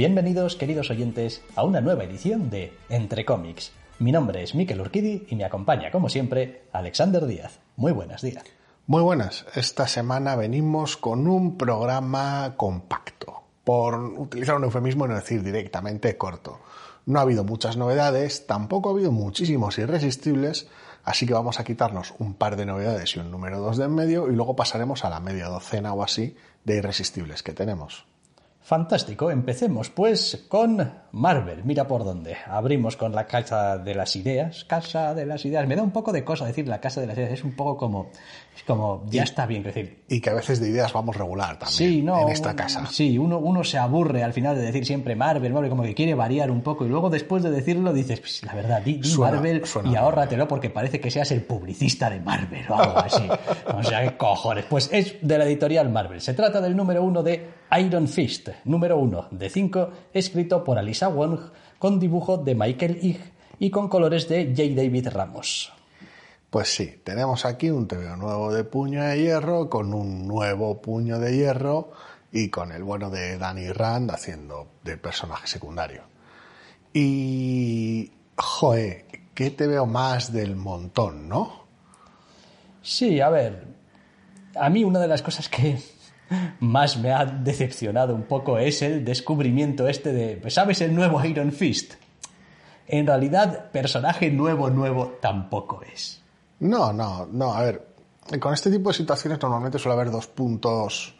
Bienvenidos, 0.00 0.56
queridos 0.56 0.88
oyentes, 0.88 1.42
a 1.56 1.62
una 1.62 1.82
nueva 1.82 2.04
edición 2.04 2.48
de 2.48 2.72
Entre 2.88 3.26
cómics. 3.26 3.72
Mi 3.98 4.12
nombre 4.12 4.42
es 4.42 4.54
Miquel 4.54 4.80
Urquidi 4.80 5.26
y 5.28 5.36
me 5.36 5.44
acompaña, 5.44 5.90
como 5.90 6.08
siempre, 6.08 6.62
Alexander 6.72 7.26
Díaz. 7.26 7.58
Muy 7.76 7.92
buenos 7.92 8.22
días. 8.22 8.42
Muy 8.86 9.02
buenas. 9.02 9.44
Esta 9.54 9.86
semana 9.86 10.36
venimos 10.36 10.96
con 10.96 11.28
un 11.28 11.58
programa 11.58 12.54
compacto, 12.56 13.42
por 13.62 14.02
utilizar 14.02 14.56
un 14.56 14.64
eufemismo 14.64 15.04
y 15.04 15.08
no 15.10 15.16
decir 15.16 15.42
directamente 15.42 16.16
corto. 16.16 16.60
No 17.04 17.18
ha 17.18 17.22
habido 17.22 17.44
muchas 17.44 17.76
novedades, 17.76 18.46
tampoco 18.46 18.88
ha 18.88 18.92
habido 18.92 19.12
muchísimos 19.12 19.76
irresistibles, 19.76 20.66
así 21.04 21.26
que 21.26 21.34
vamos 21.34 21.60
a 21.60 21.64
quitarnos 21.64 22.14
un 22.18 22.32
par 22.32 22.56
de 22.56 22.64
novedades 22.64 23.16
y 23.16 23.18
un 23.18 23.30
número 23.30 23.60
dos 23.60 23.76
de 23.76 23.84
en 23.84 23.94
medio 23.94 24.30
y 24.30 24.34
luego 24.34 24.56
pasaremos 24.56 25.04
a 25.04 25.10
la 25.10 25.20
media 25.20 25.48
docena 25.48 25.92
o 25.92 26.02
así 26.02 26.38
de 26.64 26.78
irresistibles 26.78 27.42
que 27.42 27.52
tenemos. 27.52 28.06
Fantástico, 28.62 29.30
empecemos 29.30 29.88
pues 29.88 30.44
con 30.46 30.92
Marvel. 31.12 31.64
Mira 31.64 31.88
por 31.88 32.04
dónde. 32.04 32.36
Abrimos 32.46 32.96
con 32.96 33.12
la 33.12 33.26
Casa 33.26 33.78
de 33.78 33.94
las 33.94 34.14
Ideas. 34.16 34.64
Casa 34.64 35.14
de 35.14 35.24
las 35.24 35.44
Ideas. 35.46 35.66
Me 35.66 35.74
da 35.74 35.82
un 35.82 35.90
poco 35.90 36.12
de 36.12 36.22
cosa 36.22 36.44
decir 36.44 36.68
la 36.68 36.78
Casa 36.78 37.00
de 37.00 37.06
las 37.06 37.16
Ideas. 37.16 37.32
Es 37.32 37.42
un 37.42 37.52
poco 37.52 37.78
como. 37.78 38.10
Es 38.54 38.62
como. 38.62 39.06
Ya 39.08 39.22
está 39.22 39.46
bien 39.46 39.62
decir. 39.62 40.04
Y 40.08 40.20
que 40.20 40.30
a 40.30 40.34
veces 40.34 40.60
de 40.60 40.68
ideas 40.68 40.92
vamos 40.92 41.16
regular 41.16 41.58
también. 41.58 42.06
en 42.06 42.28
esta 42.28 42.54
casa. 42.54 42.86
Sí, 42.86 43.18
uno, 43.18 43.38
uno 43.38 43.64
se 43.64 43.78
aburre 43.78 44.22
al 44.22 44.34
final 44.34 44.54
de 44.54 44.62
decir 44.62 44.84
siempre 44.84 45.16
Marvel, 45.16 45.52
Marvel, 45.52 45.70
como 45.70 45.82
que 45.82 45.94
quiere 45.94 46.14
variar 46.14 46.50
un 46.50 46.60
poco. 46.60 46.84
Y 46.84 46.90
luego 46.90 47.08
después 47.08 47.42
de 47.42 47.50
decirlo 47.50 47.94
dices, 47.94 48.20
pues, 48.20 48.44
la 48.44 48.54
verdad, 48.54 48.82
di, 48.82 49.00
Marvel 49.18 49.64
y 49.86 49.96
ahórratelo 49.96 50.46
porque 50.46 50.68
parece 50.68 51.00
que 51.00 51.10
seas 51.10 51.32
el 51.32 51.42
publicista 51.42 52.10
de 52.10 52.20
Marvel 52.20 52.66
o 52.68 52.74
algo 52.74 52.98
así. 52.98 53.26
o 53.74 53.82
sea, 53.82 54.02
¿qué 54.02 54.16
cojones? 54.18 54.66
Pues 54.66 54.90
es 54.92 55.16
de 55.22 55.38
la 55.38 55.44
editorial 55.44 55.88
Marvel. 55.88 56.20
Se 56.20 56.34
trata 56.34 56.60
del 56.60 56.76
número 56.76 57.02
uno 57.02 57.22
de 57.22 57.59
Iron 57.78 58.08
Fist, 58.08 58.48
número 58.64 58.98
uno 58.98 59.28
de 59.30 59.48
cinco, 59.48 59.90
escrito 60.12 60.64
por 60.64 60.78
Alice 60.78 61.06
Wong, 61.06 61.38
con 61.78 62.00
dibujo 62.00 62.36
de 62.36 62.54
Michael 62.54 62.98
Ig 63.00 63.20
y 63.58 63.70
con 63.70 63.88
colores 63.88 64.28
de 64.28 64.46
J. 64.46 64.74
David 64.74 65.08
Ramos. 65.08 65.72
Pues 66.50 66.74
sí, 66.74 67.00
tenemos 67.04 67.44
aquí 67.44 67.70
un 67.70 67.86
TVO 67.86 68.16
nuevo 68.16 68.52
de 68.52 68.64
puño 68.64 69.04
de 69.04 69.22
hierro, 69.22 69.70
con 69.70 69.94
un 69.94 70.26
nuevo 70.26 70.82
puño 70.82 71.20
de 71.20 71.36
hierro 71.36 71.92
y 72.32 72.48
con 72.48 72.72
el 72.72 72.82
bueno 72.82 73.08
de 73.08 73.38
Danny 73.38 73.70
Rand 73.70 74.10
haciendo 74.10 74.66
de 74.82 74.96
personaje 74.96 75.46
secundario. 75.46 76.02
Y. 76.92 78.10
Joe, 78.36 79.04
¿qué 79.34 79.50
te 79.50 79.66
veo 79.66 79.86
más 79.86 80.32
del 80.32 80.56
montón, 80.56 81.28
no? 81.28 81.66
Sí, 82.82 83.20
a 83.20 83.28
ver. 83.28 83.66
A 84.56 84.70
mí 84.70 84.82
una 84.82 84.98
de 84.98 85.08
las 85.08 85.22
cosas 85.22 85.48
que 85.48 85.78
más 86.60 86.96
me 86.98 87.12
ha 87.12 87.24
decepcionado 87.24 88.14
un 88.14 88.24
poco 88.24 88.58
es 88.58 88.82
el 88.82 89.04
descubrimiento 89.04 89.88
este 89.88 90.12
de, 90.12 90.50
¿sabes 90.50 90.80
el 90.80 90.94
nuevo 90.94 91.24
Iron 91.24 91.52
Fist? 91.52 91.94
En 92.86 93.06
realidad, 93.06 93.70
personaje 93.70 94.30
nuevo, 94.30 94.68
nuevo 94.70 95.18
tampoco 95.20 95.80
es. 95.82 96.22
No, 96.58 96.92
no, 96.92 97.26
no, 97.26 97.54
a 97.54 97.62
ver, 97.62 97.86
con 98.40 98.52
este 98.52 98.70
tipo 98.70 98.90
de 98.90 98.94
situaciones 98.94 99.40
normalmente 99.40 99.78
suele 99.78 99.94
haber 99.94 100.10
dos 100.10 100.26
puntos 100.26 101.14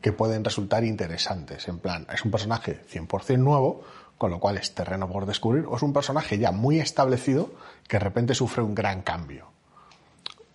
que 0.00 0.12
pueden 0.12 0.44
resultar 0.44 0.84
interesantes. 0.84 1.66
En 1.66 1.80
plan, 1.80 2.06
es 2.12 2.24
un 2.24 2.30
personaje 2.30 2.80
100% 2.90 3.38
nuevo, 3.38 3.82
con 4.16 4.30
lo 4.30 4.38
cual 4.38 4.58
es 4.58 4.74
terreno 4.74 5.08
por 5.08 5.26
descubrir, 5.26 5.66
o 5.66 5.76
es 5.76 5.82
un 5.82 5.92
personaje 5.92 6.38
ya 6.38 6.52
muy 6.52 6.78
establecido 6.78 7.50
que 7.88 7.98
de 7.98 8.04
repente 8.04 8.34
sufre 8.34 8.62
un 8.62 8.74
gran 8.74 9.02
cambio 9.02 9.57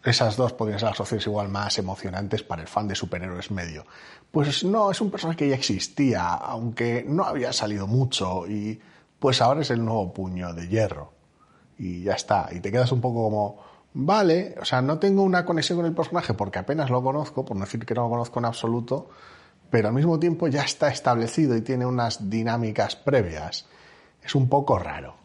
esas 0.04 0.36
dos 0.36 0.54
podrían 0.54 0.80
ser 0.80 0.90
las 0.90 1.00
opciones 1.00 1.26
igual 1.26 1.48
más 1.48 1.78
emocionantes 1.78 2.44
para 2.44 2.62
el 2.62 2.68
fan 2.68 2.88
de 2.88 2.96
superhéroes 2.96 3.52
medio. 3.52 3.86
Pues 4.32 4.64
no, 4.64 4.92
es 4.92 5.00
un 5.00 5.10
personaje 5.10 5.38
que 5.38 5.50
ya 5.50 5.56
existía, 5.56 6.28
aunque 6.34 7.06
no 7.08 7.24
había 7.24 7.54
salido 7.54 7.88
mucho, 7.88 8.46
y 8.48 8.80
pues 9.20 9.42
ahora 9.42 9.62
es 9.62 9.72
el 9.72 9.84
nuevo 9.84 10.14
puño 10.14 10.54
de 10.54 10.68
hierro. 10.68 11.14
Y 11.78 12.04
ya 12.04 12.14
está, 12.14 12.50
y 12.52 12.60
te 12.60 12.72
quedas 12.72 12.92
un 12.92 13.00
poco 13.00 13.24
como, 13.24 13.58
vale, 13.94 14.56
o 14.62 14.66
sea, 14.66 14.82
no 14.82 15.00
tengo 15.00 15.24
una 15.24 15.46
conexión 15.46 15.80
con 15.80 15.86
el 15.86 15.94
personaje 15.94 16.34
porque 16.34 16.60
apenas 16.60 16.90
lo 16.90 17.02
conozco, 17.02 17.46
por 17.46 17.56
no 17.56 17.64
decir 17.64 17.86
que 17.86 17.94
no 17.94 18.04
lo 18.04 18.10
conozco 18.10 18.40
en 18.40 18.46
absoluto, 18.46 19.10
pero 19.70 19.88
al 19.88 19.94
mismo 19.94 20.20
tiempo 20.20 20.48
ya 20.50 20.64
está 20.64 20.90
establecido 20.90 21.56
y 21.56 21.62
tiene 21.62 21.86
unas 21.86 22.30
dinámicas 22.30 22.96
previas. 22.96 23.68
Es 24.22 24.36
un 24.36 24.50
poco 24.50 24.78
raro. 24.78 25.16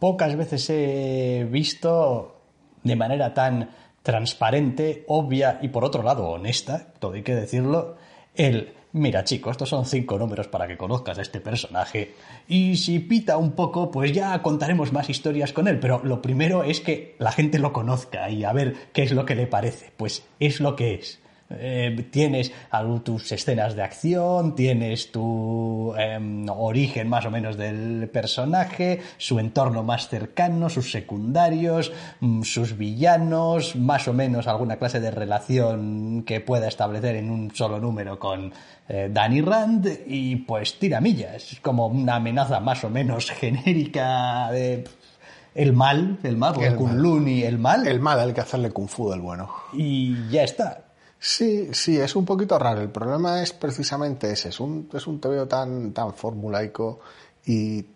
Pocas 0.00 0.34
veces 0.36 0.68
he 0.70 1.46
visto 1.48 2.40
de 2.82 2.96
manera 2.96 3.32
tan 3.32 3.70
transparente, 4.02 5.04
obvia 5.06 5.58
y 5.62 5.68
por 5.68 5.84
otro 5.84 6.02
lado 6.02 6.28
honesta, 6.28 6.92
todo 6.98 7.12
hay 7.12 7.22
que 7.22 7.34
decirlo, 7.34 7.96
el, 8.34 8.74
mira 8.92 9.24
chico, 9.24 9.50
estos 9.50 9.68
son 9.68 9.86
cinco 9.86 10.18
números 10.18 10.48
para 10.48 10.66
que 10.66 10.76
conozcas 10.76 11.18
a 11.18 11.22
este 11.22 11.40
personaje 11.40 12.14
y 12.48 12.76
si 12.76 12.98
pita 12.98 13.36
un 13.36 13.52
poco, 13.52 13.90
pues 13.90 14.12
ya 14.12 14.42
contaremos 14.42 14.92
más 14.92 15.08
historias 15.08 15.52
con 15.52 15.68
él, 15.68 15.78
pero 15.78 16.02
lo 16.04 16.20
primero 16.20 16.64
es 16.64 16.80
que 16.80 17.14
la 17.18 17.32
gente 17.32 17.58
lo 17.58 17.72
conozca 17.72 18.28
y 18.28 18.44
a 18.44 18.52
ver 18.52 18.74
qué 18.92 19.02
es 19.02 19.12
lo 19.12 19.24
que 19.24 19.36
le 19.36 19.46
parece, 19.46 19.92
pues 19.96 20.24
es 20.40 20.60
lo 20.60 20.76
que 20.76 20.94
es. 20.94 21.21
Eh, 21.58 22.08
tienes 22.10 22.52
tus 23.04 23.32
escenas 23.32 23.74
de 23.74 23.82
acción, 23.82 24.54
tienes 24.54 25.12
tu 25.12 25.94
em, 25.96 26.48
origen 26.48 27.08
más 27.08 27.26
o 27.26 27.30
menos 27.30 27.56
del 27.56 28.08
personaje, 28.12 29.00
su 29.18 29.38
entorno 29.38 29.82
más 29.82 30.08
cercano, 30.08 30.68
sus 30.68 30.90
secundarios, 30.90 31.92
mm, 32.20 32.42
sus 32.42 32.76
villanos, 32.76 33.76
más 33.76 34.08
o 34.08 34.12
menos 34.12 34.46
alguna 34.46 34.76
clase 34.76 35.00
de 35.00 35.10
relación 35.10 36.22
que 36.24 36.40
pueda 36.40 36.68
establecer 36.68 37.16
en 37.16 37.30
un 37.30 37.54
solo 37.54 37.78
número 37.78 38.18
con 38.18 38.52
eh, 38.88 39.08
Danny 39.12 39.40
Rand 39.40 39.88
y 40.06 40.36
pues 40.36 40.78
tiramillas, 40.78 41.52
es 41.52 41.60
como 41.60 41.86
una 41.86 42.16
amenaza 42.16 42.60
más 42.60 42.84
o 42.84 42.90
menos 42.90 43.30
genérica 43.40 44.50
de 44.50 44.84
el 45.54 45.72
mal, 45.72 46.18
el 46.22 46.36
mal, 46.36 46.60
el 46.62 46.76
Kunlun 46.76 47.28
y 47.28 47.42
el 47.42 47.58
mal. 47.58 47.86
El 47.86 48.00
mal, 48.00 48.18
hay 48.18 48.32
que 48.32 48.40
hacerle 48.40 48.70
Kung 48.70 48.88
Fu 48.88 49.10
del 49.10 49.20
bueno. 49.20 49.50
Y 49.72 50.30
ya 50.30 50.44
está. 50.44 50.84
Sí, 51.24 51.68
sí, 51.72 52.00
es 52.00 52.16
un 52.16 52.24
poquito 52.24 52.58
raro. 52.58 52.80
El 52.80 52.90
problema 52.90 53.42
es 53.44 53.52
precisamente 53.52 54.32
ese. 54.32 54.48
Es 54.48 54.58
un, 54.58 54.90
es 54.92 55.06
un 55.06 55.20
TVO 55.20 55.46
tan, 55.46 55.92
tan 55.92 56.12
formulaico 56.14 56.98
y 57.46 57.86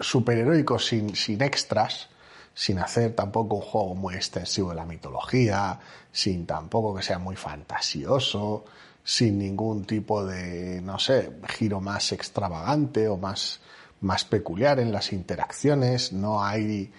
superheroico 0.00 0.76
sin, 0.76 1.14
sin 1.14 1.40
extras, 1.40 2.08
sin 2.52 2.80
hacer 2.80 3.14
tampoco 3.14 3.54
un 3.56 3.62
juego 3.62 3.94
muy 3.94 4.16
extensivo 4.16 4.70
de 4.70 4.74
la 4.74 4.84
mitología, 4.84 5.78
sin 6.10 6.46
tampoco 6.46 6.96
que 6.96 7.02
sea 7.04 7.20
muy 7.20 7.36
fantasioso, 7.36 8.64
sin 9.04 9.38
ningún 9.38 9.84
tipo 9.84 10.26
de, 10.26 10.80
no 10.82 10.98
sé, 10.98 11.30
giro 11.50 11.80
más 11.80 12.10
extravagante 12.10 13.06
o 13.06 13.16
más, 13.16 13.60
más 14.00 14.24
peculiar 14.24 14.80
en 14.80 14.90
las 14.90 15.12
interacciones. 15.12 16.12
No 16.12 16.42
hay, 16.42 16.92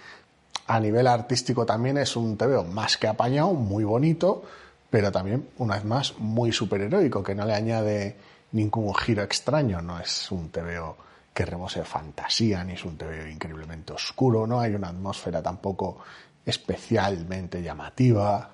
a 0.68 0.80
nivel 0.80 1.06
artístico 1.06 1.66
también 1.66 1.98
es 1.98 2.16
un 2.16 2.38
TVO 2.38 2.64
más 2.64 2.96
que 2.96 3.08
apañado, 3.10 3.52
muy 3.52 3.84
bonito, 3.84 4.46
pero 4.90 5.12
también, 5.12 5.50
una 5.58 5.76
vez 5.76 5.86
más, 5.86 6.18
muy 6.18 6.52
superheroico, 6.52 7.24
que 7.24 7.36
no 7.36 7.46
le 7.46 7.54
añade 7.54 8.18
ningún 8.52 8.94
giro 8.96 9.24
extraño, 9.24 9.82
no 9.82 10.00
es 10.00 10.32
un 10.32 10.50
TVO 10.50 10.98
que 11.34 11.46
rebose 11.46 11.84
fantasía, 11.84 12.64
ni 12.64 12.74
es 12.74 12.84
un 12.84 12.98
TVO 12.98 13.28
increíblemente 13.28 13.94
oscuro, 13.94 14.48
no 14.48 14.60
hay 14.60 14.74
una 14.74 14.90
atmósfera 14.90 15.42
tampoco 15.42 16.00
especialmente 16.46 17.62
llamativa. 17.62 18.50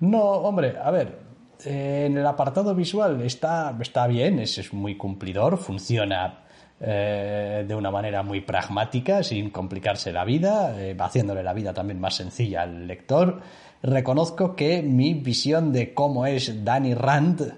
No, 0.00 0.22
hombre, 0.22 0.76
a 0.82 0.90
ver, 0.90 1.18
en 1.64 2.16
el 2.16 2.26
apartado 2.26 2.74
visual 2.74 3.20
está, 3.22 3.76
está 3.80 4.06
bien, 4.06 4.38
es, 4.38 4.58
es 4.58 4.72
muy 4.72 4.96
cumplidor, 4.96 5.58
funciona 5.58 6.44
eh, 6.80 7.64
de 7.66 7.74
una 7.74 7.90
manera 7.90 8.22
muy 8.22 8.40
pragmática, 8.40 9.22
sin 9.22 9.50
complicarse 9.50 10.12
la 10.12 10.24
vida, 10.24 10.74
eh, 10.80 10.96
haciéndole 10.98 11.42
la 11.42 11.52
vida 11.52 11.72
también 11.72 12.00
más 12.00 12.14
sencilla 12.14 12.62
al 12.62 12.86
lector 12.86 13.40
reconozco 13.84 14.56
que 14.56 14.82
mi 14.82 15.14
visión 15.14 15.72
de 15.72 15.92
cómo 15.92 16.26
es 16.26 16.64
Danny 16.64 16.94
Rand 16.94 17.54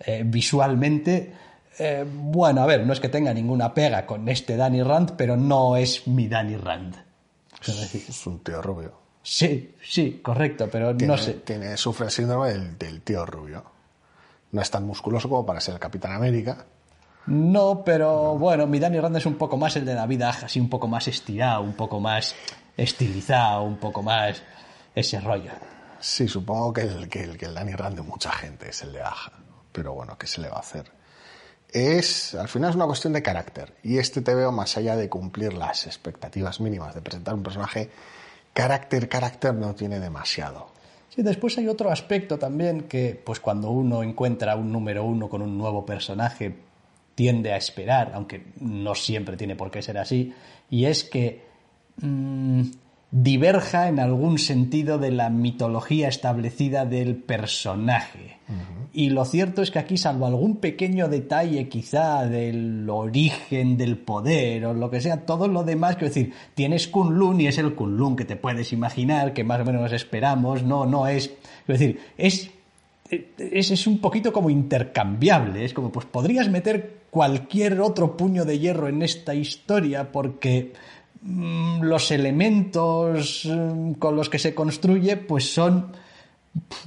eh, 0.00 0.22
visualmente, 0.26 1.32
eh, 1.78 2.04
bueno, 2.06 2.62
a 2.62 2.66
ver, 2.66 2.84
no 2.84 2.92
es 2.92 3.00
que 3.00 3.08
tenga 3.08 3.32
ninguna 3.32 3.72
pega 3.72 4.04
con 4.04 4.28
este 4.28 4.56
Danny 4.56 4.82
Rand, 4.82 5.12
pero 5.16 5.36
no 5.36 5.76
es 5.76 6.06
mi 6.08 6.28
Danny 6.28 6.56
Rand. 6.56 6.96
Es, 7.66 8.26
un 8.26 8.40
tío 8.40 8.60
rubio. 8.60 8.92
Sí, 9.22 9.74
sí, 9.82 10.20
correcto, 10.22 10.68
pero 10.70 10.96
Tiene, 10.96 11.12
no 11.12 11.18
sé. 11.18 11.34
tiene, 11.34 11.76
sufre 11.76 12.06
el 12.06 12.12
síndrome 12.12 12.50
del, 12.50 12.78
del 12.78 13.02
tío 13.02 13.24
rubio. 13.24 13.64
No 14.50 14.62
es 14.62 14.70
tan 14.70 14.86
musculoso 14.86 15.28
como 15.28 15.44
para 15.44 15.60
ser 15.60 15.74
el 15.74 15.80
Capitán 15.80 16.12
América. 16.12 16.64
No, 17.26 17.82
pero 17.84 18.38
bueno, 18.38 18.66
mi 18.66 18.78
Danny 18.78 18.98
Rand 18.98 19.16
es 19.16 19.26
un 19.26 19.34
poco 19.34 19.56
más 19.56 19.76
el 19.76 19.84
de 19.84 19.94
David 19.94 20.22
Aja, 20.22 20.46
así 20.46 20.58
un 20.58 20.70
poco 20.70 20.88
más 20.88 21.06
estirado, 21.08 21.62
un 21.62 21.74
poco 21.74 22.00
más 22.00 22.34
estilizado, 22.76 23.64
un 23.64 23.76
poco 23.76 24.02
más 24.02 24.42
ese 24.94 25.20
rollo. 25.20 25.52
Sí, 26.00 26.28
supongo 26.28 26.72
que 26.72 26.82
el, 26.82 27.08
que 27.08 27.24
el, 27.24 27.36
que 27.36 27.46
el 27.46 27.54
Danny 27.54 27.72
Rand 27.72 27.96
de 27.96 28.02
mucha 28.02 28.30
gente 28.30 28.70
es 28.70 28.82
el 28.82 28.92
de 28.92 29.02
Aja. 29.02 29.32
Pero 29.72 29.94
bueno, 29.94 30.16
¿qué 30.16 30.26
se 30.26 30.40
le 30.40 30.48
va 30.48 30.56
a 30.56 30.60
hacer? 30.60 30.90
Es, 31.70 32.34
al 32.34 32.48
final 32.48 32.70
es 32.70 32.76
una 32.76 32.86
cuestión 32.86 33.12
de 33.12 33.22
carácter. 33.22 33.74
Y 33.82 33.98
este 33.98 34.22
te 34.22 34.34
veo 34.34 34.52
más 34.52 34.76
allá 34.76 34.96
de 34.96 35.08
cumplir 35.08 35.54
las 35.54 35.86
expectativas 35.86 36.60
mínimas 36.60 36.94
de 36.94 37.02
presentar 37.02 37.34
un 37.34 37.42
personaje, 37.42 37.90
carácter, 38.52 39.08
carácter 39.08 39.54
no 39.54 39.74
tiene 39.74 40.00
demasiado. 40.00 40.68
Sí, 41.14 41.22
después 41.22 41.58
hay 41.58 41.68
otro 41.68 41.90
aspecto 41.90 42.38
también 42.38 42.82
que, 42.82 43.20
pues 43.24 43.40
cuando 43.40 43.70
uno 43.70 44.02
encuentra 44.02 44.56
un 44.56 44.72
número 44.72 45.04
uno 45.04 45.28
con 45.28 45.42
un 45.42 45.58
nuevo 45.58 45.84
personaje, 45.84 46.54
tiende 47.14 47.52
a 47.52 47.56
esperar, 47.56 48.12
aunque 48.14 48.52
no 48.60 48.94
siempre 48.94 49.36
tiene 49.36 49.56
por 49.56 49.70
qué 49.70 49.82
ser 49.82 49.98
así, 49.98 50.32
y 50.70 50.84
es 50.84 51.02
que 51.02 51.44
mmm, 51.96 52.62
diverja 53.10 53.88
en 53.88 54.00
algún 54.00 54.38
sentido 54.38 54.98
de 54.98 55.10
la 55.10 55.30
mitología 55.30 56.08
establecida 56.08 56.84
del 56.84 57.16
personaje. 57.16 58.36
Uh 58.48 58.52
-huh. 58.52 58.88
Y 58.92 59.10
lo 59.10 59.24
cierto 59.24 59.62
es 59.62 59.70
que 59.70 59.78
aquí, 59.78 59.96
salvo 59.96 60.26
algún 60.26 60.56
pequeño 60.56 61.08
detalle 61.08 61.68
quizá 61.68 62.26
del 62.26 62.88
origen 62.88 63.76
del 63.76 63.96
poder 63.96 64.66
o 64.66 64.74
lo 64.74 64.90
que 64.90 65.00
sea, 65.00 65.24
todo 65.24 65.48
lo 65.48 65.64
demás, 65.64 65.96
quiero 65.96 66.08
decir, 66.08 66.32
tienes 66.54 66.88
Kunlun 66.88 67.40
y 67.40 67.46
es 67.46 67.58
el 67.58 67.74
Kunlun 67.74 68.16
que 68.16 68.24
te 68.24 68.36
puedes 68.36 68.72
imaginar, 68.72 69.32
que 69.32 69.44
más 69.44 69.60
o 69.60 69.64
menos 69.64 69.92
esperamos, 69.92 70.62
no, 70.62 70.84
no 70.84 71.06
es, 71.06 71.28
quiero 71.64 71.78
decir, 71.78 72.00
es 72.16 72.50
es, 73.10 73.70
es, 73.70 73.86
un 73.86 73.98
poquito 73.98 74.32
como 74.32 74.50
intercambiable. 74.50 75.64
Es 75.64 75.72
como, 75.72 75.90
pues 75.90 76.06
podrías 76.06 76.48
meter 76.48 76.98
cualquier 77.10 77.80
otro 77.80 78.16
puño 78.16 78.44
de 78.44 78.58
hierro 78.58 78.88
en 78.88 79.02
esta 79.02 79.34
historia 79.34 80.12
porque 80.12 80.72
los 81.22 82.10
elementos 82.10 83.44
mmm, 83.44 83.92
con 83.94 84.16
los 84.16 84.28
que 84.28 84.38
se 84.38 84.54
construye 84.54 85.16
pues 85.16 85.52
son 85.52 85.92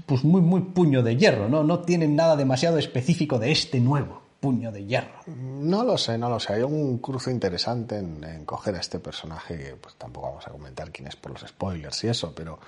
pues 0.06 0.24
muy, 0.24 0.42
muy 0.42 0.62
puño 0.62 1.04
de 1.04 1.16
hierro, 1.16 1.48
¿no? 1.48 1.64
No 1.64 1.80
tienen 1.80 2.16
nada 2.16 2.36
demasiado 2.36 2.78
específico 2.78 3.40
de 3.40 3.52
este 3.52 3.80
nuevo 3.80 4.22
puño 4.42 4.72
de 4.72 4.86
hierro. 4.86 5.22
No 5.28 5.84
lo 5.84 5.98
sé, 5.98 6.18
no 6.18 6.28
lo 6.28 6.40
sé. 6.40 6.54
Hay 6.54 6.64
un 6.64 6.98
cruce 6.98 7.32
interesante 7.32 8.00
en, 8.00 8.24
en 8.24 8.44
coger 8.44 8.76
a 8.76 8.80
este 8.80 9.00
personaje, 9.00 9.58
que 9.58 9.76
pues 9.76 9.96
tampoco 9.96 10.30
vamos 10.30 10.48
a 10.48 10.50
comentar 10.50 10.92
quién 10.92 11.08
es 11.08 11.16
por 11.16 11.32
los 11.32 11.42
spoilers 11.48 12.04
y 12.04 12.08
eso, 12.08 12.34
pero 12.36 12.60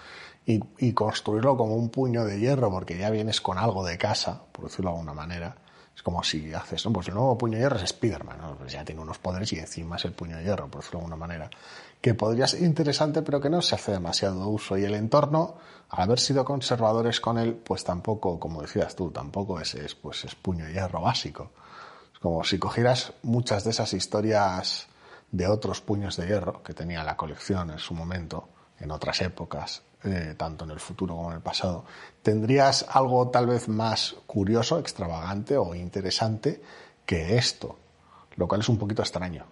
y, 0.46 0.60
y, 0.78 0.94
construirlo 0.94 1.58
como 1.58 1.76
un 1.76 1.90
puño 1.90 2.26
de 2.26 2.40
hierro, 2.40 2.70
porque 2.70 2.98
ya 2.98 3.10
vienes 3.10 3.42
con 3.42 3.58
algo 3.58 3.84
de 3.84 3.98
casa, 3.98 4.44
por 4.52 4.66
decirlo 4.66 4.92
de 4.92 4.98
alguna 4.98 5.14
manera. 5.14 5.56
Es 5.96 6.02
como 6.02 6.24
si 6.24 6.54
haces, 6.54 6.86
¿no? 6.86 6.94
Pues 6.94 7.08
el 7.08 7.14
nuevo 7.14 7.38
puño 7.38 7.58
de 7.58 7.64
hierro 7.64 7.78
es 7.78 7.84
Spider-Man. 7.84 8.56
Pues 8.58 8.74
ya 8.74 8.84
tiene 8.84 9.02
unos 9.02 9.20
poderes 9.20 9.52
y 9.54 9.60
encima 9.60 9.98
es 9.98 10.06
el 10.06 10.14
puño 10.14 10.38
de 10.38 10.44
hierro, 10.44 10.68
por 10.68 10.82
decirlo 10.82 11.00
de 11.00 11.06
alguna 11.06 11.16
manera. 11.16 11.50
Que 12.02 12.14
podría 12.16 12.48
ser 12.48 12.64
interesante, 12.64 13.22
pero 13.22 13.40
que 13.40 13.50
no 13.50 13.62
se 13.62 13.76
hace 13.76 13.92
demasiado 13.92 14.48
uso. 14.48 14.78
Y 14.78 14.86
el 14.86 14.96
entorno, 14.96 15.58
al 15.90 16.04
haber 16.04 16.20
sido 16.20 16.44
conservadores 16.44 17.20
con 17.20 17.38
él, 17.38 17.54
pues 17.54 17.84
tampoco, 17.84 18.40
como 18.40 18.62
decías 18.62 18.96
tú, 18.96 19.12
tampoco 19.12 19.60
es, 19.60 19.76
es, 19.76 19.96
pues 19.96 20.26
es 20.26 20.36
puño 20.36 20.66
de 20.66 20.74
hierro 20.74 21.02
básico. 21.02 21.52
Es 22.12 22.20
como 22.20 22.44
si 22.44 22.58
cogieras 22.58 23.14
muchas 23.22 23.64
de 23.64 23.70
esas 23.70 23.94
historias 23.94 24.88
de 25.32 25.48
otros 25.48 25.82
puños 25.82 26.16
de 26.18 26.28
hierro 26.28 26.62
que 26.62 26.74
tenía 26.74 27.04
la 27.04 27.18
colección 27.18 27.72
en 27.72 27.80
su 27.80 27.94
momento, 27.94 28.50
en 28.80 28.92
otras 28.92 29.22
épocas, 29.22 29.82
eh, 30.06 30.36
tanto 30.38 30.66
en 30.66 30.72
el 30.72 30.80
futuro 30.80 31.16
como 31.16 31.30
en 31.30 31.38
el 31.38 31.42
pasado, 31.42 31.86
tendrías 32.22 32.86
algo 32.90 33.30
tal 33.30 33.48
vez 33.48 33.68
más 33.68 34.16
curioso, 34.26 34.80
extravagante 34.80 35.58
o 35.58 35.74
interesante 35.76 36.62
que 37.06 37.38
esto, 37.38 37.78
lo 38.36 38.48
cual 38.48 38.62
es 38.62 38.70
un 38.70 38.78
poquito 38.78 39.02
extraño. 39.02 39.46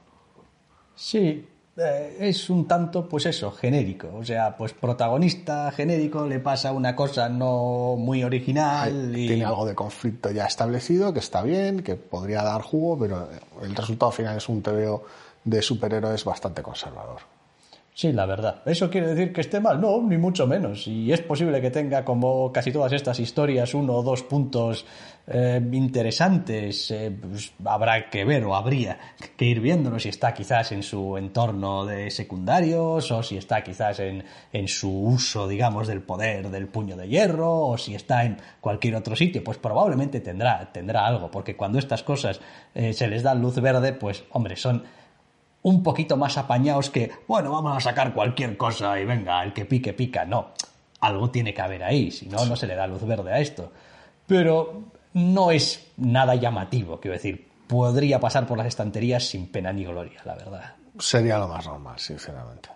Sí, 0.95 1.47
eh, 1.77 2.17
es 2.19 2.49
un 2.49 2.67
tanto, 2.67 3.07
pues 3.07 3.25
eso, 3.25 3.51
genérico. 3.51 4.09
O 4.13 4.25
sea, 4.25 4.55
pues 4.57 4.73
protagonista 4.73 5.71
genérico 5.71 6.27
le 6.27 6.39
pasa 6.39 6.71
una 6.71 6.95
cosa 6.95 7.29
no 7.29 7.95
muy 7.97 8.23
original. 8.23 9.17
Y... 9.17 9.27
Tiene 9.27 9.45
algo 9.45 9.65
de 9.65 9.73
conflicto 9.73 10.31
ya 10.31 10.45
establecido, 10.45 11.13
que 11.13 11.19
está 11.19 11.41
bien, 11.43 11.81
que 11.81 11.95
podría 11.95 12.43
dar 12.43 12.61
jugo, 12.61 12.99
pero 12.99 13.29
el 13.61 13.75
resultado 13.75 14.11
final 14.11 14.37
es 14.37 14.49
un 14.49 14.61
TVO 14.61 15.03
de 15.43 15.61
superhéroes 15.61 16.25
bastante 16.25 16.61
conservador. 16.61 17.21
Sí, 17.93 18.13
la 18.13 18.25
verdad. 18.25 18.61
¿Eso 18.65 18.89
quiere 18.89 19.07
decir 19.07 19.33
que 19.33 19.41
esté 19.41 19.59
mal? 19.59 19.81
No, 19.81 20.01
ni 20.01 20.17
mucho 20.17 20.47
menos. 20.47 20.87
Y 20.87 21.11
es 21.11 21.21
posible 21.21 21.59
que 21.59 21.71
tenga, 21.71 22.05
como 22.05 22.51
casi 22.51 22.71
todas 22.71 22.93
estas 22.93 23.19
historias, 23.19 23.73
uno 23.73 23.95
o 23.95 24.01
dos 24.01 24.23
puntos 24.23 24.85
eh, 25.27 25.61
interesantes. 25.73 26.89
Eh, 26.89 27.11
pues 27.21 27.51
habrá 27.65 28.09
que 28.09 28.23
ver 28.23 28.45
o 28.45 28.55
habría 28.55 28.97
que 29.35 29.43
ir 29.43 29.59
viéndolo 29.59 29.99
si 29.99 30.07
está 30.07 30.33
quizás 30.33 30.71
en 30.71 30.83
su 30.83 31.17
entorno 31.17 31.85
de 31.85 32.09
secundarios 32.11 33.11
o 33.11 33.21
si 33.23 33.35
está 33.35 33.61
quizás 33.61 33.99
en, 33.99 34.23
en 34.53 34.67
su 34.69 34.89
uso, 34.89 35.49
digamos, 35.49 35.85
del 35.87 36.01
poder 36.01 36.49
del 36.49 36.67
puño 36.69 36.95
de 36.95 37.09
hierro 37.09 37.67
o 37.67 37.77
si 37.77 37.93
está 37.93 38.23
en 38.23 38.37
cualquier 38.61 38.95
otro 38.95 39.17
sitio. 39.17 39.43
Pues 39.43 39.57
probablemente 39.57 40.21
tendrá, 40.21 40.71
tendrá 40.71 41.05
algo, 41.05 41.29
porque 41.29 41.57
cuando 41.57 41.77
estas 41.77 42.03
cosas 42.03 42.39
eh, 42.73 42.93
se 42.93 43.07
les 43.09 43.21
da 43.21 43.35
luz 43.35 43.59
verde, 43.59 43.91
pues, 43.91 44.23
hombre, 44.31 44.55
son 44.55 44.83
un 45.63 45.83
poquito 45.83 46.17
más 46.17 46.37
apañados 46.37 46.89
que, 46.89 47.11
bueno, 47.27 47.51
vamos 47.51 47.77
a 47.77 47.79
sacar 47.79 48.13
cualquier 48.13 48.57
cosa 48.57 48.99
y 48.99 49.05
venga, 49.05 49.43
el 49.43 49.53
que 49.53 49.65
pique, 49.65 49.93
pica. 49.93 50.25
No, 50.25 50.51
algo 51.01 51.29
tiene 51.29 51.53
que 51.53 51.61
haber 51.61 51.83
ahí, 51.83 52.11
si 52.11 52.27
no, 52.27 52.45
no 52.45 52.55
se 52.55 52.67
le 52.67 52.75
da 52.75 52.87
luz 52.87 53.03
verde 53.03 53.33
a 53.33 53.39
esto. 53.39 53.71
Pero 54.27 54.83
no 55.13 55.51
es 55.51 55.91
nada 55.97 56.35
llamativo, 56.35 56.99
quiero 56.99 57.17
decir, 57.17 57.49
podría 57.67 58.19
pasar 58.19 58.47
por 58.47 58.57
las 58.57 58.67
estanterías 58.67 59.25
sin 59.25 59.47
pena 59.47 59.71
ni 59.73 59.83
gloria, 59.83 60.21
la 60.25 60.35
verdad. 60.35 60.75
Sería 60.99 61.37
lo 61.37 61.47
más 61.47 61.65
normal, 61.65 61.99
sinceramente. 61.99 62.69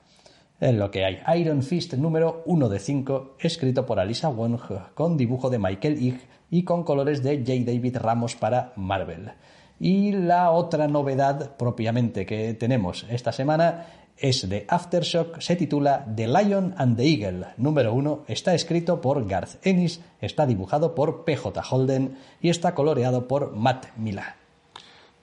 Es 0.59 0.73
lo 0.73 0.89
que 0.89 1.03
hay. 1.03 1.21
Iron 1.39 1.63
Fist 1.63 1.93
número 1.95 2.43
1 2.45 2.69
de 2.69 2.79
5, 2.79 3.35
escrito 3.39 3.85
por 3.85 3.99
Alisa 3.99 4.29
Wong, 4.29 4.57
con 4.93 5.17
dibujo 5.17 5.49
de 5.49 5.59
Michael 5.59 6.01
Ig 6.01 6.21
y 6.49 6.63
con 6.63 6.83
colores 6.83 7.21
de 7.23 7.39
J. 7.39 7.71
David 7.71 7.97
Ramos 7.97 8.35
para 8.35 8.71
Marvel. 8.77 9.31
Y 9.79 10.11
la 10.11 10.51
otra 10.51 10.87
novedad 10.87 11.55
propiamente 11.57 12.25
que 12.25 12.53
tenemos 12.53 13.05
esta 13.09 13.31
semana 13.31 13.87
es 14.17 14.47
de 14.47 14.65
Aftershock, 14.67 15.41
se 15.41 15.55
titula 15.55 16.05
The 16.15 16.27
Lion 16.27 16.73
and 16.77 16.95
the 16.95 17.03
Eagle, 17.03 17.47
número 17.57 17.93
uno, 17.93 18.23
está 18.27 18.53
escrito 18.53 19.01
por 19.01 19.27
Garth 19.27 19.65
Ennis, 19.65 19.99
está 20.21 20.45
dibujado 20.45 20.95
por 20.95 21.25
PJ 21.25 21.61
Holden 21.69 22.17
y 22.41 22.49
está 22.49 22.73
coloreado 22.73 23.27
por 23.27 23.53
Matt 23.55 23.87
Mila. 23.97 24.37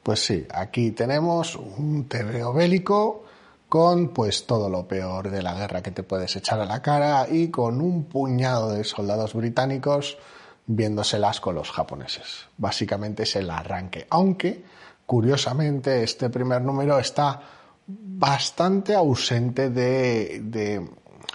Pues 0.03 0.25
sí, 0.25 0.47
aquí 0.53 0.91
tenemos 0.91 1.57
un 1.57 2.07
TVO 2.09 2.53
bélico 2.53 3.25
con 3.69 4.09
pues 4.09 4.47
todo 4.47 4.69
lo 4.69 4.87
peor 4.87 5.31
de 5.31 5.43
la 5.43 5.55
guerra 5.55 5.83
que 5.83 5.93
te 5.93 6.03
puedes 6.03 6.37
echar 6.37 6.61
a 6.61 6.67
la 6.67 6.83
cara 6.83 7.27
y 7.31 7.49
con 7.49 7.81
un 7.81 8.05
puñado 8.05 8.73
de 8.73 8.85
soldados 8.85 9.33
británicos 9.33 10.19
viéndoselas 10.67 11.41
con 11.41 11.55
los 11.55 11.71
japoneses. 11.71 12.47
Básicamente 12.57 13.25
es 13.25 13.37
el 13.37 13.51
arranque. 13.51 14.07
Aunque, 14.11 14.65
curiosamente, 15.07 16.03
este 16.03 16.31
primer 16.31 16.63
número 16.63 16.99
está 16.99 17.41
bastante 17.87 18.95
ausente 18.95 19.71
de, 19.71 20.41
de 20.45 20.89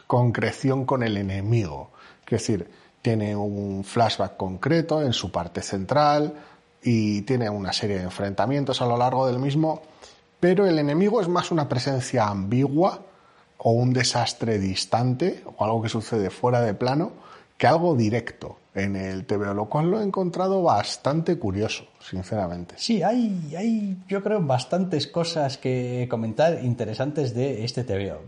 concreción 0.08 0.86
con 0.86 1.04
el 1.04 1.18
enemigo. 1.18 1.92
Es 2.26 2.32
decir, 2.32 2.70
tiene 3.02 3.36
un 3.36 3.84
flashback 3.84 4.38
concreto 4.38 5.02
en 5.02 5.14
su 5.14 5.32
parte 5.32 5.62
central 5.62 6.34
y 6.82 7.22
tiene 7.24 7.50
una 7.50 7.74
serie 7.74 7.98
de 7.98 8.04
enfrentamientos 8.04 8.82
a 8.82 8.86
lo 8.86 8.98
largo 8.98 9.28
del 9.28 9.40
mismo, 9.40 9.82
pero 10.40 10.66
el 10.66 10.80
enemigo 10.80 11.22
es 11.22 11.28
más 11.28 11.52
una 11.52 11.68
presencia 11.68 12.28
ambigua 12.28 13.02
o 13.58 13.72
un 13.72 13.92
desastre 13.92 14.60
distante 14.60 15.44
o 15.58 15.64
algo 15.64 15.82
que 15.82 15.90
sucede 15.90 16.30
fuera 16.30 16.62
de 16.62 16.74
plano 16.74 17.12
que 17.58 17.68
algo 17.68 17.96
directo 17.96 18.58
en 18.78 18.96
el 18.96 19.26
TVO, 19.26 19.56
lo 19.56 19.66
cual 19.66 19.90
lo 19.90 20.00
he 20.00 20.04
encontrado 20.04 20.62
bastante 20.62 21.40
curioso, 21.40 21.88
sinceramente. 22.00 22.76
Sí, 22.78 23.02
hay, 23.02 23.56
hay 23.58 23.98
yo 24.08 24.22
creo 24.22 24.40
bastantes 24.42 25.08
cosas 25.08 25.58
que 25.58 26.08
comentar 26.10 26.64
interesantes 26.64 27.34
de 27.34 27.66
este 27.66 27.84
TVO. 27.84 28.22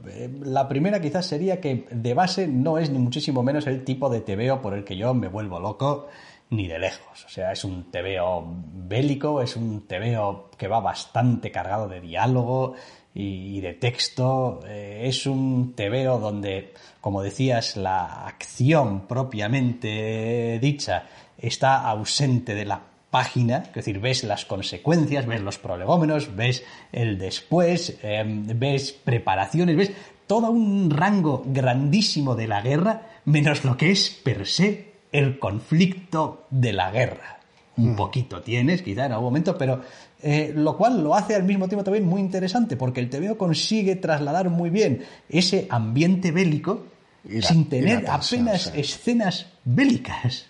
La 0.43 0.67
primera 0.67 1.00
quizás 1.00 1.27
sería 1.27 1.62
que 1.62 1.88
de 1.91 2.13
base 2.15 2.48
no 2.48 2.79
es 2.79 2.89
ni 2.89 2.98
muchísimo 2.98 3.43
menos 3.43 3.67
el 3.67 3.83
tipo 3.83 4.09
de 4.09 4.21
TVO 4.21 4.59
por 4.62 4.74
el 4.74 4.83
que 4.83 4.98
yo 4.98 5.13
me 5.13 5.27
vuelvo 5.27 5.59
loco 5.59 6.07
ni 6.50 6.67
de 6.67 6.79
lejos. 6.79 7.25
O 7.25 7.29
sea, 7.29 7.51
es 7.51 7.63
un 7.63 7.91
TVO 7.91 8.43
bélico, 8.74 9.43
es 9.43 9.55
un 9.55 9.86
TVO 9.86 10.50
que 10.57 10.67
va 10.67 10.79
bastante 10.79 11.51
cargado 11.51 11.88
de 11.88 12.01
diálogo 12.01 12.74
y 13.13 13.62
de 13.62 13.74
texto. 13.74 14.62
Es 14.67 15.27
un 15.27 15.75
TVO 15.75 16.17
donde 16.17 16.74
como 17.01 17.22
decías, 17.22 17.77
la 17.77 18.25
acción 18.27 19.08
propiamente 19.08 20.60
dicha 20.62 21.06
está 21.38 21.88
ausente 21.88 22.56
de 22.56 22.65
la 22.65 22.82
página, 23.10 23.63
es 23.68 23.74
decir, 23.74 24.00
ves 24.00 24.24
las 24.24 24.46
consecuencias, 24.46 25.25
ves 25.25 25.41
los 25.41 25.58
prolegómenos, 25.58 26.36
ves 26.36 26.63
el 26.91 27.18
después, 27.18 27.98
eh, 28.03 28.24
ves 28.25 28.91
preparaciones, 28.91 29.75
ves 29.75 29.91
todo 30.27 30.51
un 30.51 30.91
rango 30.91 31.44
grandísimo 31.46 32.36
de 32.36 32.48
la 32.48 32.62
guerra, 32.62 33.08
menos 33.25 33.65
lo 33.65 33.77
que 33.77 33.91
es 33.91 34.10
per 34.10 34.46
se 34.46 34.94
el 35.12 35.39
conflicto 35.39 36.46
de 36.51 36.74
la 36.74 36.91
guerra. 36.91 37.38
Un 37.79 37.95
poquito 37.95 38.41
tienes, 38.41 38.81
quizá 38.81 39.05
en 39.05 39.12
algún 39.13 39.25
momento, 39.27 39.57
pero 39.57 39.81
eh, 40.21 40.51
lo 40.55 40.75
cual 40.77 41.03
lo 41.03 41.15
hace 41.15 41.36
al 41.36 41.43
mismo 41.43 41.67
tiempo 41.67 41.83
también 41.83 42.05
muy 42.05 42.19
interesante, 42.21 42.75
porque 42.75 43.00
el 43.00 43.09
TVO 43.09 43.38
consigue 43.38 43.95
trasladar 43.95 44.50
muy 44.50 44.69
bien 44.69 45.03
ese 45.29 45.67
ambiente 45.69 46.31
bélico 46.31 46.83
la- 47.24 47.41
sin 47.48 47.69
tener 47.69 48.03
tensión, 48.05 48.41
apenas 48.48 48.62
sí. 48.63 48.71
escenas 48.79 49.48
bélicas. 49.65 50.45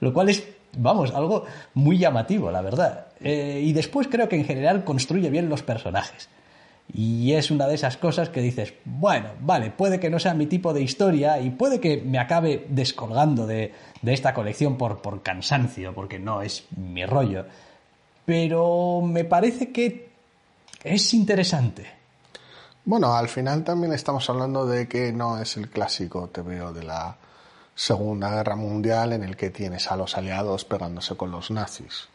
Lo 0.00 0.12
cual 0.12 0.28
es, 0.28 0.44
vamos, 0.76 1.12
algo 1.14 1.44
muy 1.74 1.98
llamativo, 1.98 2.50
la 2.50 2.60
verdad. 2.60 3.06
Eh, 3.20 3.62
y 3.64 3.72
después 3.72 4.08
creo 4.08 4.28
que 4.28 4.36
en 4.36 4.44
general 4.44 4.84
construye 4.84 5.30
bien 5.30 5.48
los 5.48 5.62
personajes. 5.62 6.28
Y 6.92 7.32
es 7.32 7.50
una 7.50 7.66
de 7.66 7.74
esas 7.74 7.96
cosas 7.96 8.28
que 8.28 8.40
dices, 8.40 8.74
bueno, 8.84 9.30
vale, 9.40 9.70
puede 9.70 9.98
que 10.00 10.08
no 10.08 10.18
sea 10.18 10.34
mi 10.34 10.46
tipo 10.46 10.72
de 10.72 10.82
historia 10.82 11.40
y 11.40 11.50
puede 11.50 11.80
que 11.80 11.98
me 11.98 12.18
acabe 12.18 12.66
descolgando 12.68 13.46
de, 13.46 13.74
de 14.02 14.14
esta 14.14 14.32
colección 14.32 14.78
por, 14.78 15.02
por 15.02 15.22
cansancio, 15.22 15.94
porque 15.94 16.18
no 16.18 16.42
es 16.42 16.64
mi 16.76 17.04
rollo. 17.04 17.44
Pero 18.24 19.02
me 19.02 19.24
parece 19.24 19.72
que 19.72 20.10
es 20.84 21.12
interesante. 21.14 21.86
Bueno, 22.84 23.14
al 23.14 23.28
final 23.28 23.64
también 23.64 23.92
estamos 23.92 24.30
hablando 24.30 24.64
de 24.64 24.86
que 24.86 25.12
no 25.12 25.40
es 25.40 25.56
el 25.56 25.68
clásico 25.68 26.28
TVO 26.28 26.72
de 26.72 26.84
la 26.84 27.16
Segunda 27.74 28.30
Guerra 28.30 28.54
Mundial 28.56 29.12
en 29.12 29.24
el 29.24 29.36
que 29.36 29.50
tienes 29.50 29.90
a 29.90 29.96
los 29.96 30.16
aliados 30.16 30.64
pegándose 30.64 31.16
con 31.16 31.30
los 31.32 31.50
nazis. 31.50 32.08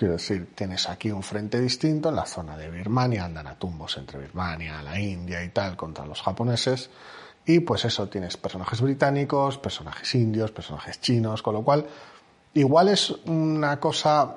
Quiero 0.00 0.14
decir, 0.14 0.54
tienes 0.54 0.88
aquí 0.88 1.10
un 1.10 1.22
frente 1.22 1.60
distinto 1.60 2.08
en 2.08 2.16
la 2.16 2.24
zona 2.24 2.56
de 2.56 2.70
Birmania, 2.70 3.26
andan 3.26 3.46
a 3.46 3.56
tumbos 3.58 3.98
entre 3.98 4.18
Birmania, 4.18 4.80
la 4.80 4.98
India 4.98 5.44
y 5.44 5.50
tal 5.50 5.76
contra 5.76 6.06
los 6.06 6.22
japoneses. 6.22 6.88
Y 7.44 7.60
pues 7.60 7.84
eso, 7.84 8.08
tienes 8.08 8.38
personajes 8.38 8.80
británicos, 8.80 9.58
personajes 9.58 10.14
indios, 10.14 10.52
personajes 10.52 11.02
chinos, 11.02 11.42
con 11.42 11.52
lo 11.52 11.62
cual 11.62 11.84
igual 12.54 12.88
es 12.88 13.10
una 13.26 13.78
cosa 13.78 14.36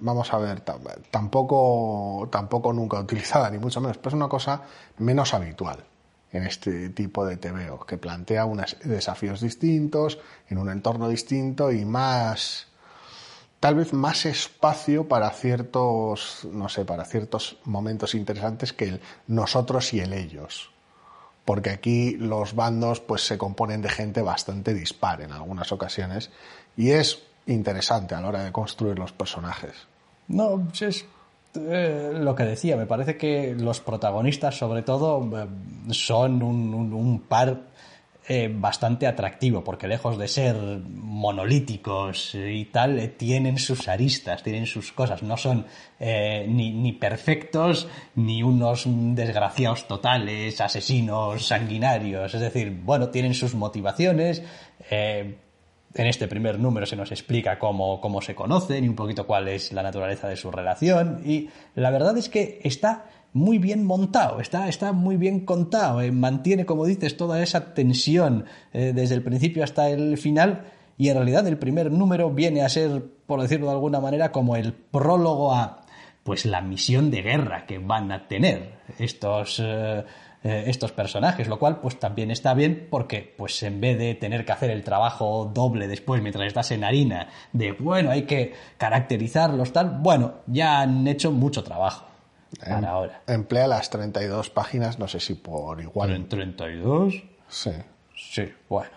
vamos 0.00 0.32
a 0.32 0.38
ver, 0.38 0.64
tam- 0.64 0.80
tampoco, 1.12 2.28
tampoco 2.32 2.72
nunca 2.72 2.98
utilizada, 2.98 3.48
ni 3.48 3.58
mucho 3.58 3.80
menos, 3.80 3.98
pero 3.98 4.08
es 4.08 4.14
una 4.14 4.28
cosa 4.28 4.62
menos 4.98 5.34
habitual 5.34 5.84
en 6.32 6.42
este 6.46 6.88
tipo 6.88 7.24
de 7.24 7.36
TVO, 7.36 7.86
que 7.86 7.96
plantea 7.96 8.44
unos 8.44 8.76
desafíos 8.82 9.40
distintos, 9.40 10.18
en 10.48 10.58
un 10.58 10.68
entorno 10.68 11.08
distinto 11.08 11.70
y 11.70 11.84
más, 11.84 12.66
tal 13.60 13.74
vez 13.74 13.92
más 13.92 14.24
espacio 14.26 15.06
para 15.06 15.30
ciertos, 15.30 16.46
no 16.50 16.68
sé, 16.68 16.84
para 16.84 17.04
ciertos 17.04 17.58
momentos 17.64 18.14
interesantes 18.14 18.72
que 18.72 18.86
el 18.86 19.00
nosotros 19.26 19.92
y 19.94 20.00
el 20.00 20.12
ellos. 20.12 20.70
Porque 21.44 21.70
aquí 21.70 22.16
los 22.16 22.54
bandos 22.54 23.00
pues 23.00 23.22
se 23.26 23.38
componen 23.38 23.82
de 23.82 23.88
gente 23.88 24.22
bastante 24.22 24.74
dispar 24.74 25.20
en 25.22 25.32
algunas 25.32 25.72
ocasiones 25.72 26.30
y 26.76 26.90
es 26.90 27.22
interesante 27.46 28.14
a 28.14 28.20
la 28.20 28.28
hora 28.28 28.44
de 28.44 28.52
construir 28.52 28.98
los 28.98 29.12
personajes. 29.12 29.72
No, 30.28 30.68
es 30.80 31.04
eh, 31.54 32.12
lo 32.14 32.34
que 32.36 32.44
decía, 32.44 32.76
me 32.76 32.86
parece 32.86 33.16
que 33.16 33.54
los 33.58 33.80
protagonistas 33.80 34.56
sobre 34.56 34.82
todo 34.82 35.20
eh, 35.36 35.46
son 35.92 36.42
un- 36.42 36.92
un 36.94 37.20
par 37.22 37.62
eh, 38.32 38.48
bastante 38.48 39.08
atractivo, 39.08 39.64
porque 39.64 39.88
lejos 39.88 40.16
de 40.16 40.28
ser 40.28 40.54
monolíticos 40.54 42.36
y 42.36 42.66
tal, 42.66 43.00
eh, 43.00 43.08
tienen 43.08 43.58
sus 43.58 43.88
aristas, 43.88 44.44
tienen 44.44 44.66
sus 44.66 44.92
cosas, 44.92 45.24
no 45.24 45.36
son 45.36 45.66
eh, 45.98 46.46
ni, 46.48 46.70
ni 46.70 46.92
perfectos 46.92 47.88
ni 48.14 48.44
unos 48.44 48.84
desgraciados 48.86 49.88
totales, 49.88 50.60
asesinos 50.60 51.44
sanguinarios, 51.44 52.32
es 52.32 52.40
decir, 52.40 52.70
bueno, 52.70 53.08
tienen 53.08 53.34
sus 53.34 53.56
motivaciones. 53.56 54.44
en 54.88 55.36
este 56.06 56.28
primer 56.28 56.56
número 56.60 56.86
se 56.86 56.94
nos 56.94 57.10
explica 57.10 57.58
cómo, 57.58 58.00
cómo 58.00 58.22
se 58.22 58.36
conocen 58.36 58.84
y 58.84 58.88
un 58.88 58.94
poquito 58.94 59.26
cuál 59.26 59.48
es 59.48 59.72
la 59.72 59.82
naturaleza 59.82 60.28
de 60.28 60.36
su 60.36 60.52
relación. 60.52 61.20
Y 61.26 61.48
la 61.74 61.90
verdad 61.90 62.16
es 62.16 62.28
que 62.28 62.60
está 62.62 63.06
muy 63.32 63.58
bien 63.58 63.84
montado, 63.84 64.40
está, 64.40 64.68
está 64.68 64.92
muy 64.92 65.16
bien 65.16 65.44
contado, 65.44 66.00
eh, 66.00 66.10
mantiene, 66.10 66.66
como 66.66 66.86
dices, 66.86 67.16
toda 67.16 67.42
esa 67.42 67.74
tensión 67.74 68.46
eh, 68.72 68.92
desde 68.94 69.14
el 69.14 69.22
principio 69.22 69.64
hasta 69.64 69.88
el 69.90 70.18
final. 70.18 70.64
Y 70.98 71.08
en 71.08 71.16
realidad 71.16 71.46
el 71.46 71.56
primer 71.56 71.90
número 71.90 72.30
viene 72.30 72.62
a 72.62 72.68
ser, 72.68 73.02
por 73.26 73.40
decirlo 73.40 73.66
de 73.66 73.72
alguna 73.72 74.00
manera, 74.00 74.32
como 74.32 74.56
el 74.56 74.72
prólogo 74.72 75.54
a 75.54 75.86
pues 76.22 76.44
la 76.44 76.60
misión 76.60 77.10
de 77.10 77.22
guerra 77.22 77.64
que 77.66 77.78
van 77.78 78.12
a 78.12 78.28
tener 78.28 78.74
estos 78.98 79.62
eh, 80.42 80.64
estos 80.68 80.92
personajes, 80.92 81.48
lo 81.48 81.58
cual 81.58 81.80
pues 81.80 81.98
también 81.98 82.30
está 82.30 82.54
bien 82.54 82.86
porque 82.90 83.34
pues 83.36 83.62
en 83.62 83.78
vez 83.78 83.98
de 83.98 84.14
tener 84.14 84.46
que 84.46 84.52
hacer 84.52 84.70
el 84.70 84.82
trabajo 84.82 85.50
doble 85.52 85.86
después 85.86 86.22
mientras 86.22 86.46
estás 86.46 86.70
en 86.70 86.82
harina 86.82 87.28
de 87.52 87.72
bueno 87.72 88.10
hay 88.10 88.22
que 88.22 88.54
caracterizarlos 88.78 89.70
tal, 89.70 89.98
bueno 90.00 90.36
ya 90.46 90.80
han 90.80 91.06
hecho 91.06 91.30
mucho 91.30 91.62
trabajo 91.62 92.06
para 92.58 92.78
Em- 92.78 92.84
ahora. 92.84 93.22
Emplea 93.26 93.66
las 93.68 93.90
32 93.90 94.50
páginas, 94.50 94.98
no 94.98 95.06
sé 95.08 95.20
si 95.20 95.34
por 95.34 95.80
igual. 95.80 96.10
En 96.10 96.28
32, 96.28 97.14
Sí. 97.48 97.70
sí, 98.16 98.52
bueno, 98.68 98.90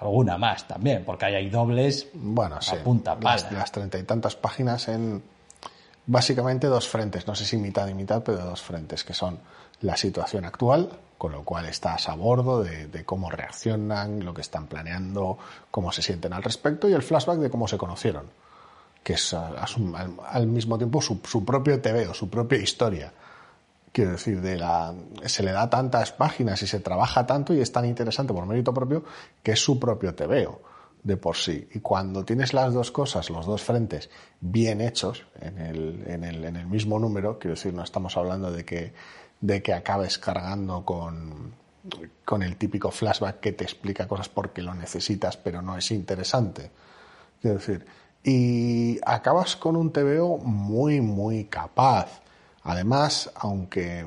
alguna 0.00 0.36
más 0.38 0.66
también 0.68 1.04
porque 1.04 1.24
ahí 1.26 1.34
hay 1.34 1.50
dobles 1.50 2.08
Bueno, 2.14 2.60
sí. 2.60 2.76
a 2.76 2.82
punta 2.84 3.16
las, 3.20 3.50
las 3.52 3.72
treinta 3.72 3.98
y 3.98 4.02
tantas 4.04 4.36
páginas 4.36 4.88
en 4.88 5.22
básicamente 6.06 6.66
dos 6.66 6.88
frentes, 6.88 7.26
no 7.26 7.34
sé 7.34 7.44
si 7.44 7.56
mitad 7.56 7.86
y 7.88 7.94
mitad, 7.94 8.22
pero 8.22 8.38
dos 8.38 8.62
frentes, 8.62 9.04
que 9.04 9.14
son 9.14 9.38
la 9.80 9.96
situación 9.96 10.44
actual, 10.44 10.90
con 11.16 11.32
lo 11.32 11.44
cual 11.44 11.66
estás 11.66 12.08
a 12.08 12.14
bordo 12.14 12.62
de, 12.62 12.86
de 12.88 13.04
cómo 13.04 13.30
reaccionan, 13.30 14.24
lo 14.24 14.34
que 14.34 14.40
están 14.40 14.66
planeando, 14.66 15.38
cómo 15.70 15.92
se 15.92 16.02
sienten 16.02 16.32
al 16.32 16.42
respecto, 16.42 16.88
y 16.88 16.92
el 16.92 17.02
flashback 17.02 17.38
de 17.38 17.50
cómo 17.50 17.68
se 17.68 17.78
conocieron, 17.78 18.26
que 19.02 19.14
es 19.14 19.34
al, 19.34 20.46
mismo 20.46 20.76
tiempo 20.78 21.00
su, 21.00 21.20
su 21.24 21.44
propio 21.44 21.80
TVO, 21.80 22.14
su 22.14 22.28
propia 22.28 22.58
historia. 22.58 23.12
Quiero 23.92 24.12
decir, 24.12 24.40
de 24.40 24.62
se 25.26 25.42
le 25.42 25.52
da 25.52 25.68
tantas 25.68 26.12
páginas 26.12 26.62
y 26.62 26.66
se 26.66 26.80
trabaja 26.80 27.26
tanto 27.26 27.52
y 27.54 27.60
es 27.60 27.72
tan 27.72 27.84
interesante 27.86 28.32
por 28.32 28.46
mérito 28.46 28.72
propio 28.72 29.04
que 29.42 29.52
es 29.52 29.60
su 29.60 29.80
propio 29.80 30.14
TVO 30.14 30.60
de 31.02 31.16
por 31.16 31.36
sí. 31.36 31.68
Y 31.72 31.80
cuando 31.80 32.24
tienes 32.24 32.52
las 32.52 32.72
dos 32.72 32.90
cosas, 32.90 33.30
los 33.30 33.46
dos 33.46 33.62
frentes 33.62 34.10
bien 34.40 34.80
hechos 34.80 35.24
en 35.40 35.58
el, 35.58 36.04
en 36.06 36.24
el, 36.24 36.44
en 36.44 36.56
el 36.56 36.66
mismo 36.66 36.98
número, 36.98 37.38
quiero 37.38 37.54
decir, 37.54 37.74
no 37.74 37.82
estamos 37.82 38.16
hablando 38.16 38.52
de 38.52 38.64
que, 38.64 38.92
de 39.40 39.62
que 39.62 39.72
acabes 39.72 40.18
cargando 40.18 40.84
con, 40.84 41.54
con 42.24 42.42
el 42.42 42.56
típico 42.56 42.90
flashback 42.90 43.40
que 43.40 43.52
te 43.52 43.64
explica 43.64 44.06
cosas 44.06 44.28
porque 44.28 44.62
lo 44.62 44.74
necesitas, 44.74 45.36
pero 45.36 45.62
no 45.62 45.76
es 45.76 45.90
interesante. 45.90 46.70
Quiero 47.40 47.56
decir, 47.58 47.86
y 48.22 48.98
acabas 49.04 49.56
con 49.56 49.76
un 49.76 49.92
TVO 49.92 50.38
muy, 50.38 51.00
muy 51.00 51.44
capaz. 51.44 52.20
Además, 52.62 53.30
aunque 53.34 54.04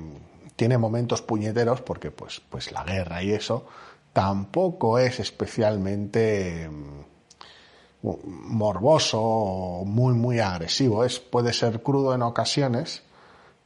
tiene 0.55 0.77
momentos 0.77 1.21
puñeteros, 1.21 1.81
porque 1.81 2.11
pues, 2.11 2.41
pues 2.49 2.71
la 2.71 2.83
guerra 2.83 3.23
y 3.23 3.31
eso, 3.31 3.65
tampoco 4.13 4.99
es 4.99 5.19
especialmente 5.19 6.69
mm, 6.69 8.13
morboso 8.23 9.19
o 9.21 9.85
muy, 9.85 10.13
muy 10.13 10.39
agresivo. 10.39 11.03
Es, 11.03 11.19
puede 11.19 11.53
ser 11.53 11.81
crudo 11.81 12.13
en 12.13 12.21
ocasiones, 12.21 13.01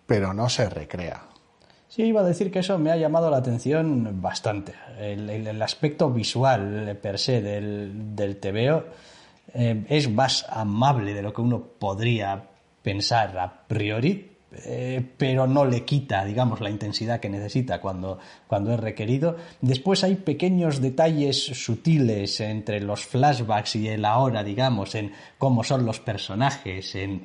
pero 0.06 0.34
no 0.34 0.48
se 0.48 0.70
recrea. 0.70 1.24
Sí, 1.90 2.04
iba 2.04 2.22
a 2.22 2.24
decir 2.24 2.52
que 2.52 2.60
eso 2.60 2.78
me 2.78 2.92
ha 2.92 2.98
llamado 2.98 3.30
la 3.30 3.38
atención 3.38 4.22
bastante. 4.22 4.76
El, 5.00 5.62
aspecto 5.62 6.10
visual 6.10 6.88
eh, 6.88 6.96
per 6.96 7.18
se 7.20 7.42
del, 7.42 8.16
del 8.16 8.38
TVO 8.38 8.84
eh, 9.54 9.86
es 9.90 10.10
más 10.10 10.46
amable 10.50 11.14
de 11.14 11.22
lo 11.22 11.34
que 11.34 11.42
uno 11.42 11.62
podría 11.62 12.44
pensar 12.82 13.38
a 13.38 13.68
priori, 13.68 14.32
eh, 14.66 15.04
pero 15.18 15.46
no 15.46 15.66
le 15.66 15.84
quita, 15.84 16.24
digamos, 16.24 16.62
la 16.62 16.70
intensidad 16.70 17.20
que 17.20 17.30
necesita 17.30 17.82
cuando, 17.82 18.18
cuando 18.48 18.74
es 18.74 18.80
requerido. 18.80 19.36
Después 19.62 20.04
hay 20.04 20.16
pequeños 20.16 20.82
detalles 20.82 21.44
sutiles 21.44 22.40
entre 22.40 22.80
los 22.80 23.06
flashbacks 23.06 23.76
y 23.76 23.90
el 23.90 24.06
ahora, 24.06 24.44
digamos, 24.44 24.96
en 24.96 25.12
cómo 25.38 25.64
son 25.64 25.86
los 25.86 26.00
personajes, 26.00 26.96
en 26.96 27.24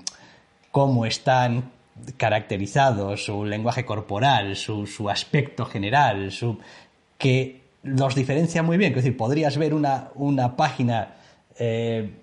cómo 0.70 1.06
están 1.06 1.70
caracterizados, 2.16 3.26
su 3.26 3.44
lenguaje 3.44 3.84
corporal, 3.84 4.56
su, 4.56 4.86
su 4.86 5.08
aspecto 5.08 5.64
general, 5.64 6.32
su, 6.32 6.58
que 7.18 7.62
los 7.82 8.14
diferencia 8.14 8.62
muy 8.62 8.78
bien. 8.78 8.92
Es 8.92 8.96
decir, 8.96 9.16
podrías 9.16 9.56
ver 9.58 9.74
una, 9.74 10.08
una 10.14 10.56
página 10.56 11.16
eh, 11.58 12.22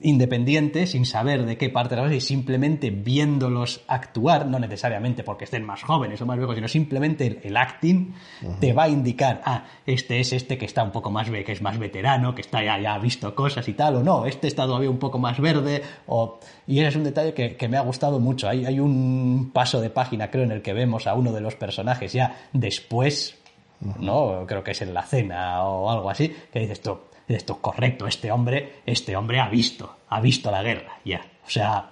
independiente 0.00 0.86
sin 0.86 1.06
saber 1.06 1.46
de 1.46 1.56
qué 1.56 1.70
parte 1.70 1.94
de 1.94 1.96
la 1.96 2.02
base 2.02 2.16
y 2.16 2.20
simplemente 2.20 2.90
viéndolos 2.90 3.82
actuar, 3.88 4.46
no 4.46 4.58
necesariamente 4.58 5.24
porque 5.24 5.44
estén 5.44 5.64
más 5.64 5.82
jóvenes 5.82 6.20
o 6.20 6.26
más 6.26 6.36
viejos, 6.36 6.54
sino 6.54 6.68
simplemente 6.68 7.26
el, 7.26 7.40
el 7.42 7.56
acting 7.56 8.12
te 8.60 8.74
va 8.74 8.84
a 8.84 8.88
indicar, 8.88 9.40
ah, 9.44 9.64
este 9.86 10.20
es 10.20 10.34
este 10.34 10.58
que 10.58 10.66
está 10.66 10.82
un 10.82 10.92
poco 10.92 11.10
más, 11.10 11.30
que 11.30 11.50
es 11.50 11.62
más 11.62 11.78
veterano, 11.78 12.34
que 12.34 12.42
está 12.42 12.62
ya, 12.62 12.78
ya 12.78 12.94
ha 12.94 12.98
visto 12.98 13.34
cosas 13.34 13.66
y 13.68 13.72
tal, 13.72 13.96
o 13.96 14.02
no, 14.02 14.26
este 14.26 14.48
está 14.48 14.66
todavía 14.66 14.90
un 14.90 14.98
poco 14.98 15.18
más 15.18 15.40
verde, 15.40 15.82
o... 16.06 16.40
y 16.66 16.80
ese 16.80 16.88
es 16.88 16.96
un 16.96 17.04
detalle 17.04 17.32
que, 17.32 17.56
que 17.56 17.68
me 17.68 17.78
ha 17.78 17.82
gustado 17.82 18.20
mucho. 18.20 18.48
Hay, 18.48 18.66
hay 18.66 18.78
un 18.78 19.50
paso 19.52 19.80
de 19.80 19.88
página, 19.88 20.30
creo, 20.30 20.44
en 20.44 20.52
el 20.52 20.60
que 20.60 20.74
vemos 20.74 21.06
a 21.06 21.14
uno 21.14 21.32
de 21.32 21.40
los 21.40 21.54
personajes 21.54 22.12
ya 22.12 22.36
después 22.52 23.38
¿no? 23.80 24.44
Creo 24.46 24.64
que 24.64 24.70
es 24.70 24.82
en 24.82 24.94
la 24.94 25.02
cena 25.02 25.64
o 25.64 25.90
algo 25.90 26.08
así, 26.10 26.34
que 26.52 26.60
dices 26.60 26.80
tú, 26.80 26.98
esto 27.34 27.60
correcto, 27.60 28.06
este 28.06 28.30
hombre, 28.30 28.82
este 28.86 29.16
hombre 29.16 29.40
ha 29.40 29.48
visto, 29.48 29.96
ha 30.08 30.20
visto 30.20 30.50
la 30.50 30.62
guerra, 30.62 30.98
ya. 31.04 31.20
O 31.46 31.50
sea, 31.50 31.90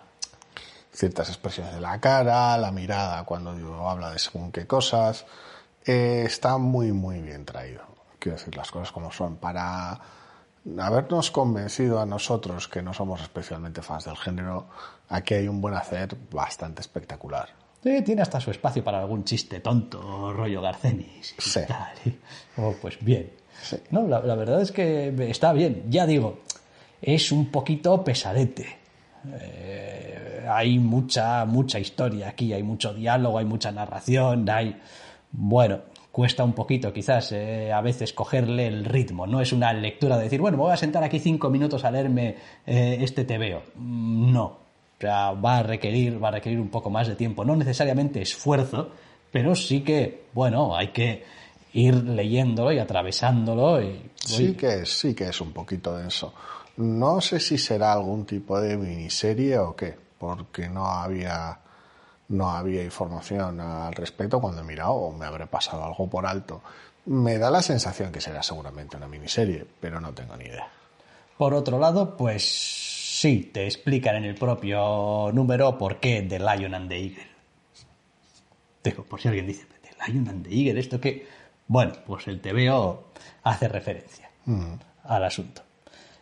ciertas 0.95 1.29
expresiones 1.29 1.75
de 1.75 1.81
la 1.81 2.01
cara, 2.01 2.57
la 2.57 2.71
mirada 2.71 3.25
cuando 3.25 3.51
habla 3.89 4.11
de 4.11 4.19
según 4.19 4.53
qué 4.53 4.67
cosas. 4.67 5.27
Eh, 5.85 6.23
está 6.27 6.57
muy, 6.57 6.93
muy 6.93 7.21
bien 7.21 7.45
traído. 7.45 7.83
Quiero 8.19 8.39
decir 8.39 8.57
las 8.57 8.71
cosas 8.71 8.93
como 8.93 9.13
son. 9.13 9.37
Para 9.37 10.01
habernos 10.79 11.31
convencido 11.31 12.01
a 12.01 12.07
nosotros, 12.07 12.69
que 12.69 12.81
no 12.81 12.95
somos 12.95 13.21
especialmente 13.21 13.83
fans 13.83 14.05
del 14.05 14.17
género, 14.17 14.67
aquí 15.09 15.35
hay 15.35 15.49
un 15.49 15.61
buen 15.61 15.75
hacer 15.75 16.17
bastante 16.31 16.81
espectacular. 16.81 17.51
Sí, 17.83 18.01
tiene 18.03 18.23
hasta 18.23 18.41
su 18.41 18.51
espacio 18.51 18.83
para 18.83 19.01
algún 19.01 19.25
chiste 19.25 19.61
tonto, 19.61 20.33
rollo 20.33 20.63
Garcenis. 20.63 21.35
Sí. 21.39 21.61
Oh, 22.57 22.75
pues 22.81 22.97
bien. 23.05 23.31
No, 23.91 24.07
la, 24.07 24.21
verdad 24.21 24.61
es 24.61 24.73
que 24.73 25.15
está 25.29 25.53
bien. 25.53 25.85
Ya 25.89 26.07
digo, 26.07 26.41
es 27.01 27.33
un 27.33 27.47
poquito 27.47 28.03
pesadete. 28.05 28.67
Eh, 29.41 30.47
hay 30.49 30.79
mucha, 30.79 31.45
mucha 31.45 31.79
historia 31.79 32.29
aquí, 32.29 32.53
hay 32.53 32.63
mucho 32.63 32.93
diálogo, 32.93 33.39
hay 33.39 33.45
mucha 33.45 33.73
narración, 33.73 34.49
hay... 34.49 34.77
Bueno, 35.33 35.81
cuesta 36.15 36.45
un 36.45 36.53
poquito 36.53 36.93
quizás 36.93 37.33
eh, 37.33 37.73
a 37.73 37.81
veces 37.81 38.13
cogerle 38.13 38.69
el 38.69 38.85
ritmo, 38.85 39.27
no 39.27 39.41
es 39.41 39.53
una 39.53 39.73
lectura 39.73 40.17
de 40.17 40.25
decir, 40.25 40.41
bueno, 40.41 40.57
me 40.57 40.63
voy 40.63 40.73
a 40.73 40.77
sentar 40.77 41.03
aquí 41.03 41.19
cinco 41.19 41.51
minutos 41.51 41.85
a 41.85 41.91
leerme 41.91 42.37
eh, 42.65 42.99
este 43.01 43.25
tebeo. 43.25 43.63
Mm, 43.75 44.33
no, 44.33 44.45
o 44.45 45.01
sea, 45.01 45.33
va 45.33 45.59
a 45.59 45.63
requerir, 45.65 46.23
va 46.23 46.29
a 46.29 46.31
requerir 46.31 46.61
un 46.61 46.69
poco 46.69 46.89
más 46.89 47.09
de 47.09 47.17
tiempo, 47.17 47.45
no 47.45 47.57
necesariamente 47.57 48.23
esfuerzo, 48.23 48.91
pero 49.33 49.57
sí 49.57 49.81
que, 49.81 50.27
bueno, 50.33 50.77
hay 50.77 50.89
que 50.89 51.25
ir 51.75 51.95
leyéndolo 51.95 52.73
y 52.73 52.79
atravesándolo. 52.79 53.83
Y, 53.83 54.11
sí 54.15 54.55
que 54.55 54.87
sí 54.87 55.15
que 55.15 55.29
es 55.29 55.41
un 55.41 55.53
poquito 55.53 55.97
denso. 55.97 56.33
No 56.77 57.21
sé 57.21 57.39
si 57.41 57.59
será 57.59 57.93
algún 57.93 58.25
tipo 58.25 58.61
de 58.61 58.77
miniserie 58.77 59.59
o 59.59 59.77
qué, 59.77 59.97
porque 60.19 60.69
no 60.69 60.87
había 60.87 61.61
no 62.29 62.51
había 62.51 62.83
información 62.83 63.61
al 63.61 63.93
respecto 63.93 64.41
cuando 64.41 64.63
he 64.63 64.65
mirado 64.65 64.93
o 64.93 65.13
me 65.13 65.27
habré 65.27 65.47
pasado 65.47 65.85
algo 65.85 66.09
por 66.09 66.27
alto. 66.27 66.63
Me 67.07 67.37
da 67.37 67.51
la 67.51 67.61
sensación 67.61 68.11
que 68.11 68.21
será 68.21 68.43
seguramente 68.43 68.97
una 68.97 69.07
miniserie, 69.07 69.67
pero 69.79 70.01
no 70.01 70.15
tengo 70.15 70.37
ni 70.37 70.47
idea. 70.47 70.67
Por 71.37 71.53
otro 71.53 71.79
lado, 71.79 72.17
pues 72.17 72.45
sí, 73.21 73.51
te 73.53 73.67
explican 73.67 74.17
en 74.17 74.25
el 74.25 74.37
propio 74.37 75.31
número 75.33 75.77
por 75.77 76.01
qué 76.01 76.23
The 76.23 76.39
Lion 76.39 76.75
and 76.75 76.89
the 76.89 76.97
Eagle. 76.97 77.27
Digo, 78.83 79.05
por 79.05 79.21
si 79.21 79.29
alguien 79.29 79.47
dice, 79.47 79.67
The 79.83 80.13
Lion 80.13 80.29
and 80.29 80.47
the 80.47 80.55
Eagle, 80.55 80.81
¿esto 80.81 80.99
qué? 81.01 81.27
Bueno, 81.67 81.93
pues 82.07 82.29
el 82.29 82.41
TVO 82.41 83.05
hace 83.43 83.69
referencia 83.69 84.31
mm. 84.45 84.75
al 85.05 85.25
asunto. 85.25 85.63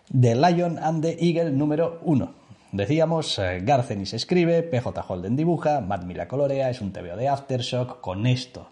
The 0.08 0.34
Lion 0.34 0.78
and 0.78 1.02
the 1.02 1.16
Eagle 1.20 1.50
número 1.50 2.00
1. 2.02 2.34
Decíamos, 2.72 3.38
eh, 3.38 3.60
Garcenis 3.62 4.14
escribe, 4.14 4.62
PJ 4.62 5.04
Holden 5.06 5.36
dibuja, 5.36 5.80
Matt 5.80 6.04
Mila 6.04 6.28
colorea, 6.28 6.70
es 6.70 6.80
un 6.80 6.92
TVO 6.92 7.16
de 7.16 7.28
Aftershock. 7.28 8.00
Con 8.00 8.26
esto 8.26 8.68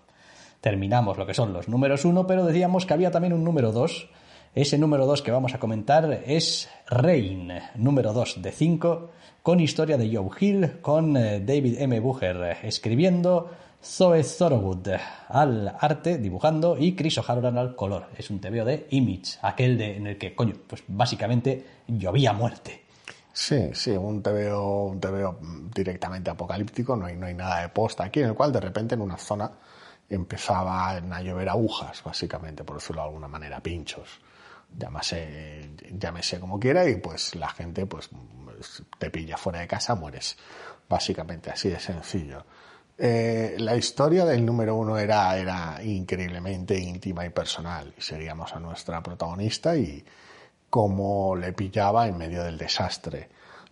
terminamos 0.60 1.18
lo 1.18 1.26
que 1.26 1.34
son 1.34 1.52
los 1.52 1.68
números 1.68 2.04
1, 2.04 2.26
pero 2.26 2.44
decíamos 2.44 2.86
que 2.86 2.94
había 2.94 3.10
también 3.10 3.32
un 3.32 3.44
número 3.44 3.72
2. 3.72 4.08
Ese 4.54 4.78
número 4.78 5.06
2 5.06 5.22
que 5.22 5.30
vamos 5.30 5.54
a 5.54 5.58
comentar 5.58 6.22
es 6.26 6.68
Rain, 6.86 7.52
número 7.76 8.12
2 8.12 8.42
de 8.42 8.52
5, 8.52 9.10
con 9.42 9.60
historia 9.60 9.96
de 9.96 10.14
Joe 10.14 10.30
Hill, 10.38 10.80
con 10.80 11.16
eh, 11.16 11.40
David 11.40 11.80
M. 11.80 12.00
Bucher 12.00 12.36
eh, 12.36 12.56
escribiendo, 12.62 13.50
Zoe 13.82 14.22
Thorogood 14.22 14.88
al 15.28 15.76
arte, 15.80 16.18
dibujando, 16.18 16.76
y 16.78 16.94
Chris 16.94 17.18
O'Halloran 17.18 17.56
al 17.56 17.74
color. 17.74 18.08
Es 18.16 18.30
un 18.30 18.40
TVO 18.40 18.64
de 18.64 18.86
Image, 18.90 19.38
aquel 19.42 19.78
de, 19.78 19.96
en 19.96 20.06
el 20.06 20.18
que, 20.18 20.34
coño, 20.34 20.54
pues 20.66 20.82
básicamente 20.86 21.64
llovía 21.86 22.32
muerte. 22.32 22.84
Sí, 23.32 23.70
sí, 23.72 23.92
un 23.92 24.22
TVO, 24.22 24.86
un 24.86 25.00
TVO 25.00 25.38
directamente 25.74 26.30
apocalíptico, 26.30 26.94
no 26.96 27.06
hay, 27.06 27.16
no 27.16 27.26
hay 27.26 27.34
nada 27.34 27.62
de 27.62 27.68
posta 27.70 28.04
aquí, 28.04 28.20
en 28.20 28.26
el 28.26 28.34
cual 28.34 28.52
de 28.52 28.60
repente 28.60 28.96
en 28.96 29.00
una 29.00 29.16
zona 29.16 29.50
empezaba 30.10 30.90
a 30.90 31.22
llover 31.22 31.48
agujas, 31.48 32.02
básicamente, 32.04 32.64
por 32.64 32.76
decirlo 32.76 33.02
de 33.02 33.08
alguna 33.08 33.28
manera, 33.28 33.60
pinchos. 33.60 34.20
Llámase, 34.76 35.70
llámese 35.98 36.38
como 36.38 36.60
quiera 36.60 36.88
y 36.88 36.96
pues 36.96 37.34
la 37.34 37.48
gente 37.48 37.86
pues 37.86 38.10
te 38.98 39.10
pilla 39.10 39.36
fuera 39.36 39.60
de 39.60 39.66
casa, 39.66 39.94
mueres. 39.94 40.36
Básicamente 40.88 41.50
así 41.50 41.68
de 41.70 41.80
sencillo. 41.80 42.44
Eh, 43.02 43.56
la 43.58 43.76
historia 43.76 44.26
del 44.26 44.44
número 44.44 44.76
uno 44.76 44.98
era, 44.98 45.34
era 45.38 45.82
increíblemente 45.82 46.78
íntima 46.78 47.24
y 47.24 47.30
personal. 47.30 47.94
Y 47.96 48.02
seguíamos 48.02 48.52
a 48.52 48.60
nuestra 48.60 49.02
protagonista 49.02 49.74
y 49.74 50.04
cómo 50.68 51.34
le 51.34 51.54
pillaba 51.54 52.06
en 52.06 52.18
medio 52.18 52.44
del 52.44 52.58
desastre. 52.58 53.30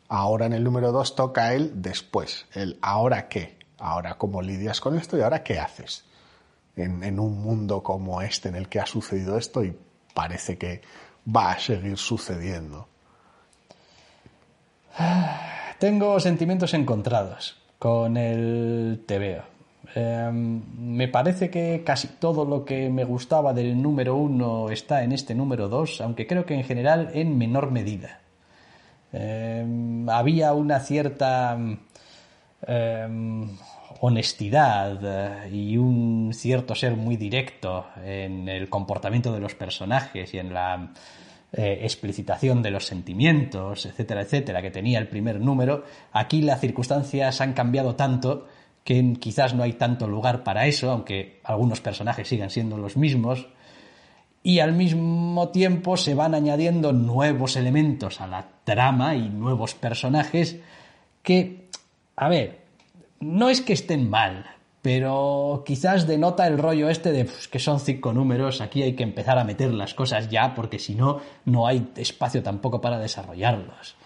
Ahora 0.09 0.47
en 0.47 0.55
el 0.55 0.65
número 0.65 0.93
dos 0.93 1.15
toca 1.15 1.53
él 1.53 1.73
después. 1.75 2.47
El 2.55 2.79
ahora 2.81 3.29
qué. 3.29 3.59
Ahora 3.79 4.17
cómo 4.17 4.41
lidias 4.41 4.81
con 4.81 4.97
esto 4.97 5.19
y 5.19 5.21
ahora 5.21 5.43
qué 5.43 5.59
haces. 5.59 6.05
En, 6.75 7.05
en 7.05 7.21
un 7.21 7.43
mundo 7.43 7.83
como 7.83 8.23
este 8.23 8.49
en 8.49 8.55
el 8.55 8.71
que 8.71 8.81
ha 8.81 8.87
sucedido 8.87 9.37
esto 9.37 9.63
y 9.63 9.77
parece 10.15 10.57
que 10.57 10.81
va 11.37 11.51
a 11.51 11.59
seguir 11.59 11.99
sucediendo. 11.99 12.89
Tengo 15.79 16.19
sentimientos 16.19 16.73
encontrados 16.73 17.58
con 17.79 18.17
el 18.17 19.05
TVO. 19.07 19.45
Em, 19.95 20.63
me 20.79 21.09
parece 21.09 21.51
que 21.51 21.83
casi 21.85 22.09
todo 22.09 22.45
lo 22.45 22.65
que 22.65 22.91
me 22.91 23.05
gustaba 23.05 23.55
del 23.55 23.81
número 23.81 24.17
uno 24.17 24.71
está 24.71 25.03
en 25.03 25.13
este 25.13 25.35
número 25.35 25.69
dos, 25.69 26.01
aunque 26.01 26.27
creo 26.27 26.45
que 26.45 26.55
en 26.55 26.65
general 26.65 27.11
en 27.15 27.39
menor 27.39 27.71
medida. 27.71 28.21
Em, 29.13 30.09
había 30.11 30.53
una 30.53 30.81
cierta 30.81 31.57
em, 32.67 33.49
honestidad 34.01 34.99
eh, 35.03 35.51
y 35.51 35.77
un 35.79 36.33
cierto 36.35 36.75
ser 36.75 36.95
muy 36.97 37.17
directo 37.17 37.87
en 38.05 38.49
el 38.49 38.69
comportamiento 38.69 39.33
de 39.33 39.41
los 39.41 39.55
personajes 39.55 40.35
y 40.35 40.39
en 40.39 40.53
la 40.53 40.91
eh, 41.53 41.81
explicitación 41.83 42.63
de 42.63 42.71
los 42.71 42.87
sentimientos, 42.87 43.87
etcétera, 43.87 44.23
etcétera, 44.23 44.61
que 44.63 44.71
tenía 44.71 44.99
el 44.99 45.09
primer 45.09 45.41
número, 45.41 45.85
aquí 46.13 46.43
las 46.43 46.61
circunstancias 46.61 47.41
han 47.41 47.55
cambiado 47.55 47.97
tanto 47.97 48.47
que 48.85 49.17
quizás 49.21 49.55
no 49.55 49.63
hay 49.63 49.75
tanto 49.75 50.07
lugar 50.09 50.45
para 50.45 50.67
eso, 50.67 50.91
aunque 50.91 51.41
algunos 51.45 51.81
personajes 51.81 52.29
sigan 52.29 52.51
siendo 52.51 52.77
los 52.77 52.97
mismos, 52.97 53.49
y 54.43 54.61
al 54.61 54.73
mismo 54.73 55.49
tiempo 55.49 55.97
se 55.97 56.15
van 56.15 56.35
añadiendo 56.35 56.93
nuevos 56.93 57.57
elementos 57.57 58.21
a 58.21 58.27
la 58.27 58.49
trama 58.65 59.15
y 59.15 59.29
nuevos 59.29 59.75
personajes 59.75 60.61
que, 61.23 61.69
a 62.17 62.29
ver, 62.29 62.61
no 63.21 63.51
es 63.51 63.61
que 63.61 63.73
estén 63.73 64.09
mal, 64.09 64.47
pero 64.89 65.65
quizás 65.67 66.07
denota 66.07 66.47
el 66.47 66.57
rollo 66.57 66.89
este 66.89 67.13
de 67.13 67.27
pues, 67.27 67.47
que 67.47 67.59
son 67.59 67.79
cinco 67.79 68.15
números, 68.15 68.63
aquí 68.63 68.83
hay 68.83 68.95
que 68.95 69.03
empezar 69.03 69.39
a 69.39 69.45
meter 69.45 69.71
las 69.75 69.93
cosas 69.93 70.31
ya, 70.31 70.55
porque 70.55 70.79
si 70.79 70.95
no, 70.95 71.21
no 71.45 71.67
hay 71.67 71.93
espacio 71.97 72.43
tampoco 72.43 72.81
para 72.81 72.99
desarrollarlos. 72.99 73.97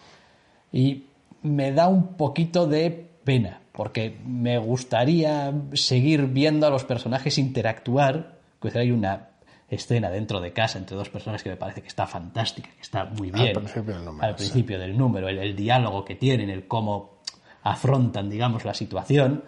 Y 0.73 1.05
me 1.42 1.71
da 1.71 1.87
un 1.87 2.16
poquito 2.16 2.66
de 2.66 2.90
pena, 3.23 3.61
porque 3.71 4.18
me 4.27 4.59
gustaría 4.59 5.55
seguir 5.75 6.27
viendo 6.27 6.66
a 6.66 6.71
los 6.71 6.83
personajes 6.83 7.38
interactuar, 7.38 8.40
que 8.61 8.77
hay 8.77 8.90
una 8.90 9.29
escena 9.68 10.11
dentro 10.11 10.40
de 10.40 10.53
casa 10.53 10.79
entre 10.79 10.97
dos 10.97 11.11
personas 11.11 11.45
que 11.45 11.51
me 11.51 11.57
parece 11.57 11.81
que 11.81 11.88
está 11.88 12.09
fantástica, 12.09 12.71
que 12.75 12.83
está 12.83 13.05
muy 13.05 13.31
bien. 13.31 13.57
Al 13.57 13.62
principio 13.62 13.95
del 13.95 14.05
número. 14.05 14.27
Al 14.27 14.35
principio 14.35 14.79
del 14.81 14.99
número, 14.99 15.29
el 15.29 15.55
diálogo 15.55 16.05
que 16.05 16.16
tienen, 16.16 16.51
el 16.51 16.66
cómo 16.66 17.18
afrontan, 17.62 18.29
digamos, 18.29 18.64
la 18.64 18.75
situación 18.75 19.45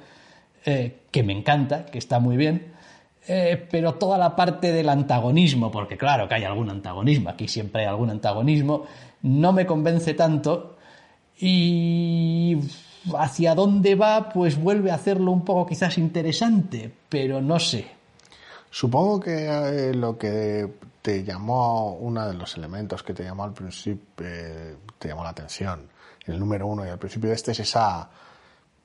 eh, 0.67 1.03
que 1.11 1.23
me 1.23 1.33
encanta, 1.33 1.85
que 1.87 1.99
está 1.99 2.19
muy 2.19 2.37
bien, 2.39 2.73
eh, 3.27 3.67
pero 3.71 3.95
toda 3.95 4.17
la 4.17 4.35
parte 4.35 4.73
del 4.73 4.89
antagonismo, 4.89 5.71
porque 5.71 5.97
claro 5.97 6.27
que 6.27 6.37
hay 6.37 6.45
algún 6.45 6.71
antagonismo, 6.71 7.31
aquí 7.31 7.49
siempre 7.49 7.83
hay 7.83 7.89
algún 7.89 8.11
antagonismo, 8.11 8.85
no 9.23 9.53
me 9.53 9.67
convence 9.67 10.15
tanto 10.15 10.77
y 11.39 12.57
hacia 13.15 13.55
dónde 13.55 13.95
va, 13.95 14.31
pues 14.31 14.59
vuelve 14.59 14.91
a 14.91 14.95
hacerlo 14.95 15.33
un 15.33 15.45
poco 15.45 15.67
quizás 15.67 15.99
interesante, 15.99 16.91
pero 17.09 17.43
no 17.43 17.59
sé. 17.59 17.87
Supongo 18.71 19.21
que 19.21 19.47
eh, 19.47 19.95
lo 19.95 20.17
que 20.17 20.67
te 21.03 21.25
llamó, 21.25 21.95
uno 21.95 22.27
de 22.27 22.35
los 22.35 22.57
elementos 22.57 23.03
que 23.03 23.13
te 23.13 23.23
llamó 23.23 23.45
al 23.45 23.53
principio, 23.53 24.27
te 24.99 25.09
llamó 25.09 25.25
la 25.25 25.31
atención, 25.31 25.89
el 26.27 26.39
número 26.39 26.67
uno 26.67 26.87
y 26.87 26.89
al 26.89 26.99
principio 26.99 27.29
de 27.29 27.37
este 27.37 27.53
es 27.53 27.61
esa 27.61 28.09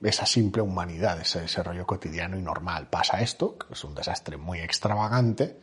esa 0.02 0.26
simple 0.26 0.62
humanidad, 0.62 1.20
ese, 1.20 1.46
ese 1.46 1.64
rollo 1.64 1.86
cotidiano 1.86 2.38
y 2.38 2.42
normal. 2.42 2.88
Pasa 2.88 3.22
esto, 3.22 3.58
que 3.58 3.74
es 3.74 3.84
un 3.84 3.96
desastre 3.96 4.38
muy 4.38 4.60
extravagante, 4.60 5.60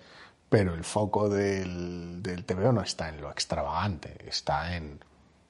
pero 0.49 0.75
el 0.75 0.85
foco 0.85 1.29
del, 1.29 2.22
del 2.22 2.44
TVO 2.44 2.72
no 2.72 2.83
está 2.83 3.09
en 3.09 3.20
lo 3.20 3.31
extravagante, 3.31 4.16
está 4.29 4.77
en 4.77 5.01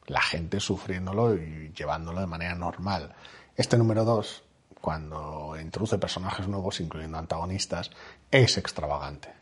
la 0.06 0.20
gente 0.20 0.60
sufriéndolo 0.60 1.34
y 1.34 1.72
llevándolo 1.76 2.20
de 2.20 2.26
manera 2.26 2.54
normal. 2.54 3.14
Este 3.56 3.76
número 3.76 4.04
dos, 4.04 4.44
cuando 4.80 5.56
introduce 5.60 5.98
personajes 5.98 6.46
nuevos, 6.46 6.80
incluyendo 6.80 7.18
antagonistas, 7.18 7.90
es 8.30 8.56
extravagante. 8.56 9.34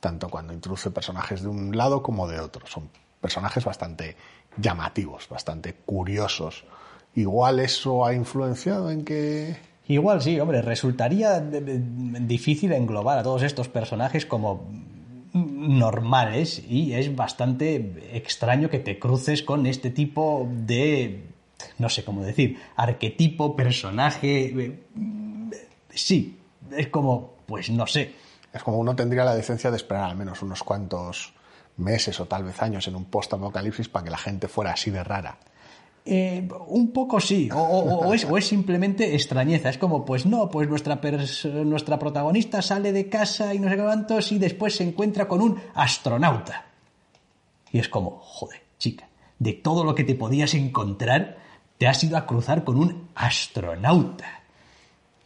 tanto 0.00 0.28
cuando 0.30 0.52
introduce 0.54 0.90
personajes 0.90 1.42
de 1.42 1.48
un 1.48 1.76
lado 1.76 2.02
como 2.02 2.26
de 2.26 2.40
otro. 2.40 2.66
Son 2.66 2.90
personajes 3.20 3.64
bastante 3.64 4.16
llamativos, 4.56 5.28
bastante 5.28 5.74
curiosos. 5.74 6.64
Igual 7.14 7.60
eso 7.60 8.04
ha 8.04 8.14
influenciado 8.14 8.90
en 8.90 9.04
que... 9.04 9.56
Igual 9.88 10.22
sí, 10.22 10.38
hombre, 10.38 10.62
resultaría 10.62 11.40
difícil 11.40 12.72
englobar 12.72 13.18
a 13.18 13.22
todos 13.24 13.42
estos 13.42 13.68
personajes 13.68 14.24
como 14.24 14.70
normales 15.32 16.62
y 16.68 16.92
es 16.92 17.14
bastante 17.14 17.94
extraño 18.12 18.70
que 18.70 18.78
te 18.78 18.98
cruces 18.98 19.42
con 19.42 19.66
este 19.66 19.90
tipo 19.90 20.48
de, 20.48 21.24
no 21.78 21.88
sé 21.88 22.04
cómo 22.04 22.22
decir, 22.22 22.58
arquetipo, 22.76 23.56
personaje. 23.56 24.78
Sí, 25.92 26.38
es 26.76 26.88
como, 26.88 27.34
pues 27.46 27.70
no 27.70 27.86
sé. 27.86 28.14
Es 28.52 28.62
como 28.62 28.78
uno 28.78 28.94
tendría 28.94 29.24
la 29.24 29.34
decencia 29.34 29.70
de 29.70 29.76
esperar 29.76 30.04
al 30.04 30.16
menos 30.16 30.42
unos 30.42 30.62
cuantos 30.62 31.32
meses 31.76 32.18
o 32.20 32.26
tal 32.26 32.44
vez 32.44 32.60
años 32.62 32.86
en 32.88 32.96
un 32.96 33.06
post-apocalipsis 33.06 33.88
para 33.88 34.04
que 34.04 34.10
la 34.10 34.18
gente 34.18 34.48
fuera 34.48 34.72
así 34.72 34.90
de 34.90 35.02
rara. 35.02 35.38
Eh, 36.04 36.48
un 36.68 36.92
poco 36.92 37.20
sí, 37.20 37.48
o, 37.54 38.12
es, 38.14 38.26
simplemente 38.46 39.14
extrañeza. 39.14 39.68
Es 39.68 39.78
como, 39.78 40.04
pues 40.04 40.26
no, 40.26 40.50
pues 40.50 40.68
nuestra, 40.68 41.00
nuestra 41.64 41.98
protagonista 41.98 42.62
sale 42.62 42.92
de 42.92 43.08
casa 43.08 43.54
y 43.54 43.58
no 43.58 43.68
sé 43.68 43.76
cuántos 43.76 44.32
y 44.32 44.38
después 44.38 44.76
se 44.76 44.84
encuentra 44.84 45.28
con 45.28 45.40
un 45.40 45.60
astronauta. 45.74 46.66
Y 47.72 47.78
es 47.78 47.88
como, 47.88 48.18
joder, 48.20 48.62
chica, 48.78 49.08
de 49.38 49.52
todo 49.52 49.84
lo 49.84 49.94
que 49.94 50.04
te 50.04 50.14
podías 50.14 50.54
encontrar, 50.54 51.38
te 51.78 51.86
has 51.86 52.02
ido 52.02 52.16
a 52.16 52.26
cruzar 52.26 52.64
con 52.64 52.76
un 52.76 53.08
astronauta 53.14 54.39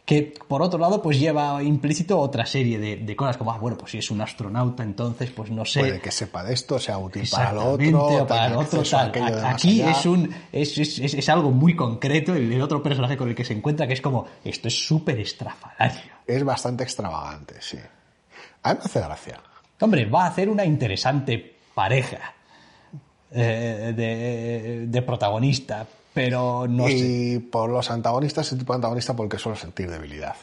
que 0.05 0.35
por 0.47 0.61
otro 0.61 0.77
lado 0.77 1.01
pues 1.01 1.19
lleva 1.19 1.61
implícito 1.63 2.19
otra 2.19 2.45
serie 2.45 2.77
de, 2.77 3.15
cosas 3.15 3.37
como, 3.37 3.51
ah, 3.51 3.57
bueno, 3.57 3.75
pues 3.75 3.91
si 3.91 3.97
es 3.97 4.11
un 4.11 4.21
astronauta 4.21 4.83
entonces 4.83 5.31
pues 5.31 5.49
no 5.49 5.65
sé. 5.65 5.79
Puede 5.79 5.99
que 5.99 6.11
sepa 6.11 6.43
de 6.43 6.53
esto, 6.53 6.79
sea 6.79 6.99
útil 6.99 7.27
para 7.29 7.51
lo 7.51 7.71
otro. 7.71 8.27
para 8.27 8.49
lo 8.49 8.59
otro 8.59 8.83
tal. 8.83 9.11
Aquí 9.45 9.81
es, 9.81 10.05
un, 10.05 10.33
es, 10.51 10.77
es, 10.77 11.29
algo 11.29 11.49
muy 11.49 11.75
concreto, 11.75 12.35
el, 12.35 12.61
otro 12.61 12.83
personaje 12.83 13.17
con 13.17 13.29
el 13.29 13.35
que 13.35 13.43
se 13.43 13.53
encuentra 13.53 13.87
que 13.87 13.93
es 13.93 14.01
como, 14.01 14.27
esto 14.43 14.67
es 14.67 14.85
súper 14.85 15.19
estrafalario. 15.19 16.13
Es 16.27 16.43
bastante 16.43 16.83
extravagante, 16.83 17.55
sí. 17.59 17.77
A 18.61 18.73
mí 18.73 18.79
me 18.79 18.85
hace 18.85 18.99
gracia. 18.99 19.39
Hombre, 19.79 20.05
va 20.05 20.25
a 20.25 20.27
hacer 20.27 20.49
una 20.49 20.65
interesante 20.65 21.55
pareja 21.73 22.33
eh, 23.31 23.93
de, 23.95 24.85
de 24.87 25.01
protagonista, 25.01 25.87
pero 26.15 26.65
no 26.69 26.87
y 26.87 27.39
por 27.39 27.69
los 27.69 27.91
antagonistas, 27.91 28.47
ese 28.47 28.55
tipo 28.55 28.71
de 28.71 28.77
antagonista, 28.77 29.17
porque 29.17 29.37
suelo 29.37 29.57
sentir 29.57 29.91
debilidad. 29.91 30.37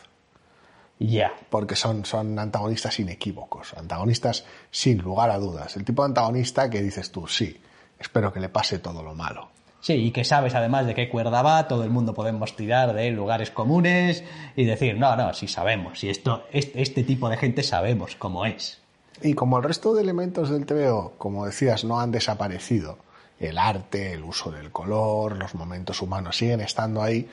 Ya. 0.98 1.32
Porque 1.48 1.76
son, 1.76 2.04
son 2.04 2.38
antagonistas 2.38 3.00
inequívocos, 3.00 3.72
antagonistas 3.74 4.44
sin 4.70 4.98
lugar 4.98 5.30
a 5.30 5.38
dudas. 5.38 5.74
El 5.78 5.86
tipo 5.86 6.02
de 6.02 6.08
antagonista 6.08 6.68
que 6.68 6.82
dices 6.82 7.10
tú, 7.10 7.26
sí, 7.26 7.58
espero 7.98 8.34
que 8.34 8.38
le 8.38 8.50
pase 8.50 8.80
todo 8.80 9.02
lo 9.02 9.14
malo. 9.14 9.48
Sí, 9.80 9.94
y 9.94 10.10
que 10.10 10.24
sabes 10.24 10.54
además 10.54 10.86
de 10.86 10.94
qué 10.94 11.08
cuerda 11.08 11.40
va, 11.40 11.66
todo 11.66 11.84
el 11.84 11.90
mundo 11.90 12.12
podemos 12.12 12.54
tirar 12.54 12.92
de 12.92 13.10
lugares 13.10 13.50
comunes 13.50 14.24
y 14.54 14.66
decir, 14.66 14.98
no, 14.98 15.16
no, 15.16 15.32
sí 15.32 15.48
sabemos, 15.48 16.04
y 16.04 16.10
esto, 16.10 16.44
este, 16.52 16.82
este 16.82 17.02
tipo 17.02 17.30
de 17.30 17.38
gente 17.38 17.62
sabemos 17.62 18.14
cómo 18.14 18.44
es. 18.44 18.78
Y 19.22 19.32
como 19.32 19.56
el 19.56 19.64
resto 19.64 19.94
de 19.94 20.02
elementos 20.02 20.50
del 20.50 20.66
TVO, 20.66 21.14
como 21.16 21.46
decías, 21.46 21.82
no 21.82 21.98
han 21.98 22.12
desaparecido, 22.12 22.98
el 23.42 23.58
arte, 23.58 24.12
el 24.12 24.22
uso 24.22 24.50
del 24.50 24.70
color, 24.70 25.36
los 25.36 25.54
momentos 25.54 26.00
humanos 26.00 26.36
siguen 26.36 26.60
estando 26.60 27.02
ahí. 27.02 27.28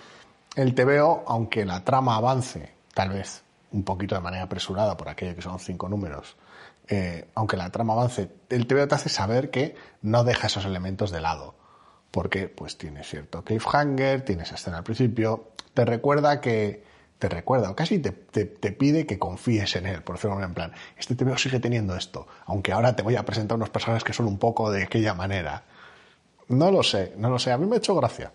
El 0.55 0.73
TVO, 0.73 1.23
aunque 1.27 1.65
la 1.65 1.83
trama 1.83 2.15
avance, 2.15 2.73
tal 2.93 3.09
vez 3.09 3.43
un 3.71 3.83
poquito 3.83 4.15
de 4.15 4.21
manera 4.21 4.43
apresurada 4.43 4.97
por 4.97 5.09
aquello 5.09 5.35
que 5.35 5.43
son 5.43 5.59
cinco 5.59 5.87
números, 5.87 6.35
eh, 6.87 7.27
aunque 7.35 7.55
la 7.55 7.69
trama 7.69 7.93
avance, 7.93 8.31
el 8.49 8.65
TVO 8.65 8.87
te 8.87 8.95
hace 8.95 9.09
saber 9.09 9.51
que 9.51 9.75
no 10.01 10.23
deja 10.23 10.47
esos 10.47 10.65
elementos 10.65 11.11
de 11.11 11.21
lado. 11.21 11.53
Porque 12.09 12.49
pues 12.49 12.77
tiene 12.79 13.03
cierto 13.03 13.43
cliffhanger, 13.43 14.25
tiene 14.25 14.41
esa 14.41 14.55
escena 14.55 14.77
al 14.77 14.83
principio, 14.83 15.49
te 15.75 15.85
recuerda 15.85 16.41
que, 16.41 16.83
te 17.19 17.29
recuerda, 17.29 17.69
o 17.69 17.75
casi 17.75 17.99
te, 17.99 18.11
te, 18.11 18.71
pide 18.71 19.05
que 19.05 19.19
confíes 19.19 19.75
en 19.75 19.85
él, 19.85 20.01
por 20.01 20.15
decirlo 20.15 20.41
en 20.41 20.53
plan, 20.55 20.71
este 20.97 21.13
TVO 21.13 21.37
sigue 21.37 21.59
teniendo 21.59 21.95
esto, 21.95 22.27
aunque 22.45 22.71
ahora 22.71 22.95
te 22.95 23.03
voy 23.03 23.17
a 23.17 23.25
presentar 23.25 23.57
unos 23.57 23.69
personajes 23.69 24.03
que 24.03 24.13
son 24.13 24.25
un 24.25 24.39
poco 24.39 24.71
de 24.71 24.83
aquella 24.83 25.13
manera. 25.13 25.65
No 26.49 26.71
lo 26.71 26.83
sé, 26.83 27.13
no 27.17 27.29
lo 27.29 27.39
sé. 27.39 27.51
A 27.51 27.57
mí 27.57 27.65
me 27.65 27.75
ha 27.75 27.77
hecho 27.77 27.95
gracia. 27.95 28.31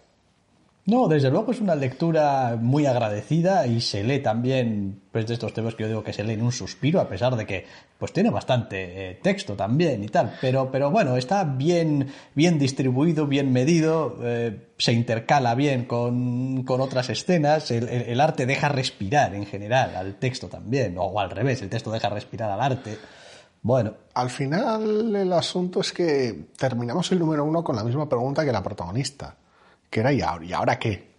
No, 0.86 1.08
desde 1.08 1.30
luego 1.30 1.50
es 1.50 1.62
una 1.62 1.74
lectura 1.74 2.58
muy 2.60 2.84
agradecida 2.84 3.66
y 3.66 3.80
se 3.80 4.04
lee 4.04 4.18
también, 4.18 5.00
pues 5.10 5.26
de 5.26 5.32
estos 5.32 5.54
temas 5.54 5.74
que 5.74 5.84
yo 5.84 5.88
digo 5.88 6.04
que 6.04 6.12
se 6.12 6.22
lee 6.22 6.34
en 6.34 6.42
un 6.42 6.52
suspiro, 6.52 7.00
a 7.00 7.08
pesar 7.08 7.36
de 7.36 7.46
que 7.46 7.64
pues 7.98 8.12
tiene 8.12 8.28
bastante 8.28 9.12
eh, 9.12 9.14
texto 9.14 9.54
también 9.54 10.04
y 10.04 10.08
tal. 10.08 10.36
Pero, 10.42 10.70
pero 10.70 10.90
bueno, 10.90 11.16
está 11.16 11.44
bien, 11.44 12.08
bien 12.34 12.58
distribuido, 12.58 13.26
bien 13.26 13.50
medido, 13.50 14.18
eh, 14.22 14.72
se 14.76 14.92
intercala 14.92 15.54
bien 15.54 15.86
con, 15.86 16.62
otras 16.68 17.08
escenas, 17.08 17.70
el, 17.70 18.20
arte 18.20 18.44
deja 18.44 18.68
respirar 18.68 19.34
en 19.34 19.46
general 19.46 19.96
al 19.96 20.16
texto 20.16 20.48
también, 20.48 20.96
o 20.98 21.18
al 21.18 21.30
revés, 21.30 21.62
el 21.62 21.70
texto 21.70 21.90
deja 21.90 22.10
respirar 22.10 22.50
al 22.50 22.60
arte. 22.60 22.98
Bueno. 23.64 23.94
Al 24.12 24.28
final 24.30 25.16
el 25.16 25.32
asunto 25.32 25.80
es 25.80 25.92
que 25.92 26.50
terminamos 26.56 27.10
el 27.10 27.18
número 27.18 27.44
uno 27.44 27.64
con 27.64 27.74
la 27.74 27.82
misma 27.82 28.08
pregunta 28.08 28.44
que 28.44 28.52
la 28.52 28.62
protagonista, 28.62 29.36
que 29.90 30.00
era 30.00 30.12
¿y 30.12 30.20
ahora, 30.20 30.78
qué? 30.78 31.14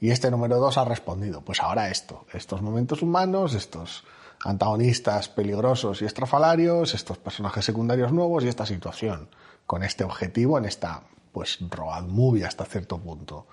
Y 0.00 0.10
este 0.10 0.30
número 0.30 0.58
dos 0.58 0.76
ha 0.76 0.84
respondido, 0.84 1.42
pues 1.42 1.62
ahora 1.62 1.88
esto, 1.88 2.26
estos 2.34 2.60
momentos 2.60 3.02
humanos, 3.02 3.54
estos 3.54 4.04
antagonistas 4.44 5.28
peligrosos 5.28 6.02
y 6.02 6.06
estrafalarios, 6.06 6.92
estos 6.92 7.18
personajes 7.18 7.64
secundarios 7.64 8.12
nuevos 8.12 8.44
y 8.44 8.48
esta 8.48 8.66
situación, 8.66 9.30
con 9.64 9.84
este 9.84 10.02
objetivo 10.02 10.58
en 10.58 10.64
esta, 10.64 11.04
pues, 11.32 11.58
road 11.70 12.04
movie 12.08 12.44
hasta 12.44 12.64
cierto 12.64 12.98
punto. 12.98 13.46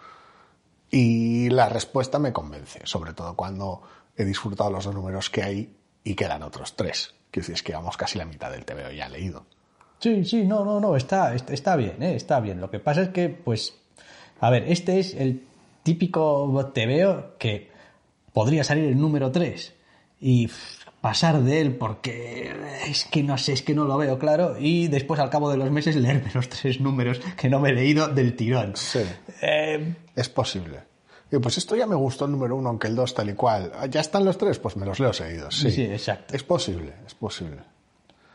Y 0.90 1.50
la 1.52 1.70
respuesta 1.70 2.18
me 2.18 2.34
convence, 2.34 2.82
sobre 2.86 3.14
todo 3.14 3.36
cuando 3.36 3.84
he 4.18 4.26
disfrutado 4.26 4.72
los 4.72 4.86
dos 4.86 4.96
números 4.96 5.30
que 5.30 5.44
hay 5.44 5.78
y 6.04 6.16
quedan 6.16 6.42
otros 6.42 6.76
tres. 6.76 7.14
Que 7.34 7.40
es 7.40 7.64
que 7.64 7.74
vamos 7.74 7.98
casi 7.98 8.20
la 8.20 8.26
mitad 8.26 8.52
del 8.52 8.64
TVO 8.64 8.92
ya 8.92 9.10
leído. 9.10 9.48
Sí, 9.98 10.24
sí, 10.24 10.44
no, 10.44 10.64
no, 10.64 10.80
no, 10.80 10.96
está, 10.96 11.34
está 11.34 11.76
bien, 11.76 12.04
¿eh? 12.04 12.16
está 12.16 12.40
bien. 12.40 12.62
Lo 12.62 12.70
que 12.70 12.80
pasa 12.80 13.02
es 13.02 13.10
que, 13.10 13.28
pues, 13.30 13.74
a 14.40 14.52
ver, 14.52 14.66
este 14.68 15.00
es 15.00 15.16
el 15.16 15.42
típico 15.82 16.72
TVO 16.76 17.40
que 17.40 17.72
podría 18.34 18.64
salir 18.64 18.84
el 18.84 19.00
número 19.00 19.32
3 19.32 19.74
y 20.22 20.52
pasar 21.02 21.42
de 21.42 21.60
él 21.60 21.76
porque 21.76 22.54
es 22.86 23.06
que 23.06 23.24
no 23.24 23.40
sé, 23.40 23.54
es 23.54 23.64
que 23.64 23.74
no 23.74 23.86
lo 23.86 23.98
veo 23.98 24.20
claro 24.20 24.56
y 24.60 24.88
después 24.88 25.20
al 25.20 25.32
cabo 25.32 25.50
de 25.50 25.58
los 25.58 25.72
meses 25.72 25.96
leerme 25.96 26.30
los 26.36 26.48
tres 26.50 26.80
números 26.80 27.20
que 27.36 27.50
no 27.50 27.60
me 27.60 27.70
he 27.70 27.74
leído 27.74 28.10
del 28.10 28.36
tirón. 28.36 28.76
Sí. 28.76 29.02
Eh, 29.42 29.96
es 30.16 30.30
posible 30.30 30.93
pues 31.40 31.58
esto 31.58 31.76
ya 31.76 31.88
me 31.88 31.96
gustó 31.96 32.26
el 32.26 32.32
número 32.32 32.56
uno, 32.56 32.70
aunque 32.70 32.88
el 32.88 32.96
dos 32.96 33.14
tal 33.14 33.30
y 33.30 33.34
cual. 33.34 33.72
Ah, 33.76 33.86
¿Ya 33.88 34.02
están 34.02 34.26
los 34.26 34.38
tres? 34.38 34.60
Pues 34.60 34.76
me 34.78 34.86
los 34.86 35.00
leo 35.00 35.14
seguidos. 35.14 35.56
Sí, 35.56 35.72
sí 35.72 35.84
exacto. 35.84 36.36
Es 36.36 36.44
posible, 36.44 36.94
es 37.06 37.16
posible. 37.16 37.62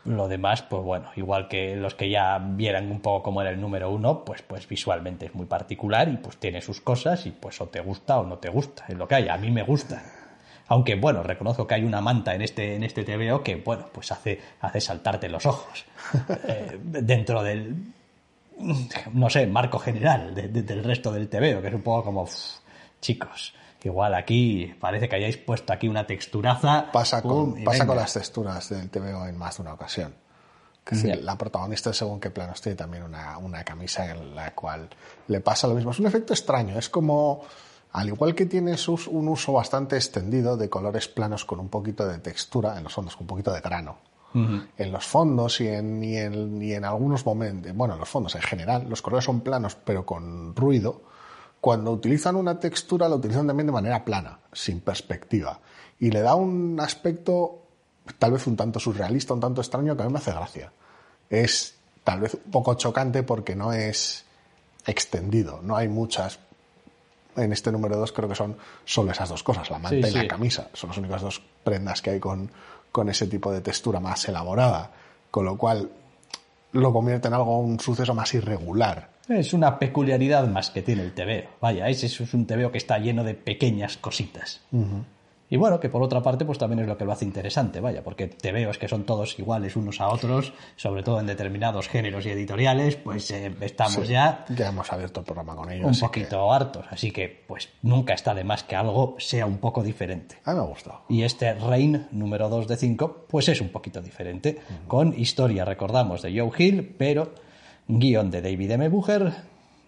Lo 0.05 0.27
demás, 0.27 0.61
pues 0.63 0.81
bueno, 0.81 1.11
igual 1.17 1.47
que 1.47 1.75
los 1.75 1.93
que 1.93 2.09
ya 2.09 2.39
vieran 2.39 2.89
un 2.89 3.01
poco 3.01 3.21
cómo 3.23 3.41
era 3.41 3.51
el 3.51 3.59
número 3.59 3.91
uno, 3.91 4.23
pues, 4.23 4.41
pues 4.41 4.67
visualmente 4.67 5.25
es 5.25 5.35
muy 5.35 5.45
particular 5.45 6.07
y 6.07 6.17
pues 6.17 6.37
tiene 6.37 6.61
sus 6.61 6.81
cosas 6.81 7.25
y 7.25 7.31
pues 7.31 7.59
o 7.59 7.67
te 7.67 7.81
gusta 7.81 8.19
o 8.19 8.25
no 8.25 8.37
te 8.37 8.49
gusta, 8.49 8.85
es 8.87 8.97
lo 8.97 9.07
que 9.07 9.15
hay. 9.15 9.27
A 9.27 9.37
mí 9.37 9.51
me 9.51 9.63
gusta. 9.63 10.01
Aunque 10.67 10.95
bueno, 10.95 11.21
reconozco 11.21 11.67
que 11.67 11.75
hay 11.75 11.83
una 11.83 11.99
manta 11.99 12.33
en 12.33 12.43
este, 12.43 12.75
en 12.75 12.83
este 12.83 13.03
TVO 13.03 13.43
que, 13.43 13.55
bueno, 13.57 13.87
pues 13.91 14.11
hace, 14.11 14.39
hace 14.61 14.79
saltarte 14.79 15.29
los 15.29 15.45
ojos. 15.45 15.85
Eh, 16.47 16.79
dentro 16.81 17.43
del, 17.43 17.75
no 19.13 19.29
sé, 19.29 19.45
marco 19.45 19.77
general 19.77 20.33
del 20.33 20.83
resto 20.83 21.11
del 21.11 21.29
TVO, 21.29 21.61
que 21.61 21.67
es 21.67 21.73
un 21.73 21.81
poco 21.81 22.05
como 22.05 22.25
chicos, 23.01 23.53
igual 23.83 24.13
aquí 24.13 24.75
parece 24.79 25.07
que 25.07 25.15
hayáis 25.15 25.37
puesto 25.37 25.73
aquí 25.73 25.87
una 25.87 26.05
texturaza. 26.05 26.91
Pasa 26.91 27.21
con, 27.21 27.63
pasa 27.63 27.85
con 27.85 27.95
las 27.95 28.13
texturas 28.13 28.69
del 28.69 28.89
TVO 28.89 29.25
en 29.27 29.37
más 29.37 29.57
de 29.57 29.63
una 29.63 29.73
ocasión. 29.73 30.13
Que 30.83 30.95
la 31.17 31.37
protagonista, 31.37 31.93
según 31.93 32.19
qué 32.19 32.31
planos, 32.31 32.61
tiene 32.61 32.75
también 32.75 33.03
una, 33.03 33.37
una, 33.37 33.63
camisa 33.63 34.09
en 34.09 34.33
la 34.33 34.55
cual 34.55 34.89
le 35.27 35.39
pasa 35.39 35.67
lo 35.67 35.75
mismo. 35.75 35.91
Es 35.91 35.99
un 35.99 36.07
efecto 36.07 36.33
extraño, 36.33 36.79
es 36.79 36.89
como, 36.89 37.43
al 37.91 38.07
igual 38.07 38.33
que 38.33 38.47
tiene 38.47 38.75
un 39.11 39.27
uso 39.27 39.53
bastante 39.53 39.97
extendido 39.97 40.57
de 40.57 40.67
colores 40.67 41.07
planos 41.07 41.45
con 41.45 41.59
un 41.59 41.69
poquito 41.69 42.07
de 42.07 42.17
textura, 42.17 42.75
en 42.75 42.83
los 42.83 42.93
fondos, 42.93 43.15
con 43.15 43.25
un 43.25 43.27
poquito 43.27 43.53
de 43.53 43.61
grano. 43.61 43.97
En 44.33 44.91
los 44.91 45.05
fondos 45.05 45.59
y 45.61 45.67
en, 45.67 46.03
y 46.03 46.17
en, 46.17 46.61
y 46.61 46.73
en 46.73 46.85
algunos 46.85 47.25
momentos, 47.25 47.71
bueno, 47.75 47.95
en 47.95 47.99
los 47.99 48.09
fondos 48.09 48.33
en 48.35 48.41
general, 48.41 48.87
los 48.87 49.01
colores 49.01 49.25
son 49.25 49.41
planos 49.41 49.75
pero 49.75 50.05
con 50.05 50.55
ruido 50.55 51.01
cuando 51.61 51.91
utilizan 51.91 52.35
una 52.35 52.59
textura 52.59 53.09
la 53.09 53.15
utilizan 53.15 53.47
también 53.47 53.67
de 53.67 53.73
manera 53.73 54.03
plana, 54.03 54.39
sin 54.53 54.81
perspectiva. 54.81 55.59
Y 55.99 56.11
le 56.11 56.21
da 56.21 56.35
un 56.35 56.79
aspecto 56.79 57.63
tal 58.17 58.31
vez 58.31 58.47
un 58.47 58.55
tanto 58.55 58.79
surrealista, 58.79 59.33
un 59.33 59.39
tanto 59.39 59.61
extraño 59.61 59.95
que 59.95 60.03
a 60.03 60.05
mí 60.05 60.11
me 60.11 60.19
hace 60.19 60.31
gracia. 60.31 60.71
Es 61.29 61.75
tal 62.03 62.21
vez 62.21 62.33
un 62.33 62.51
poco 62.51 62.73
chocante 62.75 63.23
porque 63.23 63.55
no 63.55 63.73
es 63.73 64.23
extendido, 64.85 65.59
no 65.61 65.75
hay 65.75 65.87
muchas. 65.87 66.39
En 67.35 67.53
este 67.53 67.71
número 67.71 67.97
2 67.97 68.11
creo 68.11 68.27
que 68.27 68.35
son 68.35 68.57
solo 68.85 69.11
esas 69.11 69.29
dos 69.29 69.43
cosas, 69.43 69.69
la 69.69 69.79
manta 69.79 70.07
y 70.07 70.11
la 70.11 70.27
camisa. 70.27 70.69
Son 70.73 70.89
las 70.89 70.97
únicas 70.97 71.21
dos 71.21 71.41
prendas 71.63 72.01
que 72.01 72.11
hay 72.11 72.19
con, 72.19 72.49
con 72.91 73.09
ese 73.09 73.27
tipo 73.27 73.51
de 73.51 73.61
textura 73.61 73.99
más 73.99 74.27
elaborada, 74.27 74.91
con 75.29 75.45
lo 75.45 75.57
cual 75.57 75.89
lo 76.71 76.93
convierte 76.93 77.27
en 77.27 77.33
algo, 77.33 77.59
un 77.59 77.79
suceso 77.79 78.13
más 78.13 78.33
irregular. 78.33 79.09
Es 79.29 79.53
una 79.53 79.77
peculiaridad 79.77 80.47
más 80.47 80.71
que 80.71 80.81
tiene 80.81 81.03
el 81.03 81.13
TVO. 81.13 81.49
Vaya, 81.61 81.87
ese 81.87 82.07
es 82.07 82.33
un 82.33 82.47
TVO 82.47 82.71
que 82.71 82.79
está 82.79 82.97
lleno 82.97 83.23
de 83.23 83.35
pequeñas 83.35 83.97
cositas. 83.97 84.61
Y 85.51 85.57
bueno, 85.57 85.79
que 85.79 85.89
por 85.89 86.03
otra 86.03 86.21
parte, 86.21 86.45
pues 86.45 86.59
también 86.59 86.79
es 86.81 86.87
lo 86.87 86.97
que 86.97 87.05
lo 87.05 87.11
hace 87.11 87.25
interesante, 87.25 87.79
vaya, 87.79 88.03
porque 88.03 88.27
te 88.27 88.51
veo 88.51 88.69
es 88.69 88.77
que 88.77 88.87
son 88.87 89.03
todos 89.03 89.37
iguales 89.39 89.75
unos 89.75 89.99
a 89.99 90.09
otros, 90.09 90.53
sobre 90.75 91.01
todo 91.01 91.19
en 91.19 91.25
determinados 91.25 91.87
géneros 91.89 92.25
y 92.27 92.29
editoriales, 92.29 92.95
pues 92.97 93.31
eh, 93.31 93.51
estamos 93.61 94.07
ya. 94.07 94.45
Ya 94.49 94.69
hemos 94.69 94.91
abierto 94.93 95.21
el 95.21 95.25
programa 95.25 95.55
con 95.55 95.71
ellos. 95.71 95.87
Un 95.87 95.99
poquito 95.99 96.53
hartos, 96.53 96.85
así 96.91 97.11
que 97.11 97.43
pues 97.47 97.69
nunca 97.81 98.13
está 98.13 98.35
de 98.35 98.43
más 98.43 98.63
que 98.63 98.75
algo 98.75 99.15
sea 99.17 99.47
un 99.47 99.57
poco 99.57 99.81
diferente. 99.81 100.37
A 100.45 100.51
mí 100.51 100.57
me 100.57 100.63
ha 100.63 100.67
gustado. 100.67 101.01
Y 101.09 101.23
este 101.23 101.53
Reign 101.55 102.07
número 102.11 102.47
2 102.47 102.67
de 102.67 102.77
5, 102.77 103.25
pues 103.27 103.49
es 103.49 103.59
un 103.59 103.69
poquito 103.69 104.01
diferente, 104.01 104.59
con 104.87 105.19
historia, 105.19 105.65
recordamos, 105.65 106.21
de 106.21 106.39
Joe 106.39 106.51
Hill, 106.55 106.95
pero 106.95 107.48
guion 107.89 108.31
de 108.31 108.41
David 108.41 108.71
M. 108.71 108.87
Bucher, 108.87 109.33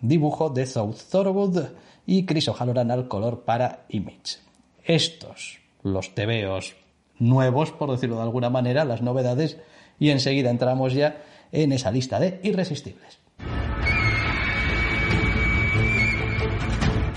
dibujo 0.01 0.49
de 0.49 0.65
South 0.65 0.97
Thorwood 1.09 1.67
y 2.05 2.25
Chris 2.25 2.49
O'Halloran 2.49 2.91
al 2.91 3.07
color 3.07 3.45
para 3.45 3.85
Image 3.87 4.51
estos, 4.83 5.59
los 5.83 6.15
tebeos 6.15 6.75
nuevos, 7.19 7.71
por 7.71 7.91
decirlo 7.91 8.17
de 8.17 8.23
alguna 8.23 8.49
manera, 8.49 8.85
las 8.85 9.01
novedades, 9.01 9.57
y 9.99 10.09
enseguida 10.09 10.49
entramos 10.49 10.93
ya 10.93 11.23
en 11.51 11.71
esa 11.71 11.91
lista 11.91 12.19
de 12.19 12.39
irresistibles. 12.43 13.19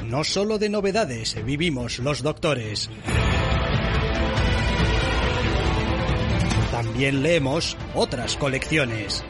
No 0.05 0.23
solo 0.23 0.59
de 0.59 0.69
novedades 0.69 1.43
vivimos 1.45 1.99
los 1.99 2.23
doctores. 2.23 2.91
También 6.71 7.23
leemos 7.23 7.77
otras 7.95 8.37
colecciones. 8.37 9.25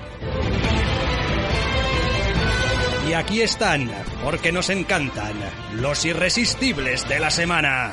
Y 3.09 3.13
aquí 3.13 3.43
están, 3.43 3.91
porque 4.23 4.51
nos 4.51 4.71
encantan, 4.71 5.35
los 5.75 6.05
irresistibles 6.05 7.07
de 7.07 7.21
la 7.21 7.31
semana. 7.31 7.93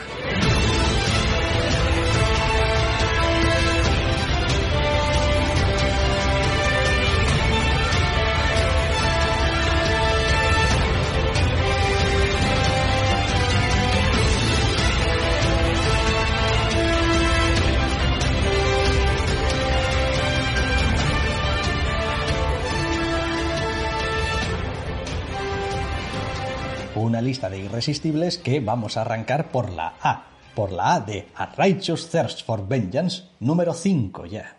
Lista 27.21 27.49
de 27.49 27.59
irresistibles 27.59 28.37
que 28.37 28.59
vamos 28.59 28.97
a 28.97 29.01
arrancar 29.01 29.51
por 29.51 29.69
la 29.69 29.93
A. 30.01 30.25
Por 30.55 30.71
la 30.71 30.95
A 30.95 30.99
de 30.99 31.29
A 31.35 31.45
Righteous 31.45 32.09
Thirst 32.09 32.45
for 32.45 32.67
Vengeance, 32.67 33.23
número 33.39 33.73
5 33.73 34.25
ya. 34.25 34.57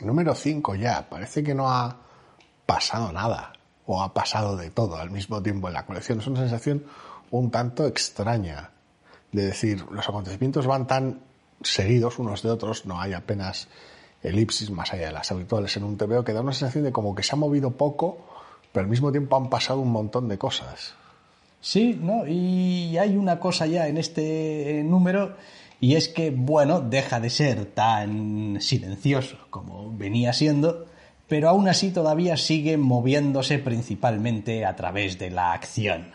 Número 0.00 0.34
5 0.34 0.74
ya. 0.74 1.08
Parece 1.08 1.42
que 1.42 1.54
no 1.54 1.70
ha 1.70 1.96
pasado 2.66 3.12
nada. 3.12 3.52
O 3.86 4.02
ha 4.02 4.12
pasado 4.12 4.56
de 4.56 4.70
todo 4.70 4.96
al 4.96 5.10
mismo 5.10 5.42
tiempo 5.42 5.68
en 5.68 5.74
la 5.74 5.86
colección. 5.86 6.20
Es 6.20 6.26
una 6.26 6.40
sensación 6.40 6.84
un 7.30 7.50
tanto 7.50 7.86
extraña. 7.86 8.70
De 9.32 9.46
decir, 9.46 9.84
los 9.90 10.08
acontecimientos 10.08 10.66
van 10.66 10.86
tan 10.86 11.20
seguidos 11.62 12.18
unos 12.18 12.42
de 12.42 12.50
otros, 12.50 12.86
no 12.86 13.00
hay 13.00 13.14
apenas 13.14 13.68
elipsis 14.22 14.70
más 14.70 14.92
allá 14.92 15.06
de 15.06 15.12
las 15.12 15.30
habituales 15.32 15.76
en 15.76 15.84
un 15.84 15.96
TVO, 15.96 16.24
que 16.24 16.32
da 16.32 16.40
una 16.40 16.52
sensación 16.52 16.84
de 16.84 16.92
como 16.92 17.14
que 17.14 17.22
se 17.22 17.34
ha 17.34 17.36
movido 17.36 17.72
poco, 17.72 18.18
pero 18.72 18.84
al 18.84 18.90
mismo 18.90 19.10
tiempo 19.10 19.36
han 19.36 19.50
pasado 19.50 19.80
un 19.80 19.90
montón 19.90 20.28
de 20.28 20.38
cosas. 20.38 20.94
Sí, 21.64 21.98
¿no? 21.98 22.26
Y 22.26 22.98
hay 22.98 23.16
una 23.16 23.40
cosa 23.40 23.64
ya 23.64 23.88
en 23.88 23.96
este 23.96 24.82
número 24.84 25.34
y 25.80 25.94
es 25.94 26.08
que, 26.08 26.30
bueno, 26.30 26.82
deja 26.82 27.20
de 27.20 27.30
ser 27.30 27.64
tan 27.64 28.60
silencioso 28.60 29.38
como 29.48 29.90
venía 29.96 30.34
siendo, 30.34 30.84
pero 31.26 31.48
aún 31.48 31.66
así 31.66 31.90
todavía 31.90 32.36
sigue 32.36 32.76
moviéndose 32.76 33.58
principalmente 33.58 34.66
a 34.66 34.76
través 34.76 35.18
de 35.18 35.30
la 35.30 35.54
acción. 35.54 36.12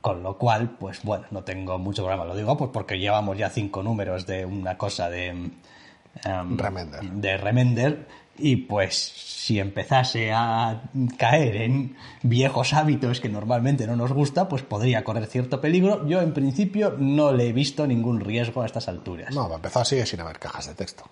Con 0.00 0.22
lo 0.22 0.38
cual, 0.38 0.76
pues 0.78 1.02
bueno, 1.02 1.24
no 1.32 1.42
tengo 1.42 1.76
mucho 1.80 2.04
problema. 2.04 2.24
Lo 2.24 2.36
digo 2.36 2.56
pues 2.56 2.70
porque 2.72 3.00
llevamos 3.00 3.36
ya 3.36 3.50
cinco 3.50 3.82
números 3.82 4.26
de 4.26 4.46
una 4.46 4.78
cosa 4.78 5.10
de... 5.10 5.26
em, 5.26 6.56
Remender. 6.56 7.02
De 7.02 7.36
Remender 7.36 8.06
y 8.38 8.56
pues 8.56 8.96
si 8.96 9.58
empezase 9.58 10.32
a 10.32 10.82
caer 11.16 11.56
en 11.56 11.96
viejos 12.22 12.72
hábitos 12.74 13.20
que 13.20 13.28
normalmente 13.28 13.86
no 13.86 13.96
nos 13.96 14.12
gusta, 14.12 14.48
pues 14.48 14.62
podría 14.62 15.04
correr 15.04 15.26
cierto 15.26 15.60
peligro. 15.60 16.06
Yo 16.06 16.20
en 16.20 16.32
principio 16.32 16.94
no 16.98 17.32
le 17.32 17.48
he 17.48 17.52
visto 17.52 17.86
ningún 17.86 18.20
riesgo 18.20 18.62
a 18.62 18.66
estas 18.66 18.88
alturas. 18.88 19.34
No, 19.34 19.52
empezó 19.54 19.84
sigue 19.84 20.06
sin 20.06 20.20
haber 20.20 20.38
cajas 20.38 20.66
de 20.68 20.74
texto. 20.74 21.04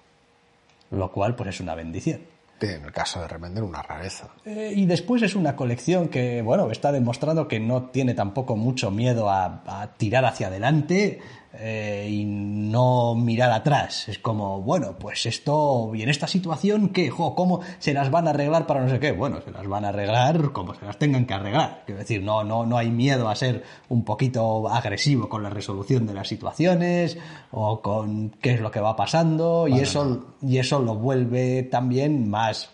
Lo 0.91 1.11
cual 1.11 1.35
pues 1.35 1.51
es 1.51 1.61
una 1.61 1.75
bendición. 1.75 2.21
En 2.61 2.85
el 2.85 2.93
caso 2.93 3.21
de 3.21 3.29
Remender, 3.29 3.62
una 3.62 3.83
rareza. 3.83 4.29
Eh, 4.47 4.73
y 4.75 4.87
después 4.87 5.23
es 5.23 5.35
una 5.35 5.57
colección 5.57 6.09
que, 6.09 6.41
bueno, 6.41 6.71
está 6.71 6.91
demostrando 6.91 7.49
que 7.49 7.61
no 7.61 7.85
tiene 7.85 8.15
tampoco 8.15 8.57
mucho 8.57 8.91
miedo 8.91 9.29
a, 9.29 9.62
a 9.67 9.95
tirar 9.99 10.25
hacia 10.25 10.47
adelante 10.47 11.21
eh, 11.59 12.09
y 12.11 12.25
no 12.25 13.14
mirar 13.14 13.51
atrás. 13.51 14.09
Es 14.09 14.19
como, 14.19 14.61
bueno, 14.62 14.97
pues 14.99 15.27
esto, 15.27 15.92
y 15.95 16.03
en 16.03 16.09
esta 16.09 16.27
situación, 16.27 16.90
¿qué? 16.90 17.11
Jo, 17.11 17.35
¿Cómo 17.35 17.61
se 17.79 17.95
las 17.95 18.11
van 18.11 18.27
a 18.27 18.31
arreglar 18.31 18.66
para 18.66 18.81
no 18.81 18.88
sé 18.88 19.01
qué? 19.01 19.12
Bueno, 19.12 19.40
se 19.40 19.51
las 19.51 19.66
van 19.66 19.85
a 19.85 19.88
arreglar 19.88 20.53
como 20.53 20.75
se 20.75 20.85
las 20.85 20.99
tengan 20.99 21.27
que 21.27 21.35
arreglar. 21.35 21.83
Quiero 21.87 22.01
decir, 22.01 22.23
no, 22.23 22.45
no, 22.45 22.66
no 22.66 22.77
hay 22.77 22.90
miedo 22.90 23.29
a 23.29 23.35
ser 23.35 23.64
un 23.88 24.05
poquito 24.05 24.69
agresivo 24.69 25.29
con 25.29 25.42
la 25.42 25.51
resolución 25.51 26.07
de 26.07 26.14
las 26.14 26.29
situaciones 26.29 27.19
o 27.51 27.81
con 27.81 28.31
qué 28.40 28.55
es 28.55 28.61
lo 28.61 28.71
que 28.71 28.81
va 28.81 28.97
pasando 28.97 29.69
y 29.69 29.81
eso, 29.81 30.35
y 30.42 30.59
eso 30.59 30.81
lo 30.81 30.97
vuelve 30.97 31.62
también 31.62 32.29
más 32.29 32.71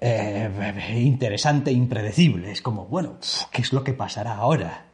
eh, 0.00 0.50
interesante, 0.96 1.72
impredecible. 1.72 2.52
Es 2.52 2.62
como, 2.62 2.86
bueno, 2.86 3.18
¿qué 3.50 3.62
es 3.62 3.72
lo 3.72 3.84
que 3.84 3.92
pasará 3.92 4.36
ahora? 4.36 4.89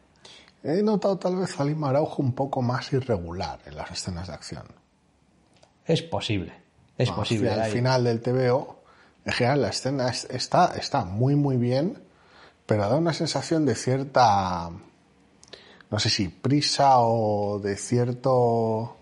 He 0.69 0.83
notado 0.83 1.17
tal 1.19 1.37
vez 1.37 1.59
a 1.61 1.65
Lima 1.65 1.91
Araujo 1.91 2.23
un 2.23 2.33
poco 2.33 2.61
más 2.63 2.93
irregular 2.93 3.61
en 3.67 3.77
las 3.77 3.91
escenas 3.93 4.27
de 4.29 4.35
acción. 4.35 4.65
Es 5.85 6.03
posible, 6.03 6.53
es 6.99 7.09
No, 7.11 7.17
posible. 7.17 7.51
Al 7.53 7.71
final 7.71 8.03
del 8.05 8.21
TVO, 8.21 8.81
en 9.25 9.33
general 9.33 9.63
la 9.63 9.69
escena 9.69 10.09
es- 10.09 10.25
está, 10.31 10.73
está 10.77 11.05
muy 11.05 11.37
muy 11.37 11.57
bien, 11.57 12.03
pero 12.67 12.89
da 12.89 12.97
una 12.97 13.13
sensación 13.13 13.65
de 13.65 13.77
cierta, 13.77 14.71
no 15.91 15.99
sé 16.01 16.11
si 16.11 16.29
prisa 16.29 16.99
o 16.99 17.61
de 17.61 17.77
cierto, 17.77 18.97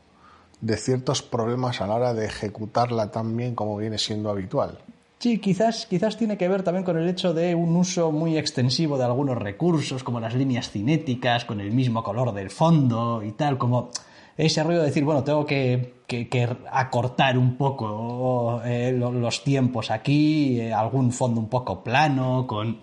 de 0.61 0.77
ciertos 0.77 1.23
problemas 1.23 1.81
a 1.81 1.87
la 1.87 1.95
hora 1.95 2.13
de 2.13 2.27
ejecutarla 2.27 3.11
tan 3.11 3.35
bien 3.37 3.55
como 3.55 3.79
viene 3.79 3.97
siendo 3.97 4.29
habitual. 4.29 4.79
Sí, 5.25 5.39
quizás, 5.39 5.87
quizás 5.87 6.19
tiene 6.19 6.37
que 6.37 6.47
ver 6.49 6.63
también 6.63 6.85
con 6.85 6.99
el 6.99 7.09
hecho 7.09 7.33
de 7.33 7.55
un 7.55 7.75
uso 7.77 8.13
muy 8.13 8.37
extensivo 8.37 8.99
de 8.99 9.05
algunos 9.05 9.39
recursos, 9.39 10.05
como 10.05 10.21
las 10.21 10.35
líneas 10.35 10.69
cinéticas, 10.71 11.47
con 11.47 11.63
el 11.63 11.71
mismo 11.73 12.03
color 12.03 12.35
del 12.35 12.51
fondo 12.51 13.23
y 13.23 13.33
tal, 13.33 13.57
como 13.57 13.89
ese 14.37 14.63
rollo 14.63 14.81
de 14.81 14.89
decir, 14.89 15.03
bueno, 15.03 15.25
tengo 15.25 15.47
que, 15.47 15.95
que- 16.07 16.29
que 16.29 16.47
acortar 16.71 17.39
un 17.39 17.57
poco 17.57 18.61
eh, 18.67 18.93
lo- 18.93 19.13
los 19.13 19.43
tiempos 19.43 19.91
aquí, 19.91 20.61
eh, 20.61 20.75
algún 20.75 21.11
fondo 21.11 21.41
un 21.41 21.49
poco 21.49 21.83
plano, 21.83 22.47
con 22.47 22.77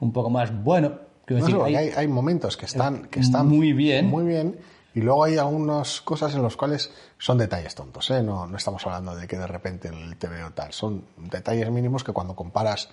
un 0.00 0.12
poco 0.12 0.30
más 0.30 0.50
bueno. 0.64 0.88
No 1.28 1.36
decir, 1.36 1.54
porque 1.58 1.76
hay- 1.76 1.90
hay, 1.90 1.94
hay 1.96 2.08
momentos 2.08 2.56
que 2.56 2.66
están, 2.66 3.04
que 3.06 3.20
están 3.20 3.46
muy 3.48 3.72
bien. 3.72 4.10
muy 4.10 4.24
bien 4.24 4.56
y 4.94 5.00
luego 5.00 5.24
hay 5.24 5.36
algunas 5.36 6.00
cosas 6.00 6.34
en 6.34 6.42
los 6.42 6.56
cuales 6.56 6.90
son 7.18 7.38
detalles 7.38 7.74
tontos, 7.74 8.10
¿eh? 8.10 8.22
no, 8.22 8.46
no 8.46 8.56
estamos 8.56 8.86
hablando 8.86 9.16
de 9.16 9.26
que 9.26 9.36
de 9.36 9.46
repente 9.46 9.88
el 9.88 10.16
TVO 10.16 10.52
tal, 10.54 10.72
son 10.72 11.04
detalles 11.16 11.70
mínimos 11.70 12.04
que 12.04 12.12
cuando 12.12 12.34
comparas 12.34 12.88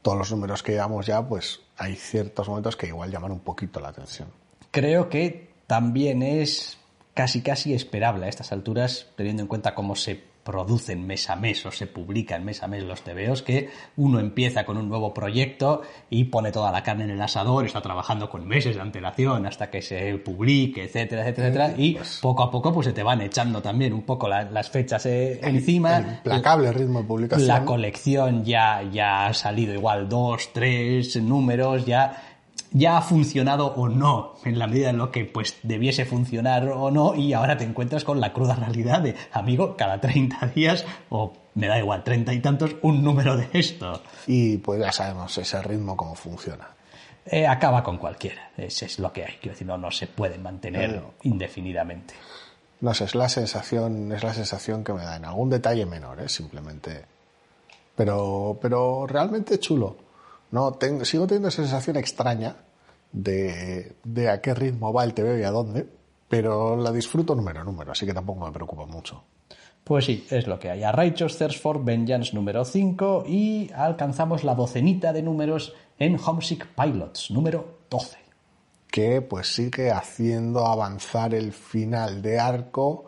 todos 0.00 0.18
los 0.18 0.30
números 0.30 0.62
que 0.62 0.72
llevamos 0.72 1.06
ya, 1.06 1.22
pues 1.22 1.60
hay 1.76 1.94
ciertos 1.94 2.48
momentos 2.48 2.76
que 2.76 2.88
igual 2.88 3.10
llaman 3.10 3.32
un 3.32 3.40
poquito 3.40 3.80
la 3.80 3.88
atención. 3.88 4.28
creo 4.70 5.08
que 5.08 5.52
también 5.66 6.22
es 6.22 6.78
casi 7.14 7.42
casi 7.42 7.74
esperable 7.74 8.26
a 8.26 8.28
estas 8.28 8.52
alturas, 8.52 9.08
teniendo 9.16 9.42
en 9.42 9.48
cuenta 9.48 9.74
cómo 9.74 9.94
se 9.96 10.31
producen 10.42 11.06
mes 11.06 11.30
a 11.30 11.36
mes 11.36 11.64
o 11.66 11.70
se 11.70 11.86
publican 11.86 12.44
mes 12.44 12.62
a 12.62 12.66
mes 12.68 12.82
los 12.82 13.02
TVOs, 13.02 13.42
que 13.42 13.70
uno 13.96 14.18
empieza 14.18 14.64
con 14.64 14.76
un 14.76 14.88
nuevo 14.88 15.14
proyecto 15.14 15.82
y 16.10 16.24
pone 16.24 16.50
toda 16.50 16.72
la 16.72 16.82
carne 16.82 17.04
en 17.04 17.10
el 17.10 17.22
asador, 17.22 17.64
está 17.64 17.80
trabajando 17.80 18.28
con 18.28 18.46
meses 18.46 18.74
de 18.74 18.82
antelación 18.82 19.46
hasta 19.46 19.70
que 19.70 19.82
se 19.82 20.18
publique, 20.18 20.84
etcétera, 20.84 21.22
etcétera, 21.22 21.66
etcétera, 21.68 21.74
y 21.80 21.96
poco 22.20 22.42
a 22.42 22.50
poco 22.50 22.72
pues 22.72 22.86
se 22.86 22.92
te 22.92 23.02
van 23.02 23.20
echando 23.20 23.62
también 23.62 23.92
un 23.92 24.02
poco 24.02 24.28
la- 24.28 24.44
las 24.50 24.68
fechas 24.70 25.06
eh, 25.06 25.40
encima. 25.42 25.98
El 25.98 26.06
implacable 26.14 26.72
ritmo 26.72 27.00
de 27.02 27.04
publicación. 27.06 27.46
La 27.48 27.64
colección 27.64 28.44
ya, 28.44 28.82
ya 28.90 29.26
ha 29.26 29.34
salido 29.34 29.72
igual 29.74 30.08
dos, 30.08 30.50
tres 30.52 31.16
números, 31.22 31.86
ya 31.86 32.31
ya 32.72 32.96
ha 32.96 33.02
funcionado 33.02 33.66
o 33.74 33.88
no, 33.88 34.34
en 34.44 34.58
la 34.58 34.66
medida 34.66 34.90
en 34.90 34.98
lo 34.98 35.10
que 35.10 35.24
pues 35.24 35.56
debiese 35.62 36.04
funcionar 36.04 36.68
o 36.68 36.90
no, 36.90 37.14
y 37.14 37.32
ahora 37.32 37.56
te 37.56 37.64
encuentras 37.64 38.04
con 38.04 38.20
la 38.20 38.32
cruda 38.32 38.54
realidad 38.54 39.00
de, 39.00 39.14
amigo, 39.32 39.76
cada 39.76 40.00
30 40.00 40.46
días, 40.54 40.84
o 41.10 41.32
me 41.54 41.66
da 41.68 41.78
igual, 41.78 42.02
30 42.04 42.32
y 42.32 42.40
tantos, 42.40 42.76
un 42.82 43.02
número 43.02 43.36
de 43.36 43.48
esto. 43.52 44.02
Y 44.26 44.56
pues 44.58 44.80
ya 44.80 44.90
sabemos 44.92 45.36
ese 45.38 45.60
ritmo 45.62 45.96
cómo 45.96 46.14
funciona. 46.14 46.68
Eh, 47.26 47.46
acaba 47.46 47.82
con 47.84 47.98
cualquiera, 47.98 48.50
ese 48.56 48.86
es 48.86 48.98
lo 48.98 49.12
que 49.12 49.24
hay, 49.24 49.34
quiero 49.40 49.52
decir, 49.54 49.66
no, 49.66 49.78
no 49.78 49.90
se 49.90 50.06
puede 50.08 50.38
mantener 50.38 50.96
No. 51.00 51.12
indefinidamente. 51.22 52.14
No 52.80 52.92
sé, 52.94 53.04
es 53.04 53.14
la 53.14 53.28
sensación, 53.28 54.10
es 54.10 54.24
la 54.24 54.34
sensación 54.34 54.82
que 54.82 54.92
me 54.92 55.04
da 55.04 55.14
en 55.16 55.24
algún 55.24 55.48
detalle 55.50 55.86
menor, 55.86 56.20
¿eh? 56.20 56.28
simplemente. 56.28 57.04
Pero, 57.94 58.58
pero 58.60 59.06
realmente 59.06 59.60
chulo. 59.60 59.96
No, 60.52 60.72
tengo- 60.72 61.04
sigo 61.04 61.26
teniendo 61.26 61.48
esa 61.48 61.62
sensación 61.62 61.96
extraña 61.96 62.56
de, 63.12 63.96
de 64.04 64.28
a 64.30 64.40
qué 64.40 64.54
ritmo 64.54 64.92
va 64.92 65.04
el 65.04 65.12
TV 65.14 65.40
y 65.40 65.42
a 65.44 65.50
dónde, 65.50 65.86
pero 66.28 66.76
la 66.76 66.92
disfruto 66.92 67.34
número 67.34 67.60
a 67.60 67.64
número, 67.64 67.92
así 67.92 68.06
que 68.06 68.14
tampoco 68.14 68.46
me 68.46 68.52
preocupa 68.52 68.86
mucho. 68.86 69.24
Pues 69.84 70.04
sí, 70.04 70.26
es 70.30 70.46
lo 70.46 70.58
que 70.60 70.70
hay. 70.70 70.84
A 70.84 70.92
Righteous 70.92 71.36
Thirst 71.38 71.60
for 71.60 71.84
Vengeance 71.84 72.32
número 72.34 72.64
5 72.64 73.24
y 73.26 73.68
alcanzamos 73.74 74.44
la 74.44 74.54
docenita 74.54 75.12
de 75.12 75.22
números 75.22 75.74
en 75.98 76.18
Homesick 76.24 76.68
Pilots 76.68 77.30
número 77.32 77.78
12. 77.90 78.16
que 78.90 79.22
pues 79.22 79.54
sigue 79.54 79.90
haciendo 79.90 80.66
avanzar 80.66 81.34
el 81.34 81.52
final 81.52 82.20
de 82.22 82.38
arco, 82.38 83.06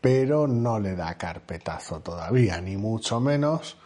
pero 0.00 0.46
no 0.46 0.78
le 0.78 0.94
da 0.94 1.18
carpetazo 1.18 2.00
todavía, 2.00 2.60
ni 2.60 2.76
mucho 2.76 3.18
menos, 3.20 3.76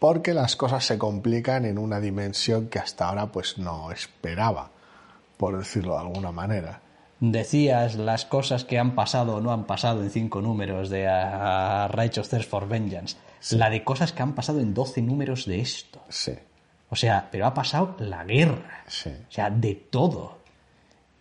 porque 0.00 0.32
las 0.32 0.56
cosas 0.56 0.84
se 0.84 0.98
complican 0.98 1.66
en 1.66 1.78
una 1.78 2.00
dimensión 2.00 2.68
que 2.68 2.80
hasta 2.80 3.08
ahora 3.08 3.26
pues 3.26 3.58
no 3.58 3.92
esperaba, 3.92 4.70
por 5.36 5.56
decirlo 5.58 5.92
de 5.92 6.00
alguna 6.00 6.32
manera. 6.32 6.80
Decías 7.20 7.96
las 7.96 8.24
cosas 8.24 8.64
que 8.64 8.78
han 8.78 8.94
pasado 8.94 9.36
o 9.36 9.40
no 9.42 9.52
han 9.52 9.64
pasado 9.64 10.02
en 10.02 10.10
cinco 10.10 10.40
números 10.40 10.88
de 10.88 11.06
a, 11.06 11.86
Righteous 11.88 12.30
Thirst 12.30 12.48
for 12.48 12.66
Vengeance. 12.66 13.18
La 13.50 13.68
de 13.68 13.84
cosas 13.84 14.12
que 14.12 14.22
han 14.22 14.34
pasado 14.34 14.60
en 14.60 14.72
12 14.72 15.02
números 15.02 15.44
de 15.44 15.60
esto. 15.60 16.00
Sí, 16.08 16.32
O 16.88 16.96
sea, 16.96 17.28
pero 17.30 17.46
ha 17.46 17.52
pasado 17.52 17.94
la 17.98 18.24
guerra. 18.24 18.84
sí. 18.86 19.10
O 19.10 19.32
sea, 19.32 19.50
de 19.50 19.74
todo. 19.74 20.38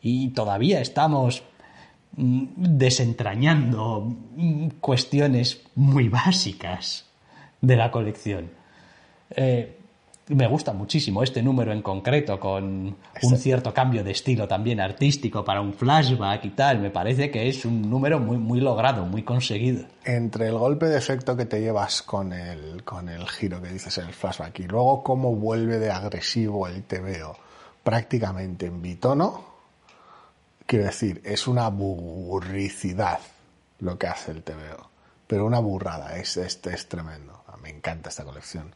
Y 0.01 0.29
todavía 0.29 0.79
estamos 0.79 1.43
mm, 2.15 2.45
desentrañando 2.55 4.15
mm, 4.37 4.67
cuestiones 4.79 5.63
muy 5.75 6.07
básicas 6.07 7.09
de 7.59 7.75
la 7.75 7.91
colección. 7.91 8.59
Eh, 9.31 9.75
me 10.29 10.47
gusta 10.47 10.73
muchísimo 10.73 11.23
este 11.23 11.41
número 11.41 11.71
en 11.71 11.81
concreto, 11.81 12.39
con 12.39 12.63
un 12.63 12.95
Este- 13.15 13.37
cierto 13.37 13.73
cambio 13.73 14.03
de 14.03 14.11
estilo 14.11 14.47
también 14.47 14.79
artístico 14.79 15.43
para 15.43 15.59
un 15.59 15.73
flashback 15.73 16.45
y 16.45 16.49
tal. 16.51 16.79
Me 16.79 16.91
parece 16.91 17.31
que 17.31 17.49
es 17.49 17.65
un 17.65 17.89
número 17.89 18.19
muy, 18.19 18.37
muy 18.37 18.59
logrado, 18.61 19.05
muy 19.05 19.23
conseguido. 19.23 19.85
Entre 20.05 20.47
el 20.47 20.57
golpe 20.57 20.85
de 20.85 20.99
efecto 20.99 21.35
que 21.35 21.45
te 21.45 21.59
llevas 21.61 22.03
con 22.03 22.31
el, 22.31 22.83
con 22.83 23.09
el 23.09 23.27
giro 23.27 23.59
que 23.59 23.69
dices 23.69 23.97
en 23.97 24.05
el 24.07 24.13
flashback 24.13 24.59
y 24.59 24.63
luego 24.67 25.01
cómo 25.03 25.33
vuelve 25.35 25.79
de 25.79 25.89
agresivo 25.89 26.67
el 26.67 26.83
TVO 26.83 27.35
prácticamente 27.83 28.67
en 28.67 28.83
bitono, 28.83 29.45
quiero 30.67 30.85
decir, 30.85 31.21
es 31.25 31.47
una 31.47 31.69
burricidad 31.69 33.19
lo 33.79 33.97
que 33.97 34.05
hace 34.05 34.31
el 34.31 34.43
TVO. 34.43 34.89
Pero 35.25 35.45
una 35.45 35.57
burrada, 35.59 36.17
es, 36.17 36.37
es, 36.37 36.59
es 36.67 36.87
tremendo. 36.87 37.43
Me 37.63 37.69
encanta 37.69 38.09
esta 38.09 38.23
colección. 38.23 38.73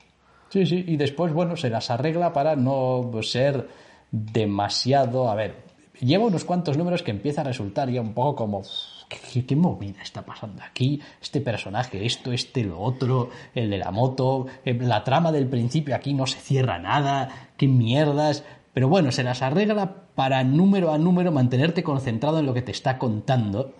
Sí, 0.53 0.65
sí, 0.67 0.85
y 0.87 0.97
después, 0.97 1.33
bueno, 1.33 1.57
se 1.57 1.69
las 1.71 1.89
arregla 1.89 2.31
para 2.31 2.55
no 2.55 3.09
ser 3.23 3.67
demasiado. 4.11 5.29
A 5.29 5.35
ver, 5.35 5.55
lleva 5.99 6.25
unos 6.25 6.45
cuantos 6.45 6.77
números 6.77 7.01
que 7.03 7.11
empieza 7.11 7.41
a 7.41 7.45
resultar 7.45 7.89
ya 7.89 8.01
un 8.01 8.13
poco 8.13 8.35
como. 8.35 8.61
¿Qué, 9.09 9.17
qué- 9.33 9.45
qué 9.45 9.55
movida 9.55 10.01
está 10.01 10.21
pasando 10.23 10.61
aquí? 10.63 10.99
Este 11.21 11.41
personaje, 11.41 12.05
esto, 12.05 12.31
este, 12.31 12.63
lo 12.63 12.79
otro, 12.79 13.29
el 13.53 13.69
de 13.69 13.77
la 13.77 13.91
moto, 13.91 14.45
eh, 14.65 14.73
la 14.79 15.03
trama 15.03 15.31
del 15.31 15.47
principio 15.47 15.95
aquí 15.95 16.13
no 16.13 16.25
se 16.25 16.39
cierra 16.39 16.79
nada, 16.79 17.49
qué 17.57 17.67
mierdas. 17.67 18.43
Pero 18.73 18.87
bueno, 18.87 19.11
se 19.11 19.23
las 19.23 19.41
arregla 19.43 19.93
para 20.15 20.43
número 20.43 20.91
a 20.91 20.97
número 20.97 21.31
mantenerte 21.31 21.83
concentrado 21.83 22.39
en 22.39 22.45
lo 22.45 22.53
que 22.53 22.61
te 22.63 22.71
está 22.71 22.97
contando 22.97 23.73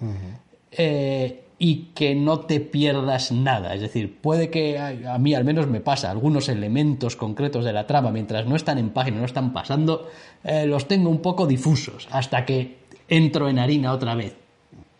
eh, 0.71 1.42
y 1.59 1.91
que 1.93 2.15
no 2.15 2.41
te 2.41 2.59
pierdas 2.59 3.31
nada. 3.31 3.73
Es 3.73 3.81
decir, 3.81 4.19
puede 4.19 4.49
que 4.49 4.79
a, 4.79 5.17
mí 5.17 5.33
al 5.33 5.43
menos 5.43 5.67
me 5.67 5.81
pasa 5.81 6.11
algunos 6.11 6.49
elementos 6.49 7.15
concretos 7.15 7.65
de 7.65 7.73
la 7.73 7.87
trama 7.87 8.11
mientras 8.11 8.45
no 8.45 8.55
están 8.55 8.77
en 8.77 8.89
página, 8.89 9.19
no 9.19 9.25
están 9.25 9.53
pasando, 9.53 10.09
eh, 10.43 10.65
los 10.65 10.87
tengo 10.87 11.09
un 11.09 11.21
poco 11.21 11.47
difusos 11.47 12.07
hasta 12.11 12.45
que 12.45 12.79
entro 13.07 13.49
en 13.49 13.59
harina 13.59 13.93
otra 13.93 14.15
vez. 14.15 14.35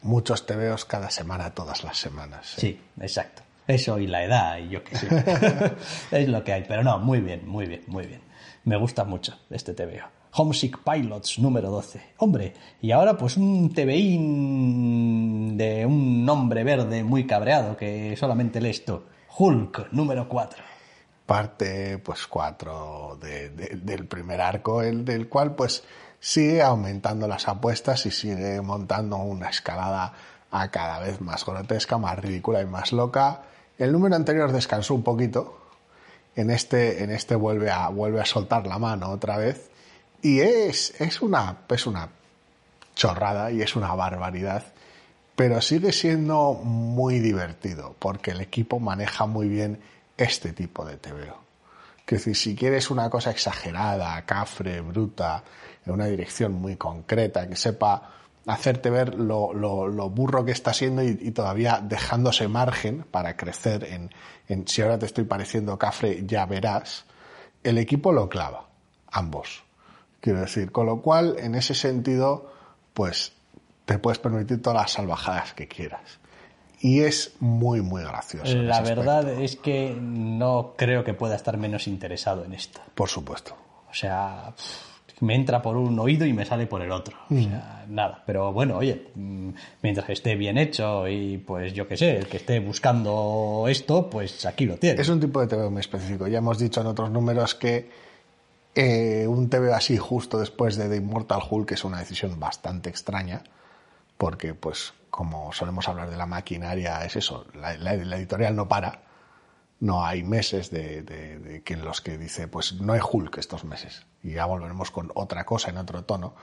Muchos 0.01 0.45
TVOs 0.45 0.85
cada 0.85 1.09
semana, 1.09 1.53
todas 1.53 1.83
las 1.83 1.97
semanas. 1.97 2.53
Sí, 2.57 2.79
exacto. 2.99 3.41
Eso 3.67 3.97
y 3.99 4.07
la 4.07 4.23
edad 4.23 4.57
y 4.57 4.69
yo 4.69 4.83
qué 4.83 4.97
sé. 4.97 5.07
es 6.11 6.27
lo 6.27 6.43
que 6.43 6.53
hay. 6.53 6.65
Pero 6.67 6.83
no, 6.83 6.99
muy 6.99 7.21
bien, 7.21 7.47
muy 7.47 7.65
bien, 7.65 7.83
muy 7.87 8.05
bien. 8.05 8.21
Me 8.65 8.75
gusta 8.75 9.05
mucho 9.05 9.37
este 9.49 9.73
TVO. 9.73 10.22
Homesick 10.35 10.79
Pilots 10.79 11.37
número 11.37 11.69
12. 11.69 12.01
Hombre, 12.17 12.53
y 12.81 12.91
ahora 12.91 13.15
pues 13.15 13.37
un 13.37 13.71
TVI 13.71 15.55
de 15.55 15.85
un 15.85 16.27
hombre 16.27 16.63
verde 16.63 17.03
muy 17.03 17.27
cabreado 17.27 17.77
que 17.77 18.15
solamente 18.17 18.59
lee 18.59 18.71
esto. 18.71 19.05
Hulk 19.37 19.91
número 19.91 20.27
4. 20.27 20.63
parte 21.25 21.99
pues 21.99 22.25
4 22.27 23.19
del 23.19 24.07
primer 24.07 24.41
arco, 24.41 24.81
el 24.81 25.05
del 25.05 25.29
cual 25.29 25.55
pues 25.55 25.83
sigue 26.19 26.63
aumentando 26.63 27.27
las 27.27 27.47
apuestas 27.47 28.05
y 28.07 28.11
sigue 28.11 28.59
montando 28.61 29.17
una 29.17 29.49
escalada 29.49 30.13
a 30.49 30.71
cada 30.71 30.99
vez 30.99 31.21
más 31.21 31.45
grotesca, 31.45 31.97
más 31.97 32.17
ridícula 32.17 32.61
y 32.61 32.65
más 32.65 32.91
loca. 32.91 33.43
El 33.77 33.91
número 33.91 34.15
anterior 34.15 34.51
descansó 34.51 34.95
un 34.95 35.03
poquito, 35.03 35.59
en 36.35 36.49
este, 36.49 37.03
en 37.03 37.11
este 37.11 37.35
vuelve, 37.35 37.69
a, 37.69 37.89
vuelve 37.89 38.19
a 38.19 38.25
soltar 38.25 38.65
la 38.65 38.79
mano 38.79 39.09
otra 39.09 39.37
vez 39.37 39.69
y 40.23 40.39
es, 40.39 40.99
es, 40.99 41.21
una, 41.21 41.57
es 41.69 41.85
una 41.85 42.09
chorrada 42.95 43.51
y 43.51 43.61
es 43.61 43.75
una 43.75 43.93
barbaridad, 43.93 44.63
pero 45.35 45.61
sigue 45.61 45.91
siendo 45.91 46.53
muy 46.53 47.19
divertido 47.19 47.93
porque 47.99 48.31
el 48.31 48.39
equipo 48.39 48.79
maneja 48.79 49.25
muy 49.25 49.49
bien 49.49 49.81
este 50.15 50.53
tipo 50.53 50.85
de 50.85 50.95
TVO. 50.95 51.43
Que 52.05 52.19
si 52.19 52.55
quieres 52.55 52.89
una 52.89 53.09
cosa 53.09 53.31
exagerada, 53.31 54.25
cafre, 54.25 54.79
bruta, 54.79 55.43
en 55.85 55.91
una 55.91 56.05
dirección 56.05 56.53
muy 56.53 56.77
concreta, 56.77 57.47
que 57.47 57.57
sepa 57.57 58.13
hacerte 58.45 58.89
ver 58.89 59.15
lo, 59.15 59.53
lo, 59.53 59.89
lo 59.89 60.09
burro 60.09 60.45
que 60.45 60.51
está 60.53 60.73
siendo 60.73 61.03
y, 61.03 61.17
y, 61.21 61.31
todavía 61.31 61.81
dejándose 61.81 62.47
margen 62.47 63.05
para 63.09 63.35
crecer 63.35 63.85
en, 63.85 64.09
en, 64.47 64.67
si 64.67 64.81
ahora 64.81 64.99
te 64.99 65.05
estoy 65.05 65.25
pareciendo 65.25 65.77
cafre, 65.77 66.23
ya 66.25 66.45
verás, 66.45 67.05
el 67.63 67.77
equipo 67.77 68.13
lo 68.13 68.29
clava, 68.29 68.67
ambos. 69.11 69.63
Quiero 70.23 70.39
decir, 70.39 70.71
con 70.71 70.85
lo 70.85 71.01
cual, 71.01 71.35
en 71.37 71.53
ese 71.53 71.73
sentido, 71.73 72.49
pues 72.93 73.33
te 73.83 73.99
puedes 73.99 74.19
permitir 74.19 74.61
todas 74.61 74.83
las 74.83 74.91
salvajadas 74.91 75.53
que 75.53 75.67
quieras. 75.67 76.17
Y 76.79 77.01
es 77.01 77.33
muy, 77.41 77.81
muy 77.81 78.03
gracioso. 78.03 78.55
La 78.55 78.79
verdad 78.79 79.19
aspecto. 79.19 79.41
es 79.41 79.57
que 79.57 79.93
no 79.99 80.75
creo 80.77 81.03
que 81.03 81.13
pueda 81.13 81.35
estar 81.35 81.57
menos 81.57 81.89
interesado 81.89 82.45
en 82.45 82.53
esto. 82.53 82.79
Por 82.95 83.09
supuesto. 83.09 83.57
O 83.91 83.93
sea, 83.93 84.53
me 85.19 85.35
entra 85.35 85.61
por 85.61 85.75
un 85.75 85.99
oído 85.99 86.25
y 86.25 86.31
me 86.31 86.45
sale 86.45 86.67
por 86.67 86.81
el 86.81 86.93
otro. 86.93 87.17
O 87.29 87.35
sea, 87.35 87.83
mm. 87.85 87.93
nada. 87.93 88.23
Pero 88.25 88.53
bueno, 88.53 88.77
oye, 88.77 89.07
mientras 89.81 90.09
esté 90.09 90.35
bien 90.35 90.57
hecho 90.57 91.05
y 91.05 91.37
pues 91.37 91.73
yo 91.73 91.85
qué 91.85 91.97
sé, 91.97 92.15
el 92.15 92.27
que 92.27 92.37
esté 92.37 92.61
buscando 92.61 93.65
esto, 93.67 94.09
pues 94.09 94.45
aquí 94.45 94.65
lo 94.67 94.77
tiene. 94.77 95.01
Es 95.01 95.09
un 95.09 95.19
tipo 95.19 95.41
de 95.41 95.47
TV 95.47 95.69
muy 95.69 95.81
específico. 95.81 96.27
Ya 96.29 96.37
hemos 96.37 96.57
dicho 96.57 96.79
en 96.79 96.87
otros 96.87 97.11
números 97.11 97.55
que 97.55 98.12
eh, 98.75 99.25
un 99.27 99.49
TV 99.49 99.73
así 99.73 99.97
justo 99.97 100.39
después 100.39 100.75
de 100.75 100.89
The 100.89 100.97
Immortal 100.97 101.41
Hulk 101.49 101.71
es 101.71 101.83
una 101.83 101.99
decisión 101.99 102.39
bastante 102.39 102.89
extraña 102.89 103.43
porque 104.17 104.53
pues 104.53 104.93
como 105.13 105.53
solemos 105.53 105.87
hablar 105.87 106.09
de 106.09 106.17
la 106.17 106.25
maquinaria, 106.25 107.05
es 107.05 107.15
eso, 107.17 107.45
la, 107.53 107.93
editorial 107.93 108.55
no 108.55 108.67
para, 108.67 109.03
no 109.79 110.03
hay 110.03 110.23
meses 110.23 110.71
de, 110.71 111.61
que 111.63 111.73
en 111.73 111.85
los 111.85 112.01
que 112.01 112.17
dice, 112.17 112.47
pues 112.47 112.81
no 112.81 112.93
hay 112.93 112.99
Hulk 112.99 113.37
estos 113.37 113.63
meses, 113.63 114.07
y 114.23 114.31
ya 114.31 114.45
volveremos 114.45 114.89
con 114.89 115.11
otra 115.13 115.45
cosa 115.45 115.69
en 115.69 115.77
otro 115.77 116.03
tono, 116.03 116.33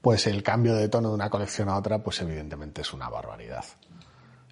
pues 0.00 0.28
el 0.28 0.44
cambio 0.44 0.76
de 0.76 0.88
tono 0.88 1.08
de 1.08 1.14
una 1.14 1.30
colección 1.30 1.68
a 1.68 1.76
otra, 1.76 2.04
pues 2.04 2.20
evidentemente 2.20 2.82
es 2.82 2.92
una 2.92 3.08
barbaridad. 3.08 3.64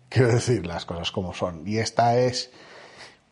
Quiero 0.08 0.28
decir 0.32 0.66
las 0.66 0.84
cosas 0.84 1.12
como 1.12 1.32
son, 1.32 1.62
y 1.64 1.78
esta 1.78 2.18
es 2.18 2.50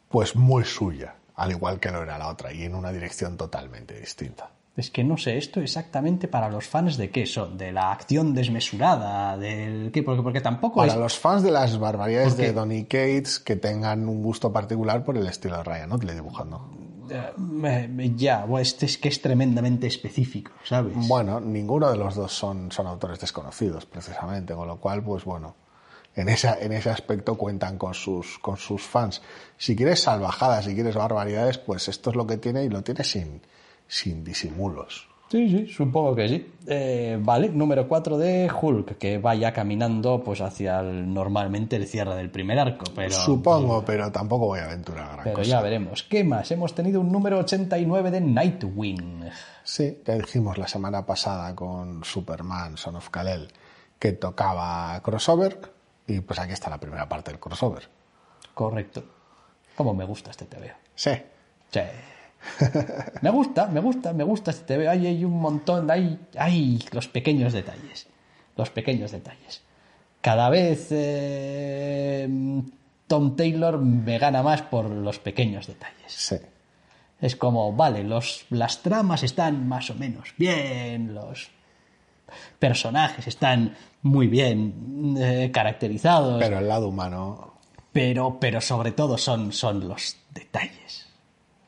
pues 0.08 0.36
muy 0.36 0.64
suya, 0.64 1.16
al 1.38 1.52
igual 1.52 1.78
que 1.78 1.90
lo 1.90 2.02
era 2.02 2.18
la 2.18 2.28
otra, 2.28 2.52
y 2.52 2.64
en 2.64 2.74
una 2.74 2.92
dirección 2.92 3.36
totalmente 3.36 3.98
distinta. 3.98 4.50
Es 4.76 4.90
que 4.90 5.02
no 5.02 5.16
sé, 5.16 5.38
esto 5.38 5.60
exactamente 5.60 6.28
para 6.28 6.48
los 6.48 6.66
fans 6.66 6.96
de 6.96 7.10
qué 7.10 7.26
son, 7.26 7.56
de 7.56 7.72
la 7.72 7.90
acción 7.90 8.34
desmesurada, 8.34 9.36
del 9.36 9.90
qué, 9.92 10.02
porque, 10.02 10.22
porque 10.22 10.40
tampoco 10.40 10.76
para 10.76 10.92
es... 10.92 10.98
los 10.98 11.18
fans 11.18 11.42
de 11.42 11.50
las 11.50 11.78
barbaridades 11.78 12.34
porque... 12.34 12.46
de 12.46 12.52
Donny 12.52 12.84
Cates 12.84 13.40
que 13.40 13.56
tengan 13.56 14.08
un 14.08 14.22
gusto 14.22 14.52
particular 14.52 15.04
por 15.04 15.16
el 15.16 15.26
estilo 15.26 15.56
de 15.56 15.64
Ryan 15.64 15.92
Otley 15.92 16.14
dibujando. 16.14 16.70
Eh, 17.10 18.12
ya, 18.16 18.46
este 18.60 18.86
es 18.86 18.98
que 18.98 19.08
es 19.08 19.20
tremendamente 19.22 19.86
específico, 19.86 20.52
¿sabes? 20.64 20.92
Bueno, 21.08 21.40
ninguno 21.40 21.90
de 21.90 21.96
los 21.96 22.14
dos 22.14 22.32
son, 22.32 22.70
son 22.70 22.86
autores 22.86 23.18
desconocidos, 23.18 23.86
precisamente, 23.86 24.54
con 24.54 24.68
lo 24.68 24.76
cual, 24.78 25.02
pues 25.02 25.24
bueno, 25.24 25.56
en, 26.20 26.28
esa, 26.28 26.58
en 26.60 26.72
ese 26.72 26.90
aspecto 26.90 27.36
cuentan 27.36 27.78
con 27.78 27.94
sus, 27.94 28.38
con 28.38 28.56
sus 28.56 28.82
fans. 28.82 29.22
Si 29.56 29.74
quieres 29.76 30.00
salvajadas, 30.02 30.64
si 30.64 30.74
quieres 30.74 30.94
barbaridades, 30.94 31.58
pues 31.58 31.88
esto 31.88 32.10
es 32.10 32.16
lo 32.16 32.26
que 32.26 32.36
tiene 32.38 32.64
y 32.64 32.68
lo 32.68 32.82
tiene 32.82 33.04
sin, 33.04 33.40
sin 33.86 34.24
disimulos. 34.24 35.08
Sí, 35.30 35.46
sí, 35.50 35.66
supongo 35.66 36.14
que 36.14 36.26
sí. 36.26 36.52
Eh, 36.66 37.18
vale, 37.20 37.50
número 37.50 37.86
4 37.86 38.16
de 38.16 38.50
Hulk, 38.50 38.96
que 38.96 39.18
vaya 39.18 39.52
caminando 39.52 40.24
pues 40.24 40.40
hacia 40.40 40.80
el- 40.80 41.12
normalmente 41.12 41.76
el 41.76 41.86
cierre 41.86 42.14
del 42.14 42.30
primer 42.30 42.58
arco, 42.58 42.86
pero... 42.96 43.10
Supongo, 43.10 43.84
pero 43.84 44.10
tampoco 44.10 44.46
voy 44.46 44.60
a 44.60 44.64
aventurar 44.64 45.06
gran 45.12 45.24
Pero 45.24 45.36
cosa. 45.36 45.50
ya 45.50 45.60
veremos. 45.60 46.02
¿Qué 46.04 46.24
más? 46.24 46.50
Hemos 46.50 46.74
tenido 46.74 47.02
un 47.02 47.12
número 47.12 47.38
89 47.40 48.10
de 48.10 48.22
Nightwing. 48.22 49.28
Sí, 49.64 49.98
ya 50.06 50.14
dijimos 50.14 50.56
la 50.56 50.66
semana 50.66 51.04
pasada 51.04 51.54
con 51.54 52.02
Superman, 52.04 52.78
Son 52.78 52.96
of 52.96 53.10
Kal-El, 53.10 53.48
que 53.98 54.12
tocaba 54.12 54.98
crossover, 55.02 55.60
y 56.08 56.20
pues 56.20 56.38
aquí 56.40 56.52
está 56.52 56.68
la 56.70 56.78
primera 56.78 57.08
parte 57.08 57.30
del 57.30 57.38
crossover. 57.38 57.88
Correcto. 58.54 59.04
Cómo 59.76 59.94
me 59.94 60.04
gusta 60.04 60.30
este 60.30 60.46
TVO. 60.46 60.74
Sí, 60.94 61.12
Sí. 61.70 61.80
Me 63.22 63.30
gusta, 63.30 63.66
me 63.66 63.80
gusta, 63.80 64.12
me 64.12 64.22
gusta 64.22 64.52
este 64.52 64.76
TVO. 64.76 64.88
Hay, 64.90 65.06
hay 65.08 65.24
un 65.24 65.40
montón, 65.40 65.90
hay, 65.90 66.18
hay 66.38 66.78
los 66.92 67.08
pequeños 67.08 67.52
detalles. 67.52 68.06
Los 68.56 68.70
pequeños 68.70 69.10
detalles. 69.10 69.62
Cada 70.20 70.48
vez 70.48 70.86
eh, 70.90 72.28
Tom 73.08 73.34
Taylor 73.36 73.78
me 73.78 74.18
gana 74.18 74.42
más 74.44 74.62
por 74.62 74.88
los 74.88 75.18
pequeños 75.18 75.66
detalles. 75.66 76.12
sí. 76.12 76.36
Es 77.20 77.34
como, 77.34 77.72
vale, 77.72 78.04
los, 78.04 78.46
las 78.50 78.82
tramas 78.82 79.24
están 79.24 79.66
más 79.66 79.90
o 79.90 79.94
menos 79.96 80.34
bien, 80.38 81.14
los 81.14 81.50
personajes 82.60 83.26
están 83.26 83.76
muy 84.02 84.26
bien 84.26 85.16
eh, 85.18 85.50
caracterizados, 85.52 86.40
Pero 86.40 86.58
el 86.58 86.68
lado 86.68 86.88
humano, 86.88 87.54
pero, 87.92 88.38
pero 88.40 88.60
sobre 88.60 88.92
todo 88.92 89.18
son, 89.18 89.52
son 89.52 89.88
los 89.88 90.16
detalles. 90.32 91.06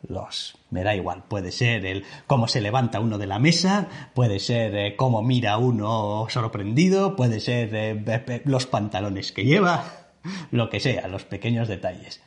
Los, 0.08 0.56
me 0.70 0.82
da 0.82 0.94
igual, 0.94 1.24
puede 1.24 1.52
ser 1.52 1.84
el 1.84 2.04
cómo 2.26 2.48
se 2.48 2.60
levanta 2.60 3.00
uno 3.00 3.18
de 3.18 3.26
la 3.26 3.38
mesa, 3.38 3.88
puede 4.14 4.38
ser 4.38 4.74
eh, 4.74 4.96
cómo 4.96 5.22
mira 5.22 5.58
uno 5.58 6.26
sorprendido, 6.30 7.16
puede 7.16 7.38
ser 7.38 7.70
eh, 7.74 8.42
los 8.46 8.66
pantalones 8.66 9.32
que 9.32 9.44
lleva, 9.44 9.84
lo 10.50 10.70
que 10.70 10.80
sea, 10.80 11.06
los 11.08 11.24
pequeños 11.24 11.68
detalles. 11.68 12.22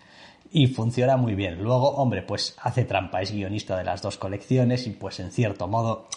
Y 0.52 0.68
funciona 0.68 1.18
muy 1.18 1.34
bien. 1.34 1.64
Luego, 1.64 1.96
hombre, 1.96 2.22
pues 2.22 2.56
hace 2.62 2.86
trampa, 2.86 3.24
es 3.24 3.32
guionista 3.32 3.76
de 3.76 3.86
las 3.86 4.04
dos 4.04 4.18
colecciones 4.18 4.86
y 4.86 4.92
pues 4.92 5.20
en 5.20 5.32
cierto 5.32 5.68
modo 5.68 6.08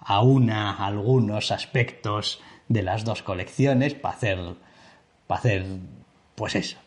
aúna 0.00 0.86
algunos 0.86 1.50
aspectos 1.50 2.40
de 2.68 2.82
las 2.82 3.04
dos 3.04 3.22
colecciones 3.22 3.94
para 3.94 4.14
hacer, 4.14 4.38
para 5.26 5.38
hacer, 5.38 5.64
pues 6.34 6.54
eso, 6.54 6.78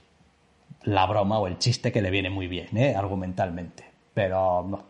la 0.83 1.05
broma 1.05 1.39
o 1.39 1.47
el 1.47 1.57
chiste 1.57 1.91
que 1.91 2.01
le 2.01 2.09
viene 2.09 2.29
muy 2.29 2.47
bien, 2.47 2.75
¿eh? 2.77 2.95
argumentalmente. 2.95 3.85
Pero 4.13 4.65
no, 4.67 4.85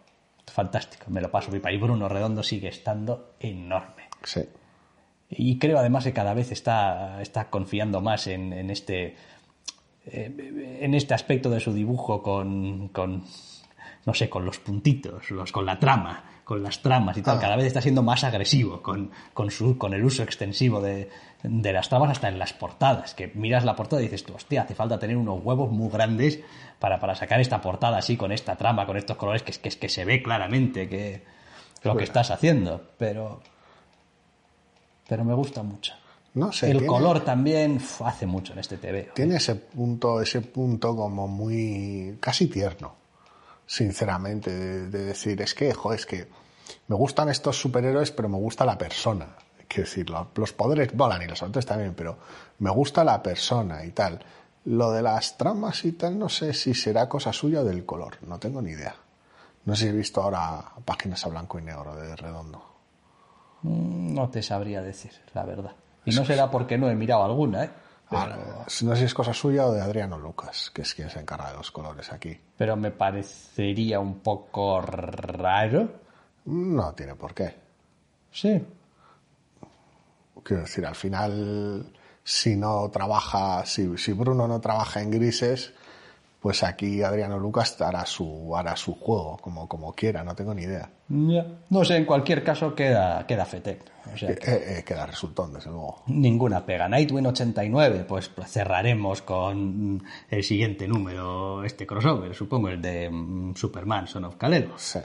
fantástico, 0.45 1.05
me 1.09 1.21
lo 1.21 1.29
paso 1.31 1.51
pipa. 1.51 1.71
Y 1.71 1.77
Bruno 1.77 2.07
Redondo 2.07 2.43
sigue 2.43 2.69
estando 2.69 3.35
enorme. 3.39 4.09
sí. 4.23 4.41
Y 5.29 5.59
creo 5.59 5.77
además 5.77 6.05
que 6.05 6.13
cada 6.13 6.33
vez 6.33 6.53
está, 6.53 7.21
está 7.21 7.49
confiando 7.49 7.99
más 7.99 8.27
en, 8.27 8.53
en 8.53 8.69
este 8.69 9.17
eh, 10.09 10.77
en 10.79 10.93
este 10.93 11.13
aspecto 11.13 11.49
de 11.49 11.59
su 11.59 11.73
dibujo 11.73 12.23
con, 12.23 12.87
con 12.89 13.25
no 14.07 14.13
sé, 14.13 14.27
con 14.29 14.43
los 14.45 14.57
puntitos, 14.57 15.29
los, 15.31 15.51
con 15.51 15.65
la 15.65 15.77
trama, 15.79 16.23
con 16.45 16.63
las 16.63 16.81
tramas 16.81 17.17
y 17.17 17.21
tal. 17.21 17.37
Ah. 17.37 17.41
Cada 17.41 17.55
vez 17.57 17.65
está 17.65 17.81
siendo 17.81 18.01
más 18.01 18.23
agresivo 18.23 18.81
con, 18.81 19.11
con, 19.33 19.51
su, 19.51 19.77
con 19.77 19.93
el 19.93 20.03
uso 20.03 20.23
extensivo 20.23 20.79
de, 20.81 21.09
de 21.43 21.73
las 21.73 21.89
tramas 21.89 22.11
hasta 22.11 22.29
en 22.29 22.39
las 22.39 22.53
portadas. 22.53 23.13
Que 23.13 23.27
miras 23.35 23.65
la 23.65 23.75
portada 23.75 24.01
y 24.01 24.05
dices, 24.05 24.23
tú, 24.23 24.33
hostia, 24.33 24.61
hace 24.61 24.73
falta 24.75 24.97
tener 24.97 25.17
unos 25.17 25.43
huevos 25.43 25.69
muy 25.71 25.89
grandes 25.89 26.39
para, 26.79 26.99
para 27.01 27.15
sacar 27.15 27.41
esta 27.41 27.59
portada 27.61 27.97
así, 27.97 28.15
con 28.15 28.31
esta 28.31 28.55
trama, 28.55 28.85
con 28.85 28.95
estos 28.95 29.17
colores, 29.17 29.43
que, 29.43 29.51
es- 29.51 29.59
que, 29.59 29.69
que 29.69 29.89
se 29.89 30.05
ve 30.05 30.23
claramente 30.23 30.87
que 30.87 31.23
lo 31.83 31.95
que 31.97 32.05
estás 32.05 32.31
haciendo. 32.31 32.81
Pero, 32.97 33.41
pero 35.07 35.23
me 35.25 35.33
gusta 35.33 35.63
mucho. 35.63 35.93
No 36.33 36.51
sé, 36.51 36.67
el 36.67 36.73
tiene- 36.79 36.87
color 36.87 37.21
también 37.21 37.79
hace 38.05 38.25
mucho 38.25 38.53
en 38.53 38.59
este 38.59 38.77
TV. 38.77 39.09
Tiene 39.13 39.35
ese 39.37 39.55
punto, 39.55 40.21
ese 40.21 40.41
punto 40.41 40.95
como 40.95 41.27
muy 41.27 42.17
casi 42.19 42.47
tierno, 42.47 42.95
sinceramente, 43.67 44.49
de, 44.51 44.89
de 44.89 45.05
decir, 45.05 45.39
es 45.41 45.53
que, 45.53 45.71
jo, 45.73 45.93
es 45.93 46.05
que 46.07 46.27
me 46.87 46.95
gustan 46.95 47.29
estos 47.29 47.59
superhéroes, 47.59 48.09
pero 48.11 48.29
me 48.29 48.37
gusta 48.37 48.65
la 48.65 48.77
persona. 48.77 49.27
Quiero 49.67 49.83
decir, 49.87 50.09
lo- 50.09 50.29
los 50.35 50.53
poderes 50.53 50.95
volan 50.95 51.21
y 51.21 51.27
los 51.27 51.43
otros 51.43 51.65
también, 51.65 51.93
pero 51.93 52.17
me 52.59 52.71
gusta 52.71 53.03
la 53.03 53.21
persona 53.21 53.83
y 53.85 53.91
tal. 53.91 54.19
Lo 54.65 54.91
de 54.91 55.01
las 55.01 55.37
tramas 55.37 55.85
y 55.85 55.91
tal, 55.91 56.17
no 56.17 56.29
sé 56.29 56.53
si 56.53 56.73
será 56.73 57.07
cosa 57.07 57.31
suya 57.33 57.61
o 57.61 57.63
del 57.63 57.85
color, 57.85 58.17
no 58.25 58.39
tengo 58.39 58.61
ni 58.61 58.71
idea. 58.71 58.95
No 59.65 59.75
sé 59.75 59.83
si 59.83 59.89
he 59.89 59.93
visto 59.93 60.21
ahora 60.23 60.63
páginas 60.85 61.25
a 61.25 61.29
blanco 61.29 61.59
y 61.59 61.61
negro 61.61 61.93
de 61.95 62.15
Redondo. 62.15 62.63
Mm, 63.63 64.13
No 64.13 64.29
te 64.29 64.41
sabría 64.41 64.81
decir, 64.81 65.11
la 65.33 65.43
verdad. 65.43 65.71
Y 66.05 66.11
no 66.15 66.23
será 66.25 66.49
porque 66.49 66.77
no 66.77 66.89
he 66.89 66.95
mirado 66.95 67.23
alguna, 67.25 67.65
¿eh? 67.65 67.69
Pero, 68.09 68.35
no 68.37 68.65
sé 68.69 68.95
si 68.95 69.03
es 69.03 69.13
cosa 69.13 69.33
suya 69.33 69.65
o 69.65 69.73
de 69.73 69.81
Adriano 69.81 70.17
Lucas, 70.17 70.71
que 70.73 70.83
es 70.83 70.93
quien 70.93 71.09
se 71.09 71.19
encarga 71.19 71.51
de 71.51 71.57
los 71.57 71.71
colores 71.71 72.11
aquí. 72.11 72.39
pero 72.57 72.77
me 72.77 72.91
parecería 72.91 73.99
un 73.99 74.19
poco 74.19 74.79
raro. 74.81 75.89
No 76.45 76.93
tiene 76.93 77.15
por 77.15 77.33
qué. 77.33 77.55
Sí. 78.31 78.65
Quiero 80.43 80.63
decir, 80.63 80.85
al 80.85 80.95
final, 80.95 81.91
si 82.23 82.55
no 82.55 82.89
trabaja, 82.89 83.65
si, 83.65 83.97
si 83.97 84.13
Bruno 84.13 84.47
no 84.47 84.61
trabaja 84.61 85.01
en 85.01 85.11
grises, 85.11 85.73
pues 86.39 86.63
aquí 86.63 87.01
Adriano 87.01 87.39
Lucas 87.39 87.79
hará 87.81 88.05
su, 88.05 88.55
hará 88.55 88.75
su 88.75 88.93
juego, 88.95 89.37
como, 89.41 89.67
como 89.67 89.93
quiera, 89.93 90.23
no 90.23 90.35
tengo 90.35 90.53
ni 90.53 90.63
idea. 90.63 90.89
No 91.09 91.83
sé, 91.85 91.95
en 91.97 92.05
cualquier 92.05 92.43
caso 92.43 92.75
queda, 92.75 93.25
queda 93.25 93.45
Fetec. 93.45 93.81
O 94.13 94.17
sea, 94.17 94.35
que 94.35 94.51
Eh, 94.51 94.79
eh, 94.79 94.83
queda 94.85 95.05
resultón, 95.05 95.53
desde 95.53 95.69
luego. 95.69 96.03
ninguna 96.07 96.65
pega. 96.65 96.87
Nightwing 96.87 97.25
89, 97.25 98.05
pues 98.07 98.31
cerraremos 98.45 99.21
con 99.21 100.03
el 100.29 100.43
siguiente 100.43 100.87
número, 100.87 101.63
este 101.63 101.85
crossover, 101.87 102.33
supongo, 102.35 102.69
el 102.69 102.81
de 102.81 103.09
mm, 103.09 103.55
Superman, 103.55 104.07
Son 104.07 104.25
of 104.25 104.35
Kal-El. 104.35 104.69
Sí. 104.77 104.99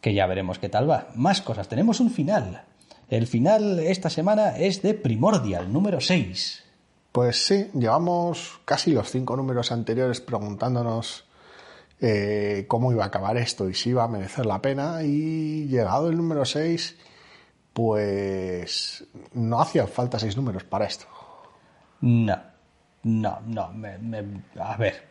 que 0.00 0.12
ya 0.14 0.26
veremos 0.26 0.58
qué 0.58 0.68
tal 0.68 0.88
va. 0.90 1.08
Más 1.14 1.40
cosas, 1.42 1.68
tenemos 1.68 2.00
un 2.00 2.10
final. 2.10 2.62
El 3.08 3.26
final 3.26 3.78
esta 3.80 4.10
semana 4.10 4.56
es 4.58 4.82
de 4.82 4.92
Primordial, 4.94 5.72
número 5.72 6.00
6. 6.00 6.64
Pues 7.12 7.46
sí, 7.46 7.70
llevamos 7.74 8.60
casi 8.64 8.92
los 8.92 9.10
cinco 9.10 9.36
números 9.36 9.72
anteriores 9.72 10.20
preguntándonos 10.20 11.24
eh, 12.00 12.66
cómo 12.68 12.92
iba 12.92 13.04
a 13.04 13.08
acabar 13.08 13.36
esto 13.36 13.68
y 13.68 13.74
si 13.74 13.90
iba 13.90 14.04
a 14.04 14.08
merecer 14.08 14.46
la 14.46 14.60
pena. 14.62 15.02
Y 15.02 15.66
llegado 15.68 16.08
el 16.10 16.16
número 16.16 16.44
6, 16.44 16.96
pues 17.72 19.04
no 19.32 19.60
hacían 19.60 19.88
falta 19.88 20.18
seis 20.18 20.36
números 20.36 20.64
para 20.64 20.86
esto. 20.86 21.06
No, 22.00 22.36
no, 23.04 23.40
no. 23.46 23.72
me- 23.72 24.42
a 24.60 24.76
ver, 24.76 25.08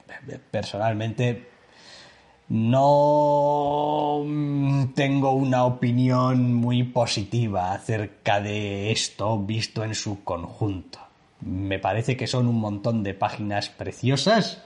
personalmente 0.52 1.50
no 2.50 4.24
tengo 4.96 5.32
una 5.34 5.66
opinión 5.66 6.54
muy 6.54 6.84
positiva 6.84 7.74
acerca 7.74 8.40
de 8.40 8.92
esto 8.92 9.38
visto 9.40 9.84
en 9.84 9.94
su 9.96 10.24
conjunto. 10.24 11.00
Me 11.42 11.80
parece 11.80 12.18
que 12.18 12.28
son 12.28 12.48
un 12.48 12.60
montón 12.60 13.04
de 13.04 13.14
páginas 13.14 13.70
preciosas 13.70 14.64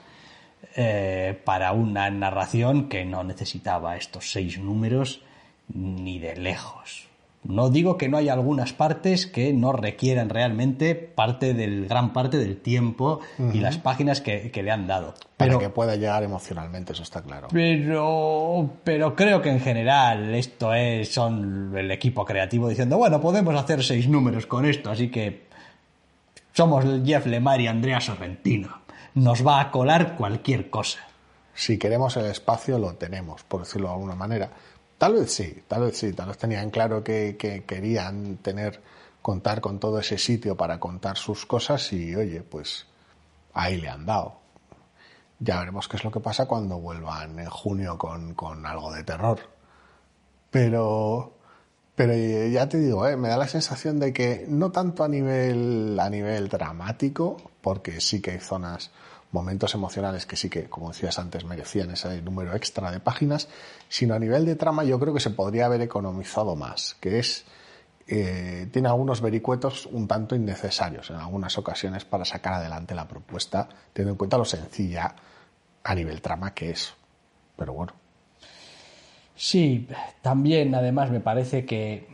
eh, 0.74 1.38
para 1.44 1.72
una 1.72 2.10
narración 2.10 2.88
que 2.88 3.04
no 3.04 3.24
necesitaba 3.24 3.96
estos 3.96 4.30
seis 4.32 4.58
números 4.58 5.22
ni 5.68 6.18
de 6.18 6.36
lejos. 6.36 7.08
No 7.44 7.70
digo 7.70 7.98
que 7.98 8.08
no 8.08 8.18
hay 8.18 8.28
algunas 8.28 8.72
partes 8.72 9.26
que 9.26 9.52
no 9.52 9.72
requieran 9.72 10.28
realmente 10.28 10.94
parte 10.94 11.54
del 11.54 11.88
gran 11.88 12.12
parte 12.12 12.38
del 12.38 12.58
tiempo 12.58 13.18
y 13.52 13.58
las 13.58 13.78
páginas 13.78 14.20
que, 14.20 14.52
que 14.52 14.62
le 14.62 14.70
han 14.70 14.86
dado. 14.86 15.14
Para 15.36 15.50
Pero, 15.50 15.58
que 15.58 15.68
pueda 15.68 15.96
llegar 15.96 16.22
emocionalmente, 16.22 16.92
eso 16.92 17.02
está 17.02 17.20
claro. 17.22 17.48
pero, 17.50 18.70
pero 18.84 19.16
creo 19.16 19.42
que 19.42 19.50
en 19.50 19.58
general 19.58 20.32
esto 20.36 20.72
es 20.72 21.12
son 21.12 21.76
el 21.76 21.90
equipo 21.90 22.24
creativo 22.24 22.68
diciendo 22.68 22.96
bueno 22.96 23.20
podemos 23.20 23.56
hacer 23.56 23.82
seis 23.82 24.08
números 24.08 24.46
con 24.46 24.64
esto, 24.64 24.92
así 24.92 25.08
que 25.10 25.50
somos 26.52 26.84
Jeff 27.04 27.26
Lemire 27.26 27.64
y 27.64 27.66
Andrea 27.66 28.00
Sorrentino. 28.00 28.82
Nos 29.14 29.46
va 29.46 29.60
a 29.60 29.70
colar 29.70 30.16
cualquier 30.16 30.70
cosa. 30.70 31.00
Si 31.54 31.78
queremos 31.78 32.16
el 32.16 32.26
espacio, 32.26 32.78
lo 32.78 32.94
tenemos, 32.94 33.42
por 33.42 33.60
decirlo 33.60 33.88
de 33.88 33.94
alguna 33.94 34.14
manera. 34.14 34.50
Tal 34.96 35.14
vez 35.14 35.32
sí, 35.32 35.64
tal 35.68 35.82
vez 35.82 35.98
sí, 35.98 36.12
tal 36.12 36.28
vez 36.28 36.38
tenían 36.38 36.70
claro 36.70 37.02
que, 37.02 37.36
que 37.36 37.64
querían 37.64 38.36
tener, 38.36 38.80
contar 39.20 39.60
con 39.60 39.78
todo 39.78 39.98
ese 39.98 40.16
sitio 40.16 40.56
para 40.56 40.78
contar 40.78 41.16
sus 41.16 41.44
cosas 41.44 41.92
y 41.92 42.14
oye, 42.14 42.42
pues 42.42 42.86
ahí 43.52 43.80
le 43.80 43.88
han 43.88 44.06
dado. 44.06 44.40
Ya 45.40 45.58
veremos 45.58 45.88
qué 45.88 45.96
es 45.96 46.04
lo 46.04 46.12
que 46.12 46.20
pasa 46.20 46.46
cuando 46.46 46.78
vuelvan 46.78 47.38
en 47.38 47.50
junio 47.50 47.98
con, 47.98 48.34
con 48.34 48.64
algo 48.64 48.92
de 48.92 49.02
terror. 49.02 49.40
Pero, 50.50 51.34
pero 52.04 52.48
ya 52.48 52.68
te 52.68 52.78
digo, 52.78 53.06
¿eh? 53.06 53.16
me 53.16 53.28
da 53.28 53.36
la 53.36 53.46
sensación 53.46 54.00
de 54.00 54.12
que 54.12 54.44
no 54.48 54.72
tanto 54.72 55.04
a 55.04 55.08
nivel, 55.08 55.96
a 56.00 56.10
nivel 56.10 56.48
dramático, 56.48 57.36
porque 57.60 58.00
sí 58.00 58.20
que 58.20 58.32
hay 58.32 58.40
zonas, 58.40 58.90
momentos 59.30 59.72
emocionales 59.76 60.26
que 60.26 60.34
sí 60.34 60.50
que, 60.50 60.64
como 60.64 60.88
decías 60.88 61.20
antes, 61.20 61.44
merecían 61.44 61.92
ese 61.92 62.20
número 62.20 62.56
extra 62.56 62.90
de 62.90 62.98
páginas, 62.98 63.46
sino 63.88 64.16
a 64.16 64.18
nivel 64.18 64.44
de 64.44 64.56
trama 64.56 64.82
yo 64.82 64.98
creo 64.98 65.14
que 65.14 65.20
se 65.20 65.30
podría 65.30 65.66
haber 65.66 65.80
economizado 65.80 66.56
más, 66.56 66.96
que 66.98 67.20
es, 67.20 67.44
eh, 68.08 68.68
tiene 68.72 68.88
algunos 68.88 69.20
vericuetos 69.20 69.86
un 69.86 70.08
tanto 70.08 70.34
innecesarios 70.34 71.08
en 71.10 71.16
algunas 71.16 71.56
ocasiones 71.56 72.04
para 72.04 72.24
sacar 72.24 72.54
adelante 72.54 72.96
la 72.96 73.06
propuesta, 73.06 73.68
teniendo 73.92 74.14
en 74.14 74.18
cuenta 74.18 74.38
lo 74.38 74.44
sencilla 74.44 75.14
a 75.84 75.94
nivel 75.94 76.20
trama 76.20 76.52
que 76.52 76.70
es. 76.70 76.94
Pero 77.56 77.74
bueno. 77.74 78.01
Sí, 79.34 79.86
también 80.20 80.74
además 80.74 81.10
me 81.10 81.20
parece 81.20 81.64
que, 81.64 82.06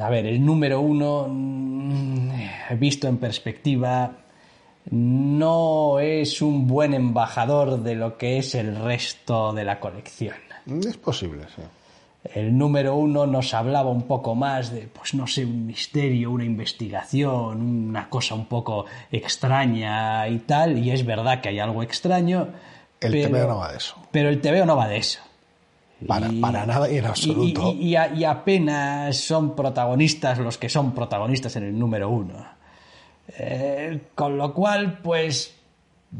a 0.00 0.10
ver, 0.10 0.26
el 0.26 0.44
número 0.44 0.80
uno, 0.80 1.26
mm, 1.28 2.78
visto 2.78 3.08
en 3.08 3.18
perspectiva, 3.18 4.12
no 4.90 6.00
es 6.00 6.42
un 6.42 6.66
buen 6.66 6.94
embajador 6.94 7.82
de 7.82 7.94
lo 7.94 8.16
que 8.16 8.38
es 8.38 8.54
el 8.54 8.76
resto 8.76 9.52
de 9.52 9.64
la 9.64 9.80
colección. 9.80 10.34
Es 10.66 10.96
posible, 10.96 11.44
sí. 11.54 11.62
El 12.24 12.56
número 12.56 12.94
uno 12.94 13.26
nos 13.26 13.52
hablaba 13.52 13.90
un 13.90 14.02
poco 14.02 14.36
más 14.36 14.70
de, 14.70 14.82
pues 14.82 15.12
no 15.14 15.26
sé, 15.26 15.44
un 15.44 15.66
misterio, 15.66 16.30
una 16.30 16.44
investigación, 16.44 17.88
una 17.88 18.08
cosa 18.08 18.36
un 18.36 18.46
poco 18.46 18.86
extraña 19.10 20.28
y 20.28 20.38
tal, 20.38 20.78
y 20.78 20.92
es 20.92 21.04
verdad 21.04 21.40
que 21.40 21.48
hay 21.48 21.58
algo 21.58 21.82
extraño. 21.82 22.48
El 23.00 23.12
pero, 23.12 23.28
TVO 23.28 23.48
no 23.48 23.58
va 23.58 23.72
de 23.72 23.76
eso. 23.78 23.96
Pero 24.12 24.28
el 24.28 24.40
TVO 24.40 24.64
no 24.64 24.76
va 24.76 24.86
de 24.86 24.98
eso. 24.98 25.20
Para, 26.06 26.30
para 26.40 26.66
nada 26.66 26.90
y 26.90 26.98
en 26.98 27.06
absoluto. 27.06 27.72
Y, 27.72 27.96
y, 27.96 28.18
y, 28.18 28.24
apenas 28.24 29.16
son 29.16 29.54
protagonistas 29.54 30.38
los 30.38 30.58
que 30.58 30.68
son 30.68 30.94
protagonistas 30.94 31.56
en 31.56 31.64
el 31.64 31.78
número 31.78 32.08
uno. 32.08 32.44
Eh, 33.38 34.08
con 34.14 34.36
lo 34.36 34.52
cual, 34.52 34.98
pues... 35.02 35.54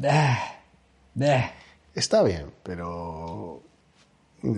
Eh, 0.02 0.36
eh. 1.20 1.50
Está 1.94 2.22
bien, 2.22 2.46
pero... 2.62 3.62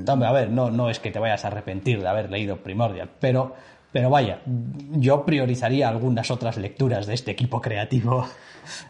A 0.07 0.33
ver, 0.33 0.51
no, 0.51 0.70
no 0.70 0.89
es 0.89 0.99
que 0.99 1.11
te 1.11 1.18
vayas 1.18 1.45
a 1.45 1.49
arrepentir 1.49 2.01
de 2.01 2.09
haber 2.09 2.31
leído 2.31 2.57
Primordial, 2.62 3.11
pero, 3.20 3.55
pero 3.93 4.09
vaya, 4.09 4.41
yo 4.47 5.27
priorizaría 5.27 5.91
algunas 5.91 6.31
otras 6.31 6.57
lecturas 6.57 7.07
de 7.07 7.12
este 7.12 7.33
equipo 7.33 7.61
creativo 7.61 8.27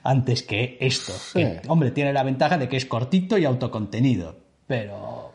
antes 0.05 0.45
que 0.45 0.77
esto. 0.81 1.13
Sí. 1.13 1.41
Que, 1.41 1.63
hombre, 1.67 1.91
tiene 1.91 2.13
la 2.13 2.23
ventaja 2.23 2.59
de 2.59 2.69
que 2.69 2.77
es 2.77 2.87
cortito 2.87 3.39
y 3.39 3.45
autocontenido, 3.45 4.37
pero... 4.67 5.34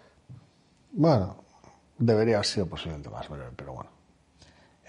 Bueno, 0.92 1.44
debería 1.98 2.36
haber 2.36 2.46
sido 2.46 2.68
posiblemente 2.68 3.10
más 3.10 3.30
breve, 3.30 3.52
pero 3.56 3.74
bueno. 3.74 3.90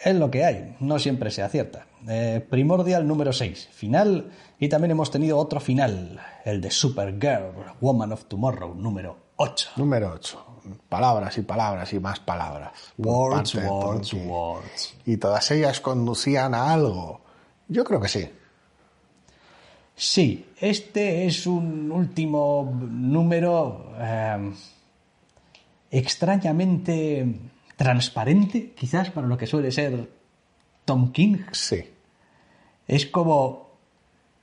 Es 0.02 0.16
lo 0.16 0.30
que 0.30 0.44
hay, 0.44 0.76
no 0.80 0.98
siempre 0.98 1.30
se 1.30 1.42
acierta. 1.42 1.86
Eh, 2.08 2.44
Primordial 2.48 3.06
número 3.06 3.32
6, 3.34 3.68
final, 3.70 4.32
y 4.58 4.68
también 4.68 4.92
hemos 4.92 5.10
tenido 5.10 5.36
otro 5.36 5.60
final, 5.60 6.18
el 6.44 6.62
de 6.62 6.70
Supergirl, 6.70 7.74
Woman 7.80 8.12
of 8.12 8.24
Tomorrow, 8.24 8.74
número 8.74 9.18
8. 9.36 9.72
Número 9.76 10.12
8. 10.14 10.46
Palabras 10.88 11.36
y 11.36 11.42
palabras 11.42 11.92
y 11.92 12.00
más 12.00 12.20
palabras. 12.20 12.72
Words, 12.96 13.54
words, 13.56 14.14
words. 14.14 14.94
Y 15.04 15.18
todas 15.18 15.50
ellas 15.50 15.80
conducían 15.80 16.54
a 16.54 16.72
algo. 16.72 17.20
Yo 17.68 17.84
creo 17.84 18.00
que 18.00 18.08
sí. 18.08 18.28
Sí, 19.94 20.46
este 20.58 21.26
es 21.26 21.46
un 21.46 21.92
último 21.92 22.70
número 22.74 23.92
eh, 23.98 24.52
extrañamente 25.90 27.26
transparente, 27.76 28.72
quizás 28.72 29.10
para 29.10 29.26
lo 29.26 29.36
que 29.36 29.46
suele 29.46 29.72
ser 29.72 30.10
Tom 30.84 31.12
King. 31.12 31.38
Sí. 31.52 31.84
Es 32.86 33.06
como, 33.06 33.70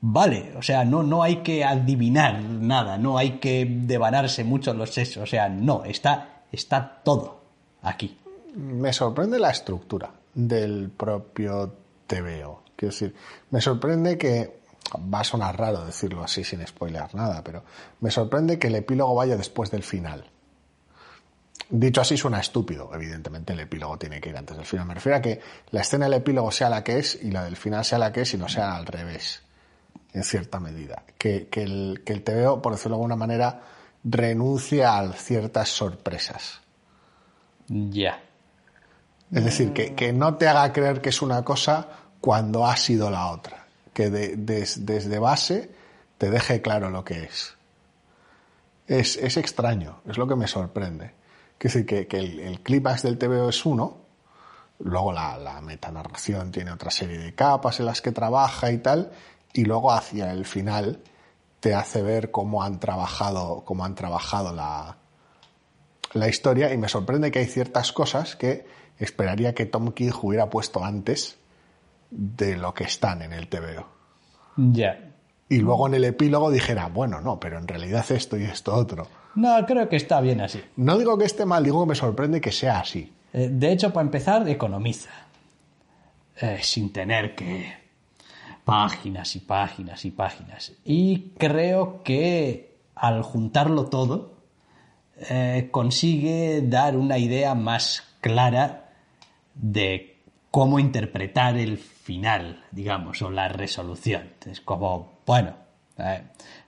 vale, 0.01 0.53
o 0.57 0.61
sea, 0.61 0.85
no, 0.85 1.03
no 1.03 1.23
hay 1.23 1.37
que 1.37 1.63
adivinar 1.63 2.41
nada, 2.41 2.97
no 2.97 3.17
hay 3.17 3.39
que 3.39 3.65
devanarse 3.65 4.43
mucho 4.43 4.73
los 4.73 4.93
sesos, 4.93 5.23
o 5.23 5.25
sea, 5.25 5.49
no, 5.49 5.83
está, 5.83 6.43
está 6.51 7.01
todo 7.03 7.41
aquí. 7.81 8.17
Me 8.55 8.91
sorprende 8.93 9.39
la 9.39 9.51
estructura 9.51 10.11
del 10.33 10.89
propio 10.89 11.73
TVO. 12.07 12.63
Quiero 12.75 12.93
decir, 12.93 13.15
me 13.51 13.61
sorprende 13.61 14.17
que, 14.17 14.57
va 14.95 15.19
a 15.19 15.23
sonar 15.23 15.57
raro 15.57 15.85
decirlo 15.85 16.23
así 16.23 16.43
sin 16.43 16.65
spoilear 16.65 17.13
nada, 17.13 17.43
pero 17.43 17.63
me 17.99 18.11
sorprende 18.11 18.57
que 18.59 18.67
el 18.67 18.75
epílogo 18.75 19.15
vaya 19.15 19.35
después 19.35 19.71
del 19.71 19.83
final. 19.83 20.25
Dicho 21.69 21.99
así 22.01 22.15
suena 22.15 22.39
estúpido, 22.39 22.89
evidentemente 22.93 23.51
el 23.53 23.59
epílogo 23.59 23.97
tiene 23.97 24.21
que 24.21 24.29
ir 24.29 24.37
antes 24.37 24.55
del 24.55 24.65
final. 24.65 24.85
Me 24.87 24.93
refiero 24.93 25.17
a 25.17 25.21
que 25.21 25.41
la 25.71 25.81
escena 25.81 26.05
del 26.05 26.13
epílogo 26.15 26.49
sea 26.51 26.69
la 26.69 26.83
que 26.83 26.99
es 26.99 27.19
y 27.21 27.31
la 27.31 27.43
del 27.43 27.57
final 27.57 27.83
sea 27.83 27.97
la 27.97 28.11
que 28.13 28.21
es 28.21 28.33
y 28.33 28.37
no 28.37 28.47
sea 28.47 28.75
al 28.75 28.85
revés, 28.85 29.41
en 30.13 30.23
cierta 30.23 30.59
medida. 30.61 31.03
Que, 31.17 31.47
que 31.49 31.63
el, 31.63 32.03
que 32.05 32.13
el 32.13 32.23
TVO, 32.23 32.61
por 32.61 32.71
decirlo 32.73 32.95
de 32.95 32.99
alguna 32.99 33.15
manera, 33.17 33.61
renuncie 34.05 34.85
a 34.85 35.11
ciertas 35.11 35.67
sorpresas. 35.67 36.61
Ya. 37.67 38.21
Es 39.33 39.43
decir, 39.43 39.73
que, 39.73 39.93
que 39.93 40.13
no 40.13 40.35
te 40.35 40.47
haga 40.47 40.71
creer 40.71 41.01
que 41.01 41.09
es 41.09 41.21
una 41.21 41.43
cosa 41.43 41.89
cuando 42.21 42.65
ha 42.65 42.77
sido 42.77 43.09
la 43.11 43.27
otra. 43.27 43.65
Que 43.93 44.09
de- 44.09 44.37
des- 44.37 44.85
desde 44.85 45.19
base 45.19 45.69
te 46.17 46.29
deje 46.29 46.61
claro 46.61 46.89
lo 46.89 47.03
que 47.03 47.23
es. 47.23 47.55
Es, 48.87 49.17
es 49.17 49.35
extraño, 49.35 49.99
es 50.07 50.17
lo 50.17 50.27
que 50.29 50.37
me 50.37 50.47
sorprende. 50.47 51.16
Es 51.59 51.73
decir, 51.73 51.85
que, 51.85 52.07
que 52.07 52.19
el, 52.19 52.39
el 52.39 52.61
clímax 52.61 53.03
del 53.03 53.17
TVO 53.17 53.49
es 53.49 53.65
uno, 53.65 53.97
luego 54.79 55.11
la, 55.11 55.37
la 55.37 55.61
metanarración 55.61 56.51
tiene 56.51 56.71
otra 56.71 56.91
serie 56.91 57.17
de 57.17 57.33
capas 57.33 57.79
en 57.79 57.87
las 57.87 58.01
que 58.01 58.11
trabaja 58.11 58.71
y 58.71 58.77
tal, 58.77 59.11
y 59.53 59.65
luego 59.65 59.91
hacia 59.91 60.31
el 60.31 60.45
final 60.45 61.01
te 61.59 61.73
hace 61.73 62.01
ver 62.01 62.31
cómo 62.31 62.63
han 62.63 62.79
trabajado, 62.79 63.63
cómo 63.65 63.85
han 63.85 63.95
trabajado 63.95 64.53
la, 64.53 64.97
la 66.13 66.27
historia 66.27 66.73
y 66.73 66.77
me 66.77 66.89
sorprende 66.89 67.31
que 67.31 67.39
hay 67.39 67.45
ciertas 67.45 67.91
cosas 67.91 68.35
que 68.35 68.65
esperaría 68.99 69.53
que 69.53 69.65
Tom 69.65 69.91
King 69.91 70.11
hubiera 70.21 70.49
puesto 70.49 70.83
antes 70.83 71.37
de 72.09 72.57
lo 72.57 72.73
que 72.73 72.85
están 72.85 73.21
en 73.21 73.33
el 73.33 73.47
TVO. 73.47 73.87
Ya. 74.57 75.11
Y 75.49 75.59
luego 75.59 75.87
en 75.87 75.95
el 75.95 76.05
epílogo 76.05 76.51
dijera, 76.51 76.87
bueno, 76.87 77.21
no, 77.21 77.39
pero 77.39 77.57
en 77.57 77.67
realidad 77.67 78.05
esto 78.11 78.37
y 78.37 78.43
esto 78.43 78.73
otro. 78.73 79.07
No, 79.37 79.63
creo 79.67 79.87
que 79.87 79.97
está 79.97 80.19
bien 80.19 80.41
así. 80.41 80.59
No 80.77 80.97
digo 80.97 81.15
que 81.17 81.25
esté 81.25 81.45
mal, 81.45 81.63
digo 81.63 81.83
que 81.83 81.89
me 81.89 81.95
sorprende 81.95 82.41
que 82.41 82.51
sea 82.51 82.79
así. 82.79 83.13
Eh, 83.33 83.49
De 83.51 83.71
hecho, 83.71 83.93
para 83.93 84.03
empezar, 84.03 84.47
economiza. 84.49 85.11
Eh, 86.41 86.59
sin 86.61 86.91
tener 86.91 87.35
que... 87.35 87.71
Páginas 88.65 89.35
y 89.35 89.39
páginas 89.39 90.03
y 90.05 90.11
páginas. 90.11 90.73
Y 90.83 91.29
creo 91.37 92.01
que 92.03 92.75
al 92.95 93.21
juntarlo 93.21 93.85
todo, 93.85 94.33
eh, 95.29 95.69
consigue 95.71 96.61
dar 96.63 96.97
una 96.97 97.17
idea 97.17 97.53
más 97.55 98.03
clara 98.21 98.89
de 99.53 100.17
cómo 100.51 100.79
interpretar 100.79 101.57
el 101.57 101.77
final, 101.77 102.65
digamos, 102.71 103.21
o 103.21 103.29
la 103.29 103.47
resolución. 103.47 104.31
Es 104.45 104.61
como, 104.61 105.19
bueno, 105.25 105.53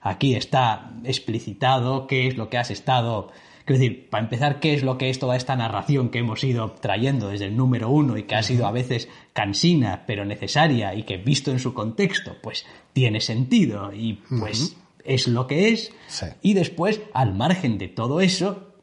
aquí 0.01 0.35
está 0.35 0.91
explicitado 1.03 2.07
qué 2.07 2.27
es 2.27 2.37
lo 2.37 2.49
que 2.49 2.57
has 2.57 2.71
estado... 2.71 3.31
Quiero 3.65 3.81
decir, 3.81 4.09
para 4.09 4.23
empezar, 4.23 4.59
¿qué 4.59 4.73
es 4.73 4.81
lo 4.81 4.97
que 4.97 5.11
es 5.11 5.19
toda 5.19 5.35
esta 5.35 5.55
narración 5.55 6.09
que 6.09 6.19
hemos 6.19 6.43
ido 6.43 6.71
trayendo 6.71 7.29
desde 7.29 7.45
el 7.45 7.55
número 7.55 7.89
uno 7.89 8.17
y 8.17 8.23
que 8.23 8.33
ha 8.33 8.41
sido 8.41 8.65
a 8.65 8.71
veces 8.71 9.09
cansina, 9.33 10.05
pero 10.07 10.25
necesaria 10.25 10.95
y 10.95 11.03
que 11.03 11.17
visto 11.17 11.51
en 11.51 11.59
su 11.59 11.75
contexto, 11.75 12.35
pues 12.41 12.65
tiene 12.93 13.21
sentido 13.21 13.93
y 13.93 14.13
pues 14.39 14.75
es 15.05 15.27
lo 15.27 15.45
que 15.45 15.69
es? 15.69 15.93
Sí. 16.07 16.25
Y 16.41 16.55
después, 16.55 17.01
al 17.13 17.35
margen 17.35 17.77
de 17.77 17.89
todo 17.89 18.21
eso, 18.21 18.73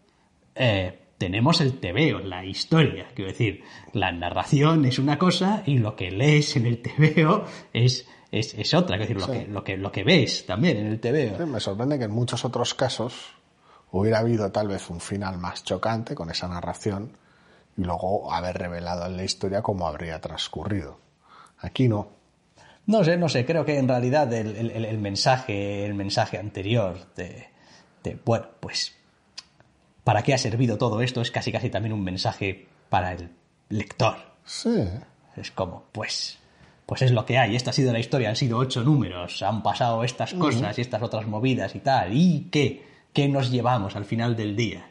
eh, 0.54 1.00
tenemos 1.18 1.60
el 1.60 1.78
tebeo, 1.78 2.20
la 2.20 2.44
historia. 2.44 3.08
Quiero 3.14 3.30
decir, 3.30 3.62
la 3.92 4.12
narración 4.12 4.84
es 4.84 4.98
una 4.98 5.18
cosa 5.18 5.62
y 5.66 5.78
lo 5.78 5.96
que 5.96 6.10
lees 6.10 6.56
en 6.56 6.66
el 6.66 6.78
tebeo 6.82 7.44
es, 7.72 8.08
es, 8.30 8.54
es 8.54 8.74
otra. 8.74 8.96
Quiero 8.98 9.14
decir, 9.14 9.28
lo, 9.28 9.34
Sí. 9.34 9.44
que, 9.46 9.50
lo, 9.52 9.64
que, 9.64 9.76
lo 9.76 9.92
que 9.92 10.04
ves 10.04 10.46
también 10.46 10.76
en 10.78 10.86
el 10.86 11.00
tebeo. 11.00 11.46
Me 11.46 11.60
sorprende 11.60 11.98
que 11.98 12.04
en 12.04 12.10
muchos 12.12 12.44
otros 12.44 12.74
casos 12.74 13.14
hubiera 13.92 14.18
habido 14.18 14.50
tal 14.52 14.68
vez 14.68 14.90
un 14.90 15.00
final 15.00 15.38
más 15.38 15.64
chocante 15.64 16.14
con 16.14 16.30
esa 16.30 16.48
narración 16.48 17.12
y 17.76 17.82
luego 17.82 18.32
haber 18.32 18.56
revelado 18.58 19.06
en 19.06 19.16
la 19.16 19.24
historia 19.24 19.62
cómo 19.62 19.86
habría 19.86 20.20
transcurrido. 20.20 20.98
Aquí 21.58 21.88
no. 21.88 22.08
No 22.86 23.02
sé, 23.04 23.16
no 23.16 23.28
sé, 23.28 23.44
creo 23.44 23.64
que 23.64 23.78
en 23.78 23.88
realidad 23.88 24.32
el, 24.32 24.56
el- 24.56 24.70
el- 24.70 24.84
el 24.84 24.98
mensaje, 24.98 25.84
el 25.84 25.94
mensaje 25.94 26.38
anterior 26.38 26.96
de, 27.16 27.48
de, 28.04 28.18
bueno, 28.24 28.46
pues, 28.60 28.94
¿para 30.04 30.22
qué 30.22 30.34
ha 30.34 30.38
servido 30.38 30.78
todo 30.78 31.00
esto? 31.00 31.20
Es 31.20 31.30
casi 31.30 31.50
casi 31.52 31.68
también 31.70 31.92
un 31.92 32.04
mensaje 32.04 32.68
para 32.88 33.12
el 33.12 33.30
lector. 33.68 34.16
Sí. 34.44 34.88
Es 35.36 35.50
como, 35.50 35.84
pues, 35.92 36.38
pues 36.86 37.02
es 37.02 37.10
lo 37.12 37.26
que 37.26 37.36
hay. 37.38 37.56
Esta 37.56 37.70
ha 37.70 37.72
sido 37.72 37.92
la 37.92 37.98
historia, 37.98 38.28
han 38.30 38.36
sido 38.36 38.58
ocho 38.58 38.82
números, 38.84 39.42
han 39.42 39.62
pasado 39.62 40.04
estas 40.04 40.32
cosas 40.34 40.78
y 40.78 40.80
estas 40.80 41.02
otras 41.02 41.26
movidas 41.26 41.74
y 41.74 41.80
tal. 41.80 42.12
¿Y 42.16 42.48
qué? 42.50 42.86
¿Qué 43.12 43.28
nos 43.28 43.50
llevamos 43.50 43.96
al 43.96 44.04
final 44.04 44.36
del 44.36 44.54
día 44.56 44.88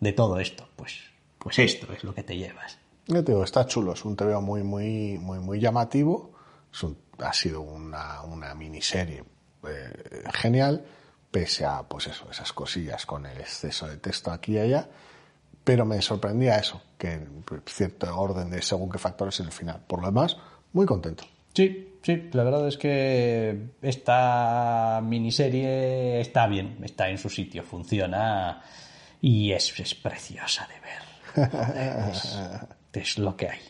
de 0.00 0.12
todo 0.12 0.38
esto? 0.40 0.68
Pues, 0.76 0.94
pues 1.38 1.58
esto 1.58 1.92
es 1.92 2.02
lo 2.04 2.14
que 2.14 2.22
te 2.22 2.36
llevas. 2.36 2.78
Yo 3.06 3.22
te 3.24 3.32
digo, 3.32 3.44
está 3.44 3.66
chulo, 3.66 3.92
es 3.92 4.04
un 4.04 4.16
TVO 4.16 4.40
muy, 4.40 4.62
muy, 4.62 5.18
muy, 5.18 5.38
muy 5.38 5.60
llamativo. 5.60 6.32
Es 6.72 6.82
un- 6.82 6.98
ha 7.20 7.32
sido 7.32 7.60
una, 7.62 8.22
una 8.22 8.54
miniserie 8.54 9.24
eh, 9.68 10.22
genial, 10.34 10.84
pese 11.30 11.64
a 11.64 11.82
pues 11.82 12.06
eso, 12.06 12.30
esas 12.30 12.52
cosillas 12.52 13.04
con 13.06 13.26
el 13.26 13.38
exceso 13.40 13.86
de 13.88 13.96
texto 13.96 14.30
aquí 14.30 14.52
y 14.54 14.58
allá. 14.58 14.88
Pero 15.64 15.84
me 15.84 16.00
sorprendía 16.00 16.58
eso, 16.58 16.80
que 16.96 17.26
cierto 17.66 18.16
orden 18.18 18.50
de 18.50 18.62
según 18.62 18.90
qué 18.90 18.98
factores 18.98 19.40
en 19.40 19.46
el 19.46 19.52
final. 19.52 19.82
Por 19.86 20.00
lo 20.00 20.06
demás, 20.06 20.36
muy 20.72 20.86
contento. 20.86 21.24
Sí, 21.54 21.96
sí, 22.02 22.28
la 22.32 22.44
verdad 22.44 22.68
es 22.68 22.76
que 22.76 23.70
esta 23.82 25.00
miniserie 25.04 26.20
está 26.20 26.46
bien, 26.46 26.78
está 26.82 27.08
en 27.08 27.18
su 27.18 27.28
sitio, 27.28 27.62
funciona 27.62 28.62
y 29.20 29.52
es, 29.52 29.78
es 29.80 29.94
preciosa 29.94 30.68
de 30.68 30.80
ver. 30.80 31.08
Es, 31.90 32.36
es 32.92 33.18
lo 33.18 33.36
que 33.36 33.48
hay. 33.48 33.60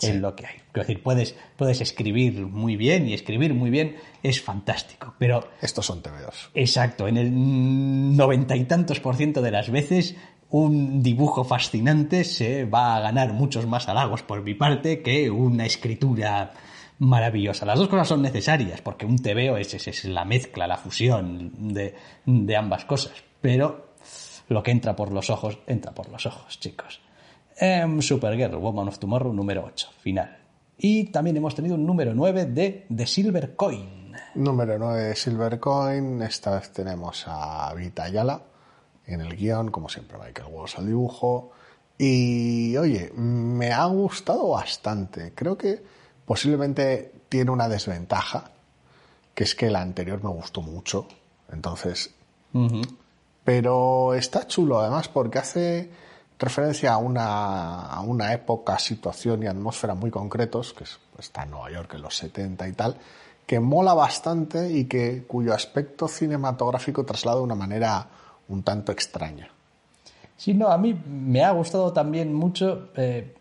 Es 0.00 0.16
lo 0.16 0.34
que 0.34 0.46
hay. 0.46 0.56
Quiero 0.72 0.86
decir, 0.86 1.02
puedes, 1.02 1.36
puedes 1.56 1.80
escribir 1.80 2.46
muy 2.46 2.76
bien 2.76 3.08
y 3.08 3.14
escribir 3.14 3.54
muy 3.54 3.70
bien 3.70 3.96
es 4.22 4.40
fantástico, 4.42 5.14
pero 5.18 5.48
Estos 5.60 5.86
son 5.86 6.02
TVOs. 6.02 6.50
Exacto, 6.54 7.06
en 7.06 7.16
el 7.16 8.16
noventa 8.16 8.56
y 8.56 8.64
tantos 8.64 9.00
por 9.00 9.16
ciento 9.16 9.40
de 9.40 9.52
las 9.52 9.70
veces 9.70 10.16
un 10.56 11.02
dibujo 11.02 11.42
fascinante 11.42 12.22
se 12.22 12.64
va 12.64 12.94
a 12.94 13.00
ganar 13.00 13.32
muchos 13.32 13.66
más 13.66 13.88
halagos 13.88 14.22
por 14.22 14.40
mi 14.44 14.54
parte 14.54 15.02
que 15.02 15.28
una 15.28 15.66
escritura 15.66 16.52
maravillosa. 17.00 17.66
Las 17.66 17.76
dos 17.76 17.88
cosas 17.88 18.06
son 18.06 18.22
necesarias 18.22 18.80
porque 18.80 19.04
un 19.04 19.18
TVO 19.18 19.56
es, 19.56 19.74
es, 19.74 20.04
la 20.04 20.24
mezcla, 20.24 20.68
la 20.68 20.76
fusión 20.76 21.74
de, 21.74 21.96
de 22.24 22.56
ambas 22.56 22.84
cosas, 22.84 23.14
pero 23.40 23.94
lo 24.48 24.62
que 24.62 24.70
entra 24.70 24.94
por 24.94 25.12
los 25.12 25.28
ojos, 25.28 25.58
entra 25.66 25.90
por 25.90 26.08
los 26.08 26.24
ojos, 26.24 26.60
chicos. 26.60 27.00
Em, 27.56 28.00
Supergirl, 28.00 28.54
Woman 28.54 28.86
of 28.86 29.00
Tomorrow, 29.00 29.32
número 29.32 29.64
8, 29.64 29.88
final. 29.98 30.38
Y 30.78 31.06
también 31.06 31.36
hemos 31.36 31.56
tenido 31.56 31.74
un 31.74 31.84
número 31.84 32.14
9 32.14 32.46
de 32.46 32.86
The 32.94 33.08
Silver 33.08 33.56
Coin. 33.56 34.12
Número 34.36 34.78
9, 34.78 35.16
Silvercoin. 35.16 36.22
Esta 36.22 36.54
vez 36.54 36.72
tenemos 36.72 37.24
a 37.26 37.74
Vita 37.74 38.04
Ayala 38.04 38.53
en 39.06 39.20
el 39.20 39.36
guion, 39.36 39.70
como 39.70 39.88
siempre, 39.88 40.16
Michael 40.18 40.48
Walsh 40.50 40.76
al 40.78 40.86
dibujo. 40.86 41.50
Y 41.98 42.76
oye, 42.76 43.12
me 43.14 43.72
ha 43.72 43.84
gustado 43.86 44.48
bastante. 44.50 45.32
Creo 45.34 45.56
que 45.56 45.82
posiblemente 46.24 47.12
tiene 47.28 47.50
una 47.50 47.68
desventaja, 47.68 48.50
que 49.34 49.44
es 49.44 49.54
que 49.54 49.70
la 49.70 49.80
anterior 49.82 50.22
me 50.24 50.30
gustó 50.30 50.60
mucho. 50.62 51.06
Entonces, 51.52 52.10
pero 53.44 54.14
está 54.14 54.46
chulo 54.46 54.80
además 54.80 55.08
porque 55.08 55.38
hace 55.38 55.90
referencia 56.38 56.94
a 56.94 56.96
una, 56.98 57.82
a 57.86 58.00
una 58.00 58.32
época, 58.32 58.78
situación 58.78 59.42
y 59.42 59.46
atmósfera 59.46 59.94
muy 59.94 60.10
concretos, 60.10 60.72
que 60.72 60.84
es- 60.84 60.98
está 61.18 61.42
en 61.44 61.50
Nueva 61.50 61.70
York 61.70 61.94
en 61.94 62.02
los 62.02 62.16
70 62.16 62.66
y 62.68 62.72
tal, 62.72 62.96
que 63.46 63.60
mola 63.60 63.94
bastante 63.94 64.70
y 64.72 64.86
que 64.86 65.24
cuyo 65.26 65.52
aspecto 65.54 66.08
cinematográfico 66.08 67.04
traslada 67.04 67.38
de 67.38 67.44
una 67.44 67.54
manera 67.54 68.08
un 68.48 68.62
tanto 68.62 68.92
extraña. 68.92 69.48
Sí, 70.36 70.52
no, 70.54 70.68
a 70.68 70.78
mí 70.78 70.94
me 71.06 71.42
ha 71.44 71.50
gustado 71.52 71.92
también 71.92 72.34
mucho 72.34 72.90
eh, 72.96 73.34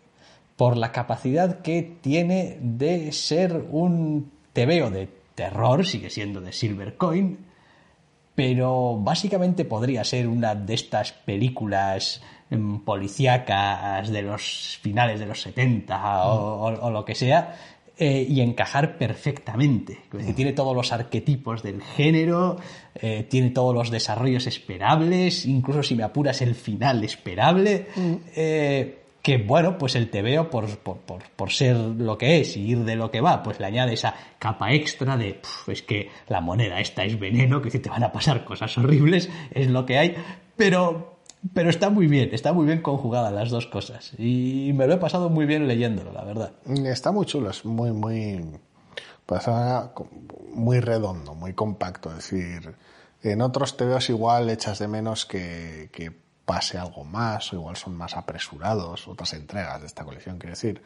por 0.56 0.78
la 0.78 0.92
capacidad 0.92 1.60
que 1.62 1.98
tiene 2.02 2.58
de 2.62 3.12
ser 3.12 3.66
un 3.72 4.32
tebeo 4.54 4.92
de 4.92 5.10
terror, 5.36 5.86
sigue 5.86 6.10
siendo 6.12 6.40
de 6.42 6.54
Silver 6.54 6.96
Coin, 6.96 7.40
pero 8.36 8.98
básicamente 9.00 9.66
podría 9.66 10.04
ser 10.04 10.28
una 10.28 10.56
de 10.56 10.74
estas 10.74 11.12
películas 11.12 12.22
em, 12.50 12.80
policíacas 12.80 14.10
de 14.10 14.22
los 14.24 14.78
finales 14.82 15.20
de 15.20 15.26
los 15.28 15.42
70 15.42 16.26
o, 16.28 16.68
o- 16.68 16.86
o 16.88 16.90
lo 16.92 17.06
que 17.06 17.16
sea, 17.16 17.56
eh, 17.98 18.26
y 18.28 18.42
encajar 18.42 18.98
perfectamente. 18.98 20.00
Es 20.12 20.20
decir, 20.20 20.36
tiene 20.36 20.54
todos 20.54 20.76
los 20.76 20.92
arquetipos 20.92 21.62
del 21.64 21.82
género, 21.82 22.58
eh, 22.96 23.26
tiene 23.30 23.52
todos 23.52 23.74
los 23.76 23.92
desarrollos 23.92 24.48
esperables, 24.48 25.46
incluso 25.46 25.84
si 25.84 25.96
me 25.96 26.04
apuras 26.04 26.42
el 26.42 26.56
final 26.56 27.04
esperable. 27.04 27.88
eh, 28.36 29.00
que 29.22 29.38
bueno, 29.38 29.78
pues 29.78 29.96
el 29.96 30.10
TVO, 30.10 30.50
por, 30.50 30.68
por, 30.80 30.98
por, 30.98 31.24
por 31.38 31.50
ser 31.50 31.78
lo 31.78 32.18
que 32.18 32.42
es 32.42 32.58
y 32.58 32.72
ir 32.72 32.80
de 32.80 32.98
lo 32.98 33.10
que 33.10 33.22
va, 33.22 33.42
pues 33.42 33.58
le 33.58 33.68
añade 33.68 33.94
esa 33.94 34.14
capa 34.38 34.74
extra 34.74 35.16
de, 35.16 35.36
"Puf, 35.36 35.70
es 35.70 35.82
que 35.82 36.10
la 36.28 36.42
moneda 36.42 36.82
esta 36.82 37.06
es 37.06 37.18
veneno, 37.18 37.62
que 37.62 37.72
si 37.72 37.80
te 37.80 37.90
van 37.90 38.04
a 38.04 38.12
pasar 38.12 38.44
cosas 38.44 38.78
horribles, 38.78 39.30
es 39.54 39.68
lo 39.70 39.86
que 39.86 39.98
hay, 39.98 40.16
pero, 40.58 41.13
pero 41.54 41.70
está 41.70 41.90
muy 41.90 42.08
bien, 42.08 42.30
está 42.32 42.54
muy 42.54 42.66
bien 42.66 42.82
conjugada 42.82 43.32
las 43.32 43.50
dos 43.50 43.68
cosas. 43.68 44.14
Y 44.18 44.72
me 44.74 44.88
lo 44.88 44.94
he 44.94 44.98
pasado 44.98 45.30
muy 45.30 45.46
bien 45.46 45.68
leyéndolo, 45.68 46.14
la 46.14 46.24
verdad. 46.24 46.54
Está 46.86 47.12
muy 47.12 47.26
chulo, 47.26 47.50
es 47.50 47.66
muy, 47.66 47.92
muy, 47.92 48.46
pues, 49.26 49.48
ah, 49.48 49.92
muy 50.54 50.80
redondo, 50.80 51.36
muy 51.36 51.54
compacto. 51.54 52.10
Es 52.12 52.18
decir, 52.18 52.76
en 53.22 53.42
otros 53.42 53.76
TVOs 53.76 54.10
igual 54.10 54.50
echas 54.50 54.80
de 54.80 54.88
menos 54.88 55.26
que, 55.26 55.90
que 55.92 56.12
pase 56.46 56.78
algo 56.78 57.04
más, 57.04 57.52
o 57.52 57.56
igual 57.58 57.76
son 57.76 57.96
más 57.96 58.16
apresurados, 58.16 59.08
otras 59.08 59.34
entregas 59.34 59.82
de 59.82 59.88
esta 59.88 60.06
colección, 60.06 60.38
quiero 60.38 60.52
decir. 60.52 60.82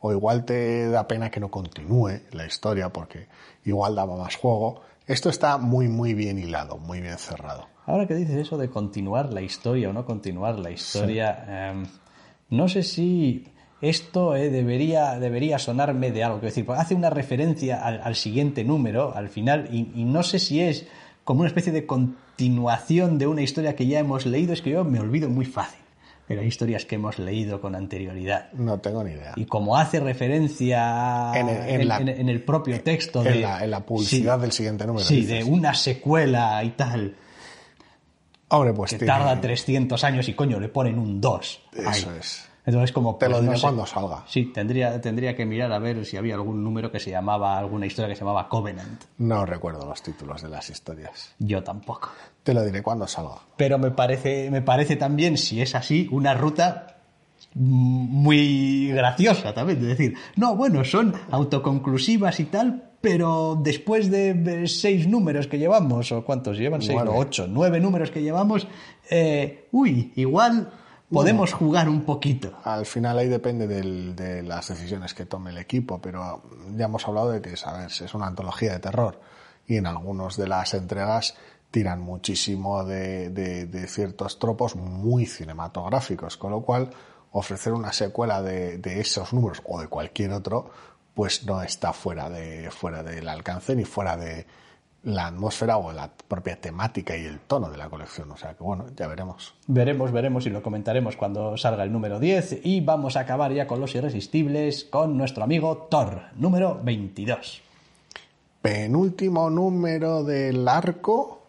O 0.00 0.12
igual 0.12 0.44
te 0.44 0.88
da 0.88 1.06
pena 1.06 1.30
que 1.30 1.40
no 1.40 1.50
continúe 1.50 2.20
la 2.32 2.44
historia 2.44 2.92
porque 2.92 3.28
igual 3.64 3.94
daba 3.94 4.16
más 4.16 4.36
juego. 4.36 4.82
Esto 5.06 5.30
está 5.30 5.58
muy, 5.58 5.88
muy 5.88 6.12
bien 6.14 6.38
hilado, 6.38 6.76
muy 6.76 7.00
bien 7.00 7.18
cerrado. 7.18 7.71
Ahora 7.86 8.06
que 8.06 8.14
dices 8.14 8.36
eso 8.36 8.56
de 8.58 8.68
continuar 8.70 9.32
la 9.32 9.42
historia 9.42 9.90
o 9.90 9.92
no 9.92 10.04
continuar 10.04 10.58
la 10.58 10.70
historia, 10.70 11.70
em, 11.72 11.84
no 12.50 12.68
sé 12.68 12.82
si 12.82 13.44
esto 13.80 14.36
eh, 14.36 14.50
debería, 14.50 15.18
debería 15.18 15.58
sonarme 15.58 16.12
de 16.12 16.22
algo. 16.22 16.38
Quiero 16.38 16.50
decir, 16.50 16.64
pues 16.66 16.78
hace 16.78 16.94
una 16.94 17.10
referencia 17.10 17.84
al, 17.84 18.00
al 18.04 18.14
siguiente 18.14 18.62
número, 18.62 19.14
al 19.16 19.28
final, 19.28 19.68
y, 19.72 19.90
y 19.94 20.04
no 20.04 20.22
sé 20.22 20.38
si 20.38 20.60
es 20.60 20.86
como 21.24 21.40
una 21.40 21.48
especie 21.48 21.72
de 21.72 21.84
continuación 21.86 23.18
de 23.18 23.26
una 23.26 23.42
historia 23.42 23.74
que 23.74 23.86
ya 23.86 23.98
hemos 23.98 24.26
leído. 24.26 24.52
Es 24.52 24.62
que 24.62 24.70
yo 24.70 24.84
me 24.84 25.00
olvido 25.00 25.28
muy 25.28 25.44
fácil 25.44 25.80
de 26.28 26.36
las 26.36 26.44
historias 26.44 26.84
que 26.84 26.94
hemos 26.94 27.18
leído 27.18 27.60
con 27.60 27.74
anterioridad. 27.74 28.52
No 28.52 28.78
tengo 28.78 29.02
ni 29.02 29.10
idea. 29.12 29.32
Y 29.36 29.44
como 29.46 29.76
hace 29.76 29.98
referencia 30.00 31.32
En 31.34 31.48
el- 31.48 31.80
en 31.80 31.88
la- 31.88 31.98
en- 31.98 32.08
en 32.08 32.28
el 32.28 32.42
propio 32.44 32.80
texto 32.80 33.24
en 33.24 33.32
de 33.32 33.40
la- 33.40 33.64
en 33.64 33.70
la 33.70 33.80
publicidad 33.84 34.36
Sí. 34.36 34.42
del 34.42 34.52
siguiente 34.52 34.86
número, 34.86 35.04
Sí, 35.04 35.16
dices. 35.16 35.44
de 35.44 35.50
una 35.50 35.74
secuela 35.74 36.62
y 36.64 36.70
tal 36.70 37.16
Hombre, 38.52 38.74
pues 38.74 38.94
que 38.94 39.06
tarda 39.06 39.40
300 39.40 40.04
años 40.04 40.28
y 40.28 40.34
coño, 40.34 40.60
le 40.60 40.68
ponen 40.68 40.98
un 40.98 41.20
2. 41.20 41.62
Eso 41.72 42.14
es. 42.14 42.48
Entonces, 42.64 42.92
como. 42.92 43.16
Te 43.16 43.26
lo 43.26 43.36
pues, 43.36 43.44
no 43.44 43.50
diré 43.50 43.56
sé. 43.58 43.62
cuando 43.62 43.86
salga. 43.86 44.24
Sí, 44.26 44.52
tendría, 44.52 45.00
tendría 45.00 45.34
que 45.34 45.44
mirar 45.46 45.72
a 45.72 45.78
ver 45.78 46.04
si 46.04 46.16
había 46.16 46.34
algún 46.34 46.62
número 46.62 46.92
que 46.92 47.00
se 47.00 47.10
llamaba, 47.10 47.58
alguna 47.58 47.86
historia 47.86 48.08
que 48.10 48.14
se 48.14 48.20
llamaba 48.20 48.48
Covenant. 48.48 49.04
No 49.18 49.46
recuerdo 49.46 49.86
los 49.86 50.02
títulos 50.02 50.42
de 50.42 50.50
las 50.50 50.68
historias. 50.70 51.34
Yo 51.38 51.62
tampoco. 51.62 52.10
Te 52.42 52.54
lo 52.54 52.62
diré 52.62 52.82
cuando 52.82 53.06
salga. 53.06 53.38
Pero 53.56 53.78
me 53.78 53.90
parece, 53.90 54.50
me 54.50 54.62
parece 54.62 54.96
también, 54.96 55.38
si 55.38 55.60
es 55.60 55.74
así, 55.74 56.08
una 56.12 56.34
ruta 56.34 57.01
muy 57.54 58.88
graciosa 58.88 59.52
también. 59.54 59.78
Es 59.82 59.88
decir, 59.98 60.14
no, 60.36 60.56
bueno, 60.56 60.84
son 60.84 61.14
autoconclusivas 61.30 62.40
y 62.40 62.44
tal, 62.44 62.90
pero 63.00 63.58
después 63.62 64.10
de 64.10 64.34
de 64.34 64.66
seis 64.68 65.06
números 65.08 65.46
que 65.46 65.58
llevamos, 65.58 66.12
o 66.12 66.24
cuántos 66.24 66.56
llevan, 66.58 66.82
seis, 66.82 67.02
no, 67.04 67.12
ocho, 67.16 67.46
nueve 67.48 67.80
números 67.80 68.10
que 68.10 68.22
llevamos, 68.22 68.66
eh, 69.10 69.68
uy, 69.72 70.12
igual 70.16 70.70
podemos 71.10 71.52
jugar 71.52 71.88
un 71.88 72.02
poquito. 72.02 72.52
Al 72.64 72.86
final 72.86 73.18
ahí 73.18 73.28
depende 73.28 73.66
del- 73.66 74.16
de 74.16 74.42
las 74.42 74.68
decisiones 74.68 75.12
que 75.12 75.26
tome 75.26 75.50
el 75.50 75.58
equipo, 75.58 76.00
pero 76.00 76.42
ya 76.76 76.86
hemos 76.86 77.06
hablado 77.06 77.30
de 77.32 77.42
que 77.42 77.54
a 77.66 77.72
ver, 77.76 77.86
es 77.88 78.14
una 78.14 78.26
antología 78.28 78.72
de 78.72 78.78
terror 78.78 79.20
y 79.66 79.76
en 79.76 79.86
algunas 79.86 80.36
de 80.36 80.48
las 80.48 80.72
entregas 80.72 81.34
tiran 81.70 82.00
muchísimo 82.00 82.84
de, 82.84 83.28
de- 83.30 83.66
de 83.66 83.86
ciertos 83.88 84.38
tropos 84.38 84.74
muy 84.76 85.26
cinematográficos, 85.26 86.36
con 86.36 86.50
lo 86.52 86.62
cual 86.62 86.90
ofrecer 87.32 87.72
una 87.72 87.92
secuela 87.92 88.42
de, 88.42 88.78
de 88.78 89.00
esos 89.00 89.32
números 89.32 89.62
o 89.64 89.80
de 89.80 89.88
cualquier 89.88 90.32
otro, 90.32 90.70
pues 91.14 91.44
no 91.44 91.62
está 91.62 91.92
fuera 91.92 92.30
de 92.30 92.70
fuera 92.70 93.02
del 93.02 93.28
alcance 93.28 93.74
ni 93.74 93.84
fuera 93.84 94.16
de 94.16 94.46
la 95.04 95.26
atmósfera 95.26 95.78
o 95.78 95.92
la 95.92 96.10
propia 96.28 96.60
temática 96.60 97.16
y 97.16 97.24
el 97.24 97.40
tono 97.40 97.70
de 97.70 97.76
la 97.76 97.88
colección. 97.88 98.30
O 98.30 98.36
sea 98.36 98.54
que 98.54 98.62
bueno, 98.62 98.86
ya 98.96 99.08
veremos. 99.08 99.54
Veremos, 99.66 100.12
veremos 100.12 100.46
y 100.46 100.50
lo 100.50 100.62
comentaremos 100.62 101.16
cuando 101.16 101.56
salga 101.56 101.82
el 101.82 101.92
número 101.92 102.20
10 102.20 102.60
y 102.64 102.80
vamos 102.80 103.16
a 103.16 103.20
acabar 103.20 103.52
ya 103.52 103.66
con 103.66 103.80
los 103.80 103.94
irresistibles 103.94 104.84
con 104.84 105.16
nuestro 105.16 105.44
amigo 105.44 105.88
Thor, 105.90 106.22
número 106.36 106.80
22. 106.82 107.62
penúltimo 108.60 109.50
número 109.50 110.22
del 110.22 110.68
arco 110.68 111.42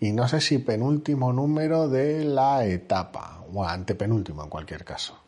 y 0.00 0.10
no 0.12 0.26
sé 0.26 0.40
si 0.40 0.58
penúltimo 0.58 1.32
número 1.32 1.88
de 1.88 2.24
la 2.24 2.64
etapa 2.64 3.39
o 3.54 3.64
antepenúltimo 3.64 4.42
en 4.42 4.48
cualquier 4.48 4.84
caso. 4.84 5.18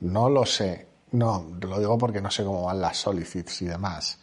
No 0.00 0.28
lo 0.28 0.46
sé. 0.46 0.86
No, 1.12 1.52
lo 1.60 1.78
digo 1.78 1.96
porque 1.98 2.20
no 2.20 2.30
sé 2.30 2.44
cómo 2.44 2.64
van 2.64 2.80
las 2.80 2.98
solicits 2.98 3.62
y 3.62 3.66
demás. 3.66 4.18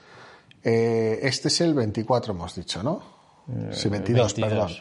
Eh, 0.64 1.20
este 1.24 1.48
es 1.50 1.62
el 1.62 1.74
24, 1.74 2.34
hemos 2.34 2.56
dicho, 2.56 2.82
¿no? 2.82 3.16
sí, 3.72 3.90
22, 3.90 4.34
22. 4.34 4.34
perdón. 4.34 4.72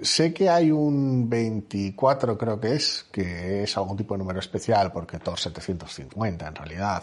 Sé 0.00 0.34
que 0.34 0.50
hay 0.50 0.70
un 0.70 1.28
24, 1.28 2.36
creo 2.36 2.60
que 2.60 2.74
es, 2.74 3.06
que 3.10 3.62
es 3.62 3.76
algún 3.78 3.96
tipo 3.96 4.14
de 4.14 4.18
número 4.18 4.40
especial, 4.40 4.92
porque 4.92 5.18
Thor 5.18 5.38
750 5.38 6.46
en 6.46 6.54
realidad, 6.54 7.02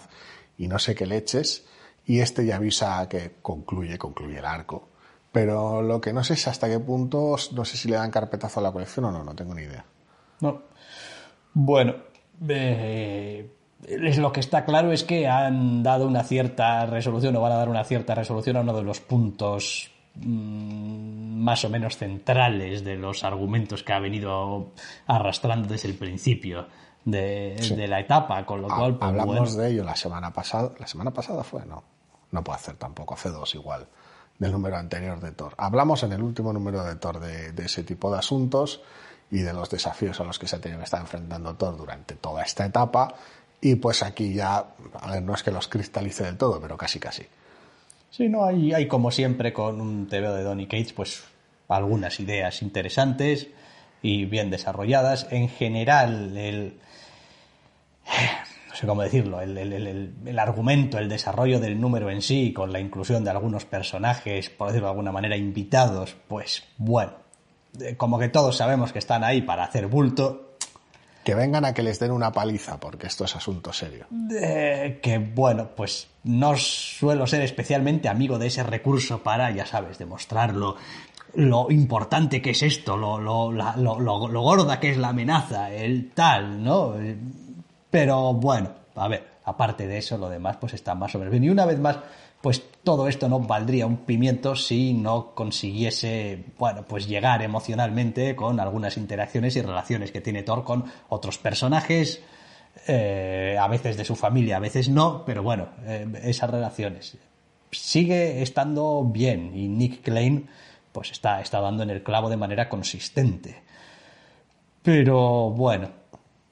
y 0.58 0.68
no 0.68 0.78
sé 0.78 0.94
qué 0.94 1.08
leches, 1.08 1.66
y 2.06 2.20
este 2.20 2.46
ya 2.46 2.58
avisa 2.58 3.08
que 3.10 3.38
concluye, 3.42 3.98
concluye 3.98 4.38
el 4.38 4.46
arco. 4.46 4.90
Pero 5.32 5.82
lo 5.82 6.00
que 6.00 6.14
no 6.14 6.24
sé 6.24 6.36
es 6.36 6.48
hasta 6.48 6.70
qué 6.70 6.80
punto, 6.80 7.36
no 7.54 7.66
sé 7.66 7.78
si 7.78 7.90
le 7.90 7.96
dan 7.96 8.12
carpetazo 8.12 8.60
a 8.60 8.64
la 8.64 8.72
colección 8.72 9.06
o 9.06 9.12
no, 9.12 9.24
no 9.24 9.34
tengo 9.34 9.56
ni 9.56 9.64
idea. 9.64 9.84
No. 10.42 10.62
Bueno, 11.54 11.96
eh, 12.50 13.50
lo 14.18 14.32
que 14.32 14.40
está 14.40 14.66
claro 14.66 14.92
es 14.92 15.04
que 15.04 15.28
han 15.28 15.84
dado 15.84 16.08
una 16.08 16.24
cierta 16.24 16.86
resolución 16.86 17.36
o 17.36 17.42
van 17.42 17.52
a 17.52 17.56
dar 17.58 17.70
una 17.70 17.84
cierta 17.84 18.16
resolución 18.16 18.58
a 18.58 18.62
uno 18.62 18.74
de 18.74 18.84
los 18.84 19.00
puntos 19.00 19.92
mm, 20.16 21.42
más 21.44 21.64
o 21.66 21.70
menos 21.70 21.98
centrales 21.98 22.84
de 22.84 22.96
los 22.96 23.24
argumentos 23.24 23.84
que 23.84 23.94
ha 23.94 24.00
venido 24.00 24.72
arrastrando 25.08 25.68
desde 25.68 25.90
el 25.90 25.96
principio 25.96 26.68
de, 27.06 27.56
Sí. 27.60 27.76
de 27.76 27.88
la 27.88 28.00
etapa, 28.00 28.46
con 28.46 28.62
lo 28.62 28.72
Ha- 28.72 28.78
cual, 28.78 28.96
pues, 28.98 29.10
Hablamos 29.10 29.36
bueno, 29.36 29.52
de 29.64 29.70
ello 29.72 29.84
la 29.84 29.96
semana 29.96 30.32
pasada. 30.32 30.72
¿La 30.80 30.88
semana 30.88 31.12
pasada 31.12 31.44
fue? 31.44 31.66
No. 31.66 31.84
No 32.32 32.44
puedo 32.44 32.56
hacer 32.56 32.76
tampoco, 32.78 33.14
hace 33.14 33.30
dos 33.30 33.54
igual, 33.54 33.86
del 34.40 34.52
número 34.52 34.78
anterior 34.78 35.20
de 35.20 35.32
Thor. 35.34 35.54
Hablamos 35.58 36.02
en 36.04 36.14
el 36.14 36.24
último 36.24 36.52
número 36.54 36.84
de 36.84 36.96
Thor 36.96 37.20
de, 37.20 37.52
de 37.52 37.66
ese 37.66 37.84
tipo 37.84 38.12
de 38.12 38.18
asuntos 38.20 38.82
y 39.32 39.40
de 39.40 39.54
los 39.54 39.70
desafíos 39.70 40.20
a 40.20 40.24
los 40.24 40.38
que 40.40 40.48
se 40.48 40.60
que 40.60 40.84
estar 40.84 41.02
enfrentando 41.02 41.56
Thor 41.56 41.76
durante 41.78 42.16
toda 42.16 42.44
esta 42.44 42.66
etapa. 42.66 43.16
Y 43.62 43.76
pues 43.76 44.04
aquí 44.04 44.34
ya, 44.34 44.66
a 45.00 45.12
ver, 45.12 45.24
no 45.24 45.34
es 45.34 45.42
que 45.44 45.52
los 45.52 45.68
cristalice 45.68 46.24
del 46.24 46.38
todo, 46.38 46.60
pero 46.62 46.78
casi 46.78 47.00
casi. 47.00 47.24
Sí, 48.12 48.30
no, 48.30 48.44
hay, 48.46 48.74
hay 48.74 48.88
como 48.88 49.10
siempre 49.10 49.54
con 49.54 49.82
un 49.82 50.08
TVO 50.08 50.34
de 50.36 50.44
Donny 50.44 50.66
Cates, 50.68 50.94
pues 50.94 51.24
algunas 51.70 52.20
ideas 52.20 52.62
interesantes 52.62 53.48
y 54.02 54.26
bien 54.26 54.50
desarrolladas. 54.52 55.28
En 55.32 55.50
general, 55.50 56.38
el. 56.38 56.78
No 58.70 58.76
sé 58.76 58.88
cómo 58.88 59.02
decirlo, 59.04 59.40
el, 59.40 59.58
el- 59.58 59.74
el- 59.74 60.14
el- 60.26 60.40
argumento, 60.40 60.98
el 60.98 61.08
desarrollo 61.08 61.60
del 61.60 61.80
número 61.80 62.10
en 62.10 62.22
sí, 62.22 62.52
con 62.54 62.74
la 62.74 62.80
inclusión 62.80 63.24
de 63.24 63.30
algunos 63.30 63.66
personajes, 63.66 64.50
por 64.50 64.68
decirlo 64.68 64.88
de 64.88 64.92
alguna 64.92 65.12
manera, 65.12 65.38
invitados, 65.38 66.16
pues 66.28 66.64
bueno, 66.78 67.14
como 67.98 68.20
que 68.20 68.30
todos 68.30 68.58
sabemos 68.58 68.92
que 68.94 69.00
están 69.00 69.24
ahí 69.24 69.42
para 69.42 69.64
hacer 69.64 69.88
bulto, 69.88 70.50
Que 71.24 71.36
vengan 71.36 71.64
a 71.64 71.74
que 71.74 71.84
les 71.84 72.00
den 72.00 72.12
una 72.12 72.34
paliza, 72.34 72.80
porque 72.82 73.08
esto 73.08 73.24
es 73.24 73.34
asunto 73.36 73.72
serio. 73.72 74.08
Eh, 74.38 75.00
que 75.02 75.20
bueno, 75.20 75.70
pues 75.74 76.08
no 76.26 76.58
suelo 76.58 77.26
ser 77.28 77.42
especialmente 77.44 78.10
amigo 78.10 78.38
de 78.38 78.48
ese 78.48 78.62
recurso 78.64 79.24
para, 79.24 79.50
ya 79.52 79.66
sabes, 79.66 79.98
demostrarlo 79.98 80.76
lo 81.36 81.72
importante 81.72 82.42
que 82.42 82.52
es 82.52 82.62
esto, 82.62 82.96
lo, 82.98 83.20
lo, 83.20 83.52
la- 83.54 83.76
lo- 83.78 84.00
lo- 84.00 84.42
gorda 84.42 84.80
que 84.82 84.92
es 84.92 84.98
la 84.98 85.08
amenaza, 85.10 85.72
el 85.72 86.12
tal, 86.12 86.62
¿no? 86.64 86.94
Pero 87.90 88.34
bueno, 88.34 88.70
a 88.96 89.08
ver, 89.08 89.28
aparte 89.46 89.88
de 89.88 89.98
eso, 90.00 90.18
lo 90.18 90.30
demás 90.30 90.58
pues 90.58 90.74
está 90.74 90.94
más 90.94 91.16
o 91.16 91.20
menos 91.20 91.32
bien. 91.32 91.44
Y 91.46 91.50
una 91.50 91.66
vez 91.66 91.80
más, 91.80 91.98
pues 92.42 92.62
todo 92.84 93.08
esto 93.08 93.30
no 93.30 93.40
valdría 93.40 93.88
un 93.88 93.98
pimiento 93.98 94.56
si 94.56 94.94
no 94.94 95.34
consiguiese, 95.34 96.44
bueno, 96.58 96.84
pues 96.84 97.08
llegar 97.08 97.42
emocionalmente 97.42 98.36
con 98.36 98.60
algunas 98.60 98.98
interacciones 98.98 99.56
y 99.56 99.62
relaciones 99.62 100.12
que 100.12 100.22
tiene 100.22 100.44
Thor 100.44 100.64
con 100.64 100.86
otros 101.10 101.38
personajes, 101.38 102.22
eh, 102.88 103.58
a 103.60 103.68
veces 103.68 103.96
de 103.96 104.04
su 104.04 104.16
familia, 104.16 104.58
a 104.58 104.60
veces 104.60 104.90
no, 104.90 105.24
pero 105.26 105.44
bueno, 105.44 105.70
eh, 105.86 106.06
esas 106.24 106.50
relaciones. 106.50 107.18
Sigue 107.72 108.42
estando 108.42 109.04
bien 109.04 109.56
y 109.56 109.68
Nick 109.68 110.02
Klein 110.04 110.48
pues 110.92 111.12
está, 111.12 111.42
está 111.42 111.60
dando 111.60 111.84
en 111.84 111.90
el 111.90 112.04
clavo 112.04 112.30
de 112.30 112.38
manera 112.38 112.70
consistente. 112.70 113.64
Pero 114.84 115.50
bueno, 115.50 115.90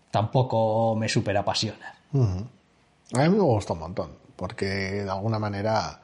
tampoco 0.09 0.95
me 0.95 1.07
super 1.07 1.37
apasiona. 1.37 1.95
A 2.13 3.19
mí 3.19 3.29
me 3.29 3.39
gusta 3.39 3.73
un 3.73 3.79
montón, 3.79 4.11
porque 4.35 4.65
de 4.65 5.09
alguna 5.09 5.37
manera 5.37 6.00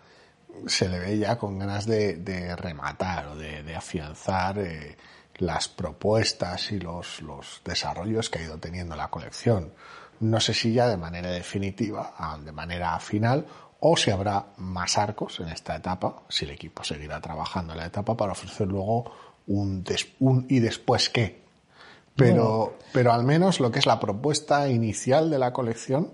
se 0.65 0.89
le 0.89 0.99
ve 0.99 1.17
ya 1.17 1.37
con 1.37 1.59
ganas 1.59 1.85
de, 1.85 2.15
de 2.17 2.55
rematar 2.55 3.27
o 3.27 3.35
de, 3.35 3.63
de 3.63 3.75
afianzar 3.75 4.57
eh, 4.59 4.97
las 5.37 5.67
propuestas 5.67 6.71
y 6.71 6.79
los, 6.79 7.21
los 7.21 7.61
desarrollos 7.63 8.29
que 8.29 8.39
ha 8.39 8.43
ido 8.43 8.57
teniendo 8.57 8.95
la 8.95 9.09
colección. 9.09 9.73
No 10.19 10.39
sé 10.39 10.53
si 10.53 10.73
ya 10.73 10.87
de 10.87 10.97
manera 10.97 11.29
definitiva, 11.29 12.15
ah, 12.17 12.37
de 12.43 12.51
manera 12.51 12.99
final, 12.99 13.45
o 13.79 13.95
si 13.95 14.09
habrá 14.09 14.47
más 14.57 14.97
arcos 14.97 15.39
en 15.39 15.49
esta 15.49 15.75
etapa, 15.75 16.23
si 16.29 16.45
el 16.45 16.51
equipo 16.51 16.83
seguirá 16.83 17.21
trabajando 17.21 17.73
en 17.73 17.79
la 17.79 17.85
etapa 17.85 18.17
para 18.17 18.31
ofrecer 18.31 18.67
luego 18.67 19.11
un, 19.45 19.83
des- 19.83 20.07
un 20.19 20.47
y 20.49 20.59
después 20.59 21.09
qué. 21.09 21.43
Pero, 22.15 22.75
pero 22.93 23.13
al 23.13 23.23
menos 23.23 23.59
lo 23.59 23.69
que 23.71 23.77
es 23.77 23.85
la 23.85 23.99
propuesta 23.99 24.67
inicial 24.69 25.29
de 25.29 25.37
la 25.37 25.53
colección 25.53 26.09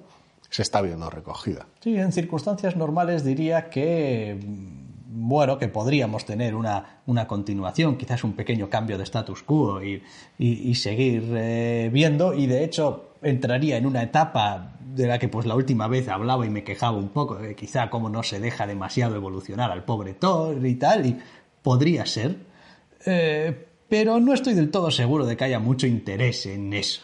se 0.54 0.62
está 0.62 0.82
viendo 0.82 1.10
recogida. 1.10 1.66
Sí, 1.80 1.98
en 1.98 2.12
circunstancias 2.12 2.76
normales 2.76 3.24
diría 3.26 3.72
que, 3.72 4.38
mm, 4.40 5.28
bueno, 5.28 5.58
que 5.58 5.68
podríamos 5.68 6.26
tener 6.26 6.54
una, 6.54 7.02
una 7.08 7.26
continuación, 7.28 7.98
quizás 7.98 8.24
un 8.24 8.34
pequeño 8.34 8.70
cambio 8.70 8.98
de 9.00 9.04
status 9.04 9.42
quo 9.42 9.82
y, 9.84 10.04
y- 10.38 10.76
seguir 10.76 11.24
eh, 11.36 11.90
viendo. 11.92 12.36
Y 12.36 12.46
de 12.46 12.64
hecho 12.64 13.16
entraría 13.24 13.78
en 13.78 13.88
una 13.88 14.04
etapa 14.04 14.74
de 14.94 15.08
la 15.08 15.18
que 15.18 15.28
pues 15.28 15.48
la 15.48 15.56
última 15.56 15.88
vez 15.88 16.08
hablaba 16.08 16.46
y 16.46 16.52
me 16.52 16.64
quejaba 16.64 16.98
un 16.98 17.10
poco, 17.10 17.36
de 17.36 17.56
quizá 17.56 17.90
cómo 17.90 18.10
no 18.10 18.22
se 18.22 18.40
deja 18.40 18.68
demasiado 18.68 19.16
evolucionar 19.16 19.72
al 19.72 19.84
pobre 19.86 20.14
Thor 20.14 20.64
y 20.66 20.76
tal, 20.76 21.06
y 21.08 21.18
podría 21.64 22.06
ser. 22.06 22.36
Eh, 23.08 23.68
pero 23.90 24.20
no 24.20 24.34
estoy 24.34 24.54
del 24.54 24.70
todo 24.70 24.92
seguro 24.92 25.26
de 25.26 25.36
que 25.36 25.46
haya 25.46 25.60
mucho 25.60 25.88
interés 25.88 26.46
en 26.46 26.74
eso. 26.74 27.02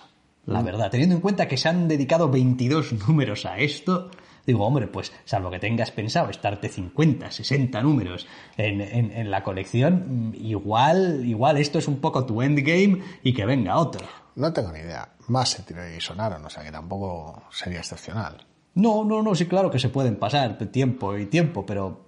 La 0.54 0.62
verdad, 0.64 0.90
teniendo 0.90 1.16
en 1.16 1.22
cuenta 1.22 1.48
que 1.48 1.58
se 1.58 1.70
han 1.70 1.88
dedicado 1.88 2.30
22 2.30 2.94
números 3.08 3.46
a 3.46 3.58
esto, 3.60 4.10
digo, 4.46 4.66
hombre, 4.66 4.88
pues 4.88 5.12
salvo 5.26 5.52
que 5.52 5.60
tengas 5.60 5.92
pensado 5.92 6.30
estarte 6.30 6.70
50, 6.70 7.30
60 7.32 7.82
números 7.82 8.26
en, 8.58 8.82
en- 8.82 9.12
en 9.12 9.30
la 9.32 9.44
colección, 9.44 10.30
mm, 10.32 10.36
igual, 10.36 11.24
igual 11.26 11.58
esto 11.58 11.78
es 11.80 11.88
un 11.88 12.00
poco 12.00 12.26
tu 12.26 12.42
endgame 12.42 13.02
y 13.24 13.34
que 13.34 13.46
venga 13.46 13.78
otro. 13.78 14.06
No 14.36 14.52
tengo 14.54 14.72
ni 14.72 14.80
idea. 14.80 15.10
Más 15.28 15.50
se 15.50 15.64
tiró 15.64 15.88
y 15.88 16.00
sonaron, 16.02 16.44
o 16.46 16.50
sea 16.50 16.64
que 16.64 16.72
tampoco 16.72 17.44
sería 17.52 17.80
excepcional. 17.80 18.46
No, 18.76 19.04
no, 19.04 19.22
no, 19.22 19.36
sí, 19.36 19.46
claro 19.46 19.70
que 19.70 19.78
se 19.80 19.90
pueden 19.90 20.16
pasar 20.16 20.58
tiempo 20.72 21.18
y 21.18 21.26
tiempo, 21.28 21.66
pero 21.66 22.06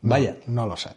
vaya. 0.00 0.36
No 0.46 0.66
lo 0.66 0.76
sé. 0.76 0.90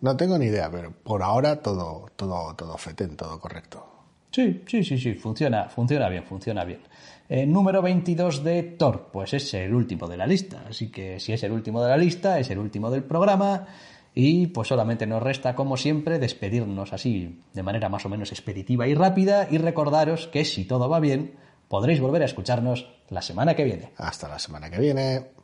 No 0.00 0.16
tengo 0.16 0.38
ni 0.38 0.46
idea, 0.46 0.70
pero 0.70 0.92
por 0.92 1.22
ahora 1.22 1.60
todo, 1.62 2.06
todo, 2.14 2.54
todo 2.54 2.76
fetén, 2.78 3.16
todo 3.16 3.40
correcto. 3.40 3.84
Sí, 4.30 4.62
sí, 4.66 4.84
sí, 4.84 4.98
sí, 4.98 5.14
funciona, 5.14 5.68
funciona 5.68 6.08
bien, 6.08 6.24
funciona 6.24 6.64
bien. 6.64 6.80
Eh, 7.28 7.46
número 7.46 7.82
22 7.82 8.44
de 8.44 8.62
Thor, 8.62 9.10
pues 9.12 9.34
es 9.34 9.52
el 9.54 9.74
último 9.74 10.06
de 10.06 10.16
la 10.16 10.26
lista, 10.26 10.64
así 10.68 10.90
que 10.90 11.20
si 11.20 11.32
es 11.32 11.42
el 11.42 11.52
último 11.52 11.82
de 11.82 11.90
la 11.90 11.96
lista, 11.96 12.38
es 12.38 12.50
el 12.50 12.58
último 12.58 12.90
del 12.90 13.04
programa 13.04 13.66
y 14.14 14.48
pues 14.48 14.68
solamente 14.68 15.06
nos 15.06 15.22
resta, 15.22 15.54
como 15.54 15.76
siempre, 15.76 16.18
despedirnos 16.18 16.92
así 16.92 17.40
de 17.52 17.62
manera 17.62 17.88
más 17.88 18.04
o 18.06 18.08
menos 18.08 18.32
expeditiva 18.32 18.86
y 18.86 18.94
rápida 18.94 19.46
y 19.50 19.58
recordaros 19.58 20.26
que 20.28 20.44
si 20.44 20.64
todo 20.64 20.88
va 20.88 21.00
bien, 21.00 21.34
podréis 21.68 22.00
volver 22.00 22.22
a 22.22 22.26
escucharnos 22.26 22.88
la 23.10 23.22
semana 23.22 23.54
que 23.54 23.64
viene. 23.64 23.92
Hasta 23.96 24.28
la 24.28 24.38
semana 24.38 24.70
que 24.70 24.80
viene. 24.80 25.38